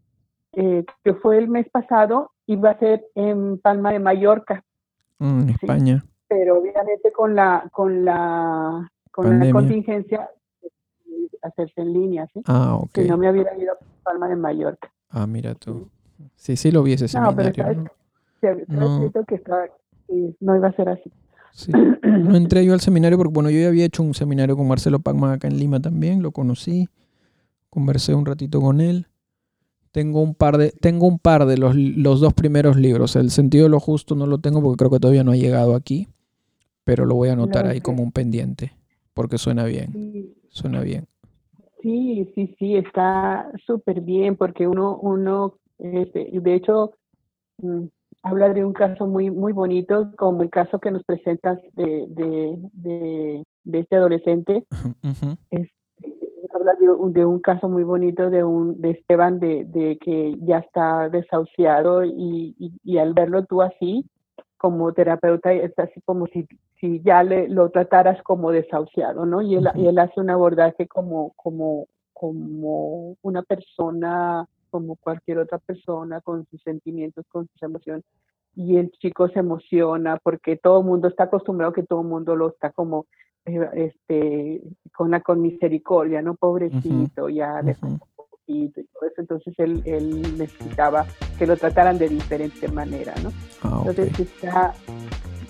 eh, 0.54 0.86
que 1.04 1.14
fue 1.16 1.38
el 1.38 1.48
mes 1.48 1.70
pasado, 1.70 2.32
iba 2.48 2.72
a 2.72 2.80
ser 2.80 3.06
en 3.16 3.60
Palma 3.60 3.92
de 3.92 4.00
Mallorca. 4.00 4.64
Mm, 5.20 5.42
en 5.42 5.50
España. 5.50 6.06
Pero 6.28 6.60
obviamente 6.60 7.12
con 7.12 7.36
la, 7.36 7.70
con 7.72 8.04
la, 8.04 8.92
con 9.12 9.40
la 9.40 9.52
contingencia 9.52 10.30
hacerse 11.42 11.82
en 11.82 11.94
línea, 11.94 12.28
¿sí? 12.34 12.42
Ah, 12.46 12.76
ok. 12.76 12.92
Si 12.96 13.08
no 13.08 13.18
me 13.18 13.30
hubiera 13.32 13.56
ido 13.58 13.74
a 13.74 13.78
Palma 14.04 14.28
de 14.28 14.36
Mallorca. 14.36 14.92
Ah, 15.10 15.28
mira 15.28 15.56
tú. 15.56 15.88
Sí, 16.36 16.56
sí 16.56 16.72
lo 16.72 16.84
vi 16.84 16.94
ese 16.94 17.08
seminario. 17.08 17.88
¿no? 18.68 19.00
¿no? 19.00 19.12
que 19.26 19.42
no 20.40 20.56
iba 20.56 20.68
a 20.68 20.74
ser 20.74 20.90
así. 20.90 21.12
Sí. 21.52 21.72
No 22.04 22.36
entré 22.36 22.66
yo 22.66 22.74
al 22.74 22.82
seminario 22.82 23.18
porque, 23.18 23.34
bueno, 23.34 23.50
yo 23.50 23.60
ya 23.60 23.68
había 23.68 23.86
hecho 23.86 24.04
un 24.04 24.14
seminario 24.14 24.56
con 24.56 24.68
Marcelo 24.68 25.00
Pacman 25.00 25.32
acá 25.32 25.48
en 25.48 25.58
Lima 25.58 25.80
también, 25.80 26.22
lo 26.22 26.32
conocí, 26.32 26.88
conversé 27.70 28.16
un 28.16 28.26
ratito 28.26 28.62
con 28.62 28.82
él. 28.82 29.08
Tengo 29.92 30.22
un 30.22 30.36
par 30.36 30.58
de, 30.58 30.72
tengo 30.72 31.08
un 31.08 31.20
par 31.20 31.46
de 31.46 31.58
los, 31.58 31.76
los 31.76 32.20
dos 32.20 32.34
primeros 32.34 32.78
libros. 32.78 33.16
El 33.16 33.32
sentido 33.32 33.66
de 33.66 33.70
lo 33.70 33.80
justo 33.80 34.16
no 34.16 34.26
lo 34.28 34.38
tengo 34.40 34.62
porque 34.62 34.78
creo 34.78 34.92
que 34.92 35.00
todavía 35.00 35.24
no 35.24 35.32
ha 35.32 35.38
llegado 35.38 35.76
aquí, 35.76 36.08
pero 36.84 37.06
lo 37.06 37.16
voy 37.16 37.30
a 37.30 37.34
anotar 37.34 37.68
ahí 37.68 37.82
como 37.82 38.04
un 38.04 38.12
pendiente 38.12 38.74
porque 39.18 39.40
suena 39.40 39.66
bien. 39.66 40.36
Suena 40.50 40.82
bien. 40.82 41.08
Sí, 41.82 42.32
sí, 42.36 42.56
sí, 42.60 42.76
está 42.76 43.52
súper 43.66 44.02
bien 44.02 44.36
porque 44.36 44.68
uno, 44.68 44.96
uno, 45.02 45.56
este, 45.80 46.30
de 46.32 46.54
hecho, 46.54 46.92
mm, 47.58 47.86
habla 48.22 48.54
de 48.54 48.64
un 48.64 48.74
caso 48.74 49.08
muy, 49.08 49.32
muy 49.32 49.54
bonito, 49.54 50.12
como 50.18 50.44
el 50.44 50.52
caso 50.52 50.78
que 50.80 50.92
nos 50.92 51.04
presentas 51.04 51.60
de, 51.74 52.06
de, 52.10 52.58
de, 52.74 53.44
de 53.64 53.80
este 53.80 53.96
adolescente. 53.96 54.66
habla 56.58 56.74
de, 56.80 57.26
un 57.26 57.40
caso 57.40 57.70
muy 57.70 57.84
bonito 57.84 58.30
de 58.30 58.44
un 58.44 58.82
de 58.82 58.92
Esteban 58.92 59.40
de, 59.40 59.66
de 59.66 59.98
que 59.98 60.36
ya 60.42 60.60
está 60.60 61.10
desahuciado 61.10 62.04
y, 62.04 62.56
y, 62.84 62.98
al 62.98 63.14
verlo 63.14 63.46
tú 63.46 63.62
así 63.62 64.06
como 64.58 64.92
terapeuta 64.92 65.54
es 65.54 65.78
así 65.78 66.02
como 66.02 66.26
si, 66.28 66.48
si 66.80 67.02
ya 67.04 67.24
le, 67.24 67.48
lo 67.48 67.70
trataras 67.70 68.22
como 68.24 68.52
desahuciado, 68.52 69.26
¿no? 69.26 69.42
Y 69.42 69.56
él, 69.56 69.70
y 69.76 69.86
él 69.88 70.00
hace 70.00 70.20
un 70.20 70.32
abordaje 70.32 70.88
como, 70.88 71.34
como, 71.36 71.88
como 72.14 73.16
una 73.22 73.44
persona 73.44 74.48
como 74.70 74.96
cualquier 74.98 75.40
otra 75.40 75.60
persona, 75.60 76.22
con 76.22 76.46
sus 76.48 76.62
sentimientos, 76.62 77.26
con 77.30 77.48
sus 77.48 77.64
emociones. 77.64 78.04
Y 78.56 78.78
el 78.78 78.92
chico 78.92 79.30
se 79.30 79.40
emociona 79.40 80.18
porque 80.18 80.58
todo 80.58 80.80
el 80.80 80.86
mundo 80.86 81.08
está 81.08 81.26
acostumbrado 81.26 81.74
que 81.74 81.84
todo 81.84 82.02
el 82.02 82.08
mundo 82.08 82.36
lo 82.36 82.50
está 82.50 82.72
como 82.72 83.06
este 83.74 84.62
con 84.96 85.12
la 85.12 85.22
con 85.22 85.42
misericordia, 85.42 86.22
¿no? 86.22 86.36
Pobrecito, 86.36 87.30
ya 87.30 87.62
le 87.62 87.76
un 87.82 88.00
poquito 88.16 88.82
y 88.82 88.84
todo 88.86 89.10
eso. 89.10 89.22
Entonces 89.22 89.54
él, 89.58 89.82
él, 89.86 90.22
necesitaba 90.38 91.06
que 91.38 91.48
lo 91.48 91.56
trataran 91.58 91.98
de 91.98 92.10
diferente 92.10 92.68
manera, 92.68 93.14
¿no? 93.24 93.32
Ah, 93.64 93.84
Entonces 93.86 94.20
está 94.20 94.74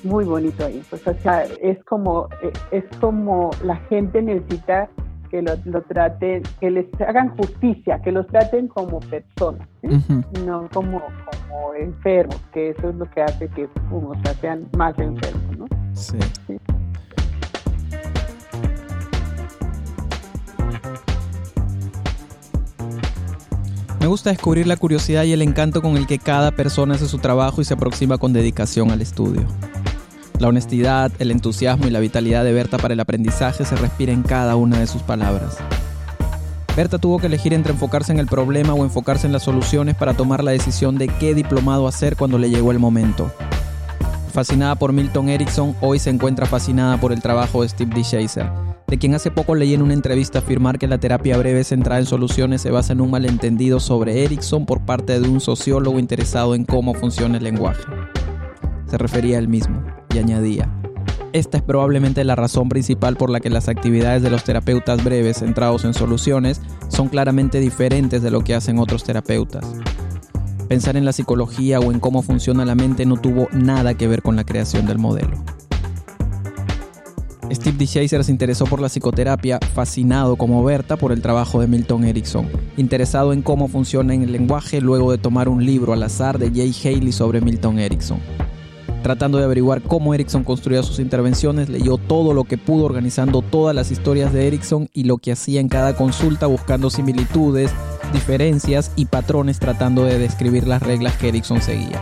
muy 0.04 0.26
bonito 0.26 0.66
ahí. 0.66 0.82
Pues, 0.90 1.06
o 1.08 1.14
sea, 1.16 1.44
es 1.62 1.84
como, 1.86 2.28
eh, 2.42 2.52
es 2.72 2.86
como 3.00 3.52
la 3.64 3.76
gente 3.88 4.22
necesita 4.22 4.90
que 5.30 5.42
lo, 5.42 5.82
traten, 5.84 6.44
que 6.60 6.72
les 6.72 6.86
hagan 7.02 7.36
justicia, 7.36 8.02
que 8.02 8.12
los 8.12 8.26
traten 8.28 8.68
como 8.68 9.00
personas, 9.00 9.68
no 10.46 10.70
como, 10.74 11.02
como 11.02 11.74
enfermos, 11.74 12.40
que 12.54 12.70
eso 12.70 12.90
es 12.90 12.96
lo 12.96 13.06
que 13.10 13.22
hace 13.22 13.48
que 13.50 13.68
uno 13.92 14.14
sean 14.40 14.70
más 14.78 14.98
enfermos, 15.00 15.58
¿no? 15.58 15.66
Sí. 15.94 16.18
Me 24.08 24.12
gusta 24.12 24.30
descubrir 24.30 24.68
la 24.68 24.78
curiosidad 24.78 25.26
y 25.26 25.34
el 25.34 25.42
encanto 25.42 25.82
con 25.82 25.98
el 25.98 26.08
que 26.08 26.18
cada 26.18 26.52
persona 26.52 26.96
hace 26.96 27.10
su 27.10 27.18
trabajo 27.18 27.60
y 27.60 27.66
se 27.66 27.74
aproxima 27.74 28.18
con 28.18 28.32
dedicación 28.32 28.90
al 28.90 29.02
estudio. 29.02 29.46
La 30.40 30.48
honestidad, 30.48 31.12
el 31.20 31.30
entusiasmo 31.30 31.88
y 31.88 31.90
la 31.90 32.00
vitalidad 32.00 32.46
de 32.46 32.54
Berta 32.54 32.78
para 32.78 32.94
el 32.94 33.02
aprendizaje 33.02 33.66
se 33.66 33.76
respira 33.76 34.14
en 34.14 34.24
cada 34.24 34.56
una 34.56 34.80
de 34.80 34.88
sus 34.88 35.02
palabras. 35.02 35.58
Berta 36.78 37.00
tuvo 37.00 37.20
que 37.20 37.28
elegir 37.28 37.54
entre 37.54 37.74
enfocarse 37.74 38.14
en 38.14 38.20
el 38.20 38.28
problema 38.28 38.74
o 38.74 38.86
enfocarse 38.86 39.28
en 39.28 39.34
las 39.34 39.44
soluciones 39.44 39.98
para 39.98 40.14
tomar 40.14 40.42
la 40.42 40.52
decisión 40.52 40.98
de 40.98 41.10
qué 41.10 41.36
diplomado 41.36 41.86
hacer 41.86 42.16
cuando 42.16 42.38
le 42.38 42.50
llegó 42.50 42.72
el 42.72 42.80
momento. 42.80 43.30
Fascinada 44.32 44.76
por 44.76 44.94
Milton 44.94 45.28
Erickson, 45.28 45.76
hoy 45.82 46.00
se 46.00 46.12
encuentra 46.12 46.46
fascinada 46.46 46.98
por 46.98 47.12
el 47.12 47.22
trabajo 47.22 47.62
de 47.62 47.68
Steve 47.68 47.94
D. 47.94 48.67
de 48.88 48.98
quien 48.98 49.14
hace 49.14 49.32
poco 49.32 49.56
leí 49.56 49.74
en 49.74 49.82
una 49.82 49.94
entrevista 49.94 50.40
afirmar 50.40 50.80
que 50.80 50.88
la 50.88 50.98
terapia 50.98 51.38
breve 51.38 51.64
centrada 51.64 52.00
en 52.00 52.06
soluciones 52.06 52.62
se 52.62 52.72
basa 52.72 52.94
en 52.94 53.02
un 53.02 53.12
malentendido 53.12 53.80
sobre 53.80 54.24
Erickson 54.24 54.66
por 54.66 54.86
parte 54.86 55.20
de 55.20 55.28
un 55.28 55.42
sociólogo 55.42 56.00
interesado 56.00 56.56
en 56.56 56.66
cómo 56.66 56.94
funciona 56.94 57.38
el 57.38 57.44
lenguaje. 57.44 57.84
Se 58.90 58.98
refería 58.98 59.38
él 59.38 59.50
mismo 59.50 59.84
y 60.14 60.20
añadía, 60.20 60.72
esta 61.34 61.58
es 61.58 61.64
probablemente 61.64 62.24
la 62.24 62.36
razón 62.36 62.70
principal 62.70 63.18
por 63.18 63.30
la 63.30 63.40
que 63.40 63.50
las 63.50 63.68
actividades 63.68 64.24
de 64.24 64.30
los 64.30 64.44
terapeutas 64.44 65.04
breves 65.04 65.38
centrados 65.38 65.84
en 65.84 65.94
soluciones 65.94 66.62
son 66.88 67.10
claramente 67.10 67.60
diferentes 67.60 68.22
de 68.22 68.32
lo 68.32 68.42
que 68.42 68.56
hacen 68.56 68.80
otros 68.80 69.04
terapeutas. 69.04 69.66
Pensar 70.70 70.98
en 70.98 71.06
la 71.06 71.14
psicología 71.14 71.80
o 71.80 71.92
en 71.92 72.00
cómo 72.00 72.22
funciona 72.22 72.66
la 72.66 72.76
mente 72.76 73.06
no 73.06 73.18
tuvo 73.18 73.50
nada 73.52 73.94
que 73.94 74.08
ver 74.08 74.22
con 74.22 74.36
la 74.36 74.46
creación 74.46 74.86
del 74.86 74.98
modelo. 74.98 75.38
Steve 77.52 77.78
D. 77.78 77.88
se 77.88 78.32
interesó 78.32 78.66
por 78.66 78.82
la 78.82 78.90
psicoterapia, 78.90 79.60
fascinado 79.74 80.36
como 80.36 80.64
Berta 80.64 80.98
por 80.98 81.12
el 81.12 81.22
trabajo 81.22 81.62
de 81.62 81.68
Milton 81.68 82.04
Erickson, 82.04 82.48
interesado 82.76 83.32
en 83.32 83.42
cómo 83.42 83.68
funciona 83.70 84.14
en 84.14 84.24
el 84.24 84.32
lenguaje 84.34 84.82
luego 84.82 85.12
de 85.12 85.18
tomar 85.18 85.48
un 85.48 85.66
libro 85.66 85.94
al 85.94 86.04
azar 86.04 86.40
de 86.40 86.50
Jay 86.50 86.76
Haley 86.84 87.12
sobre 87.12 87.40
Milton 87.40 87.80
Erickson. 87.80 88.20
Tratando 89.02 89.38
de 89.38 89.46
averiguar 89.46 89.82
cómo 89.82 90.14
Erickson 90.14 90.44
construía 90.44 90.84
sus 90.84 91.00
intervenciones, 91.00 91.70
leyó 91.70 91.98
todo 91.98 92.34
lo 92.34 92.44
que 92.44 92.58
pudo 92.58 92.86
organizando 92.86 93.42
todas 93.42 93.74
las 93.74 93.92
historias 93.92 94.34
de 94.34 94.48
Erickson 94.48 94.90
y 94.94 95.06
lo 95.06 95.18
que 95.18 95.32
hacía 95.32 95.62
en 95.62 95.70
cada 95.70 95.96
consulta 95.96 96.48
buscando 96.48 96.90
similitudes, 96.90 97.72
diferencias 98.12 98.92
y 98.98 99.06
patrones 99.06 99.60
tratando 99.60 100.04
de 100.04 100.20
describir 100.20 100.68
las 100.68 100.82
reglas 100.82 101.16
que 101.16 101.30
Erickson 101.30 101.62
seguía. 101.62 102.02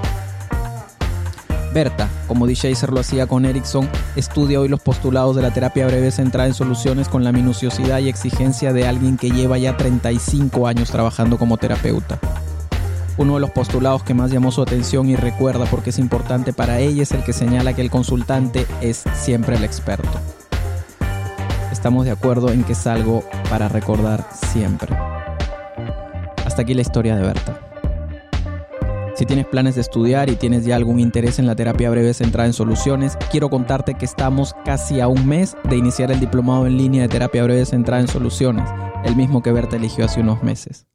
Berta, 1.76 2.07
como 2.30 2.47
D. 2.47 2.55
lo 2.89 3.01
hacía 3.01 3.28
con 3.28 3.43
Erickson, 3.43 3.89
estudia 4.15 4.61
hoy 4.61 4.69
los 4.69 4.80
postulados 4.80 5.36
de 5.36 5.41
la 5.41 5.51
terapia 5.51 5.86
breve 5.86 6.09
centrada 6.09 6.47
en 6.47 6.53
soluciones 6.53 7.09
con 7.09 7.26
la 7.26 7.34
minuciosidad 7.34 7.99
y 7.99 8.07
exigencia 8.07 8.71
de 8.71 8.88
alguien 8.88 9.17
que 9.17 9.30
lleva 9.30 9.57
ya 9.57 9.76
35 9.76 10.67
años 10.67 10.89
trabajando 10.89 11.38
como 11.38 11.57
terapeuta. 11.57 12.17
Uno 13.17 13.34
de 13.34 13.41
los 13.41 13.49
postulados 13.49 14.03
que 14.03 14.13
más 14.13 14.32
llamó 14.32 14.53
su 14.53 14.61
atención 14.61 15.09
y 15.09 15.17
recuerda 15.17 15.65
porque 15.65 15.89
es 15.89 15.99
importante 15.99 16.53
para 16.53 16.80
ella 16.80 17.03
es 17.03 17.11
el 17.11 17.26
que 17.26 17.34
señala 17.34 17.73
que 17.73 17.82
el 17.82 17.91
consultante 17.91 18.65
es 18.80 19.03
siempre 19.13 19.57
el 19.57 19.65
experto. 19.65 20.17
Estamos 21.73 22.05
de 22.05 22.11
acuerdo 22.11 22.53
en 22.53 22.63
que 22.63 22.71
es 22.71 22.88
algo 22.88 23.26
para 23.49 23.67
recordar 23.67 24.26
siempre. 24.32 24.95
Hasta 26.45 26.61
aquí 26.61 26.73
la 26.73 26.84
historia 26.84 27.17
de 27.17 27.23
Berta. 27.23 27.74
Si 29.16 29.26
tienes 29.26 29.47
planes 29.47 29.76
de 29.76 29.82
estudiar 29.82 30.30
y 30.30 30.36
tienes 30.36 30.66
ya 30.66 30.76
algún 30.76 30.99
interés 30.99 31.39
en 31.39 31.47
la 31.47 31.55
terapia 31.55 31.89
breve 31.89 32.13
centrada 32.13 32.47
en 32.47 32.53
soluciones, 32.53 33.18
quiero 33.32 33.49
contarte 33.49 33.93
que 33.93 34.03
estamos 34.03 34.53
casi 34.66 34.99
a 34.99 35.07
un 35.07 35.26
mes 35.26 35.55
de 35.70 35.78
iniciar 35.78 36.11
el 36.11 36.20
diplomado 36.20 36.68
en 36.68 36.78
línea 36.78 37.03
de 37.03 37.07
terapia 37.07 37.45
breve 37.45 37.66
centrada 37.66 38.01
en 38.01 38.09
soluciones, 38.09 38.70
el 39.05 39.16
mismo 39.16 39.41
que 39.41 39.53
Berta 39.53 39.78
eligió 39.78 40.03
hace 40.03 40.20
unos 40.20 40.43
meses. 40.43 40.86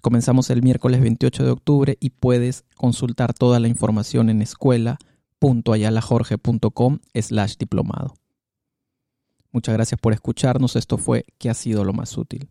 Comenzamos 0.00 0.48
el 0.50 0.62
miércoles 0.62 1.00
28 1.00 1.44
de 1.44 1.50
octubre 1.50 1.96
y 1.98 2.10
puedes 2.10 2.64
consultar 2.76 3.34
toda 3.34 3.58
la 3.58 3.66
información 3.66 4.30
en 4.30 4.40
escuela.ayalajorge.com 4.40 7.00
slash 7.14 7.56
diplomado. 7.56 8.14
Muchas 9.50 9.74
gracias 9.74 10.00
por 10.00 10.12
escucharnos. 10.12 10.76
Esto 10.76 10.98
fue 10.98 11.24
¿Qué 11.38 11.50
ha 11.50 11.54
sido 11.54 11.84
lo 11.84 11.94
más 11.94 12.16
útil? 12.16 12.48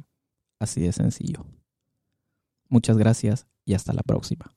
Así 0.59 0.81
de 0.81 0.91
sencillo. 0.91 1.45
Muchas 2.67 2.97
gracias 2.97 3.47
y 3.63 3.73
hasta 3.73 3.93
la 3.93 4.03
próxima. 4.03 4.56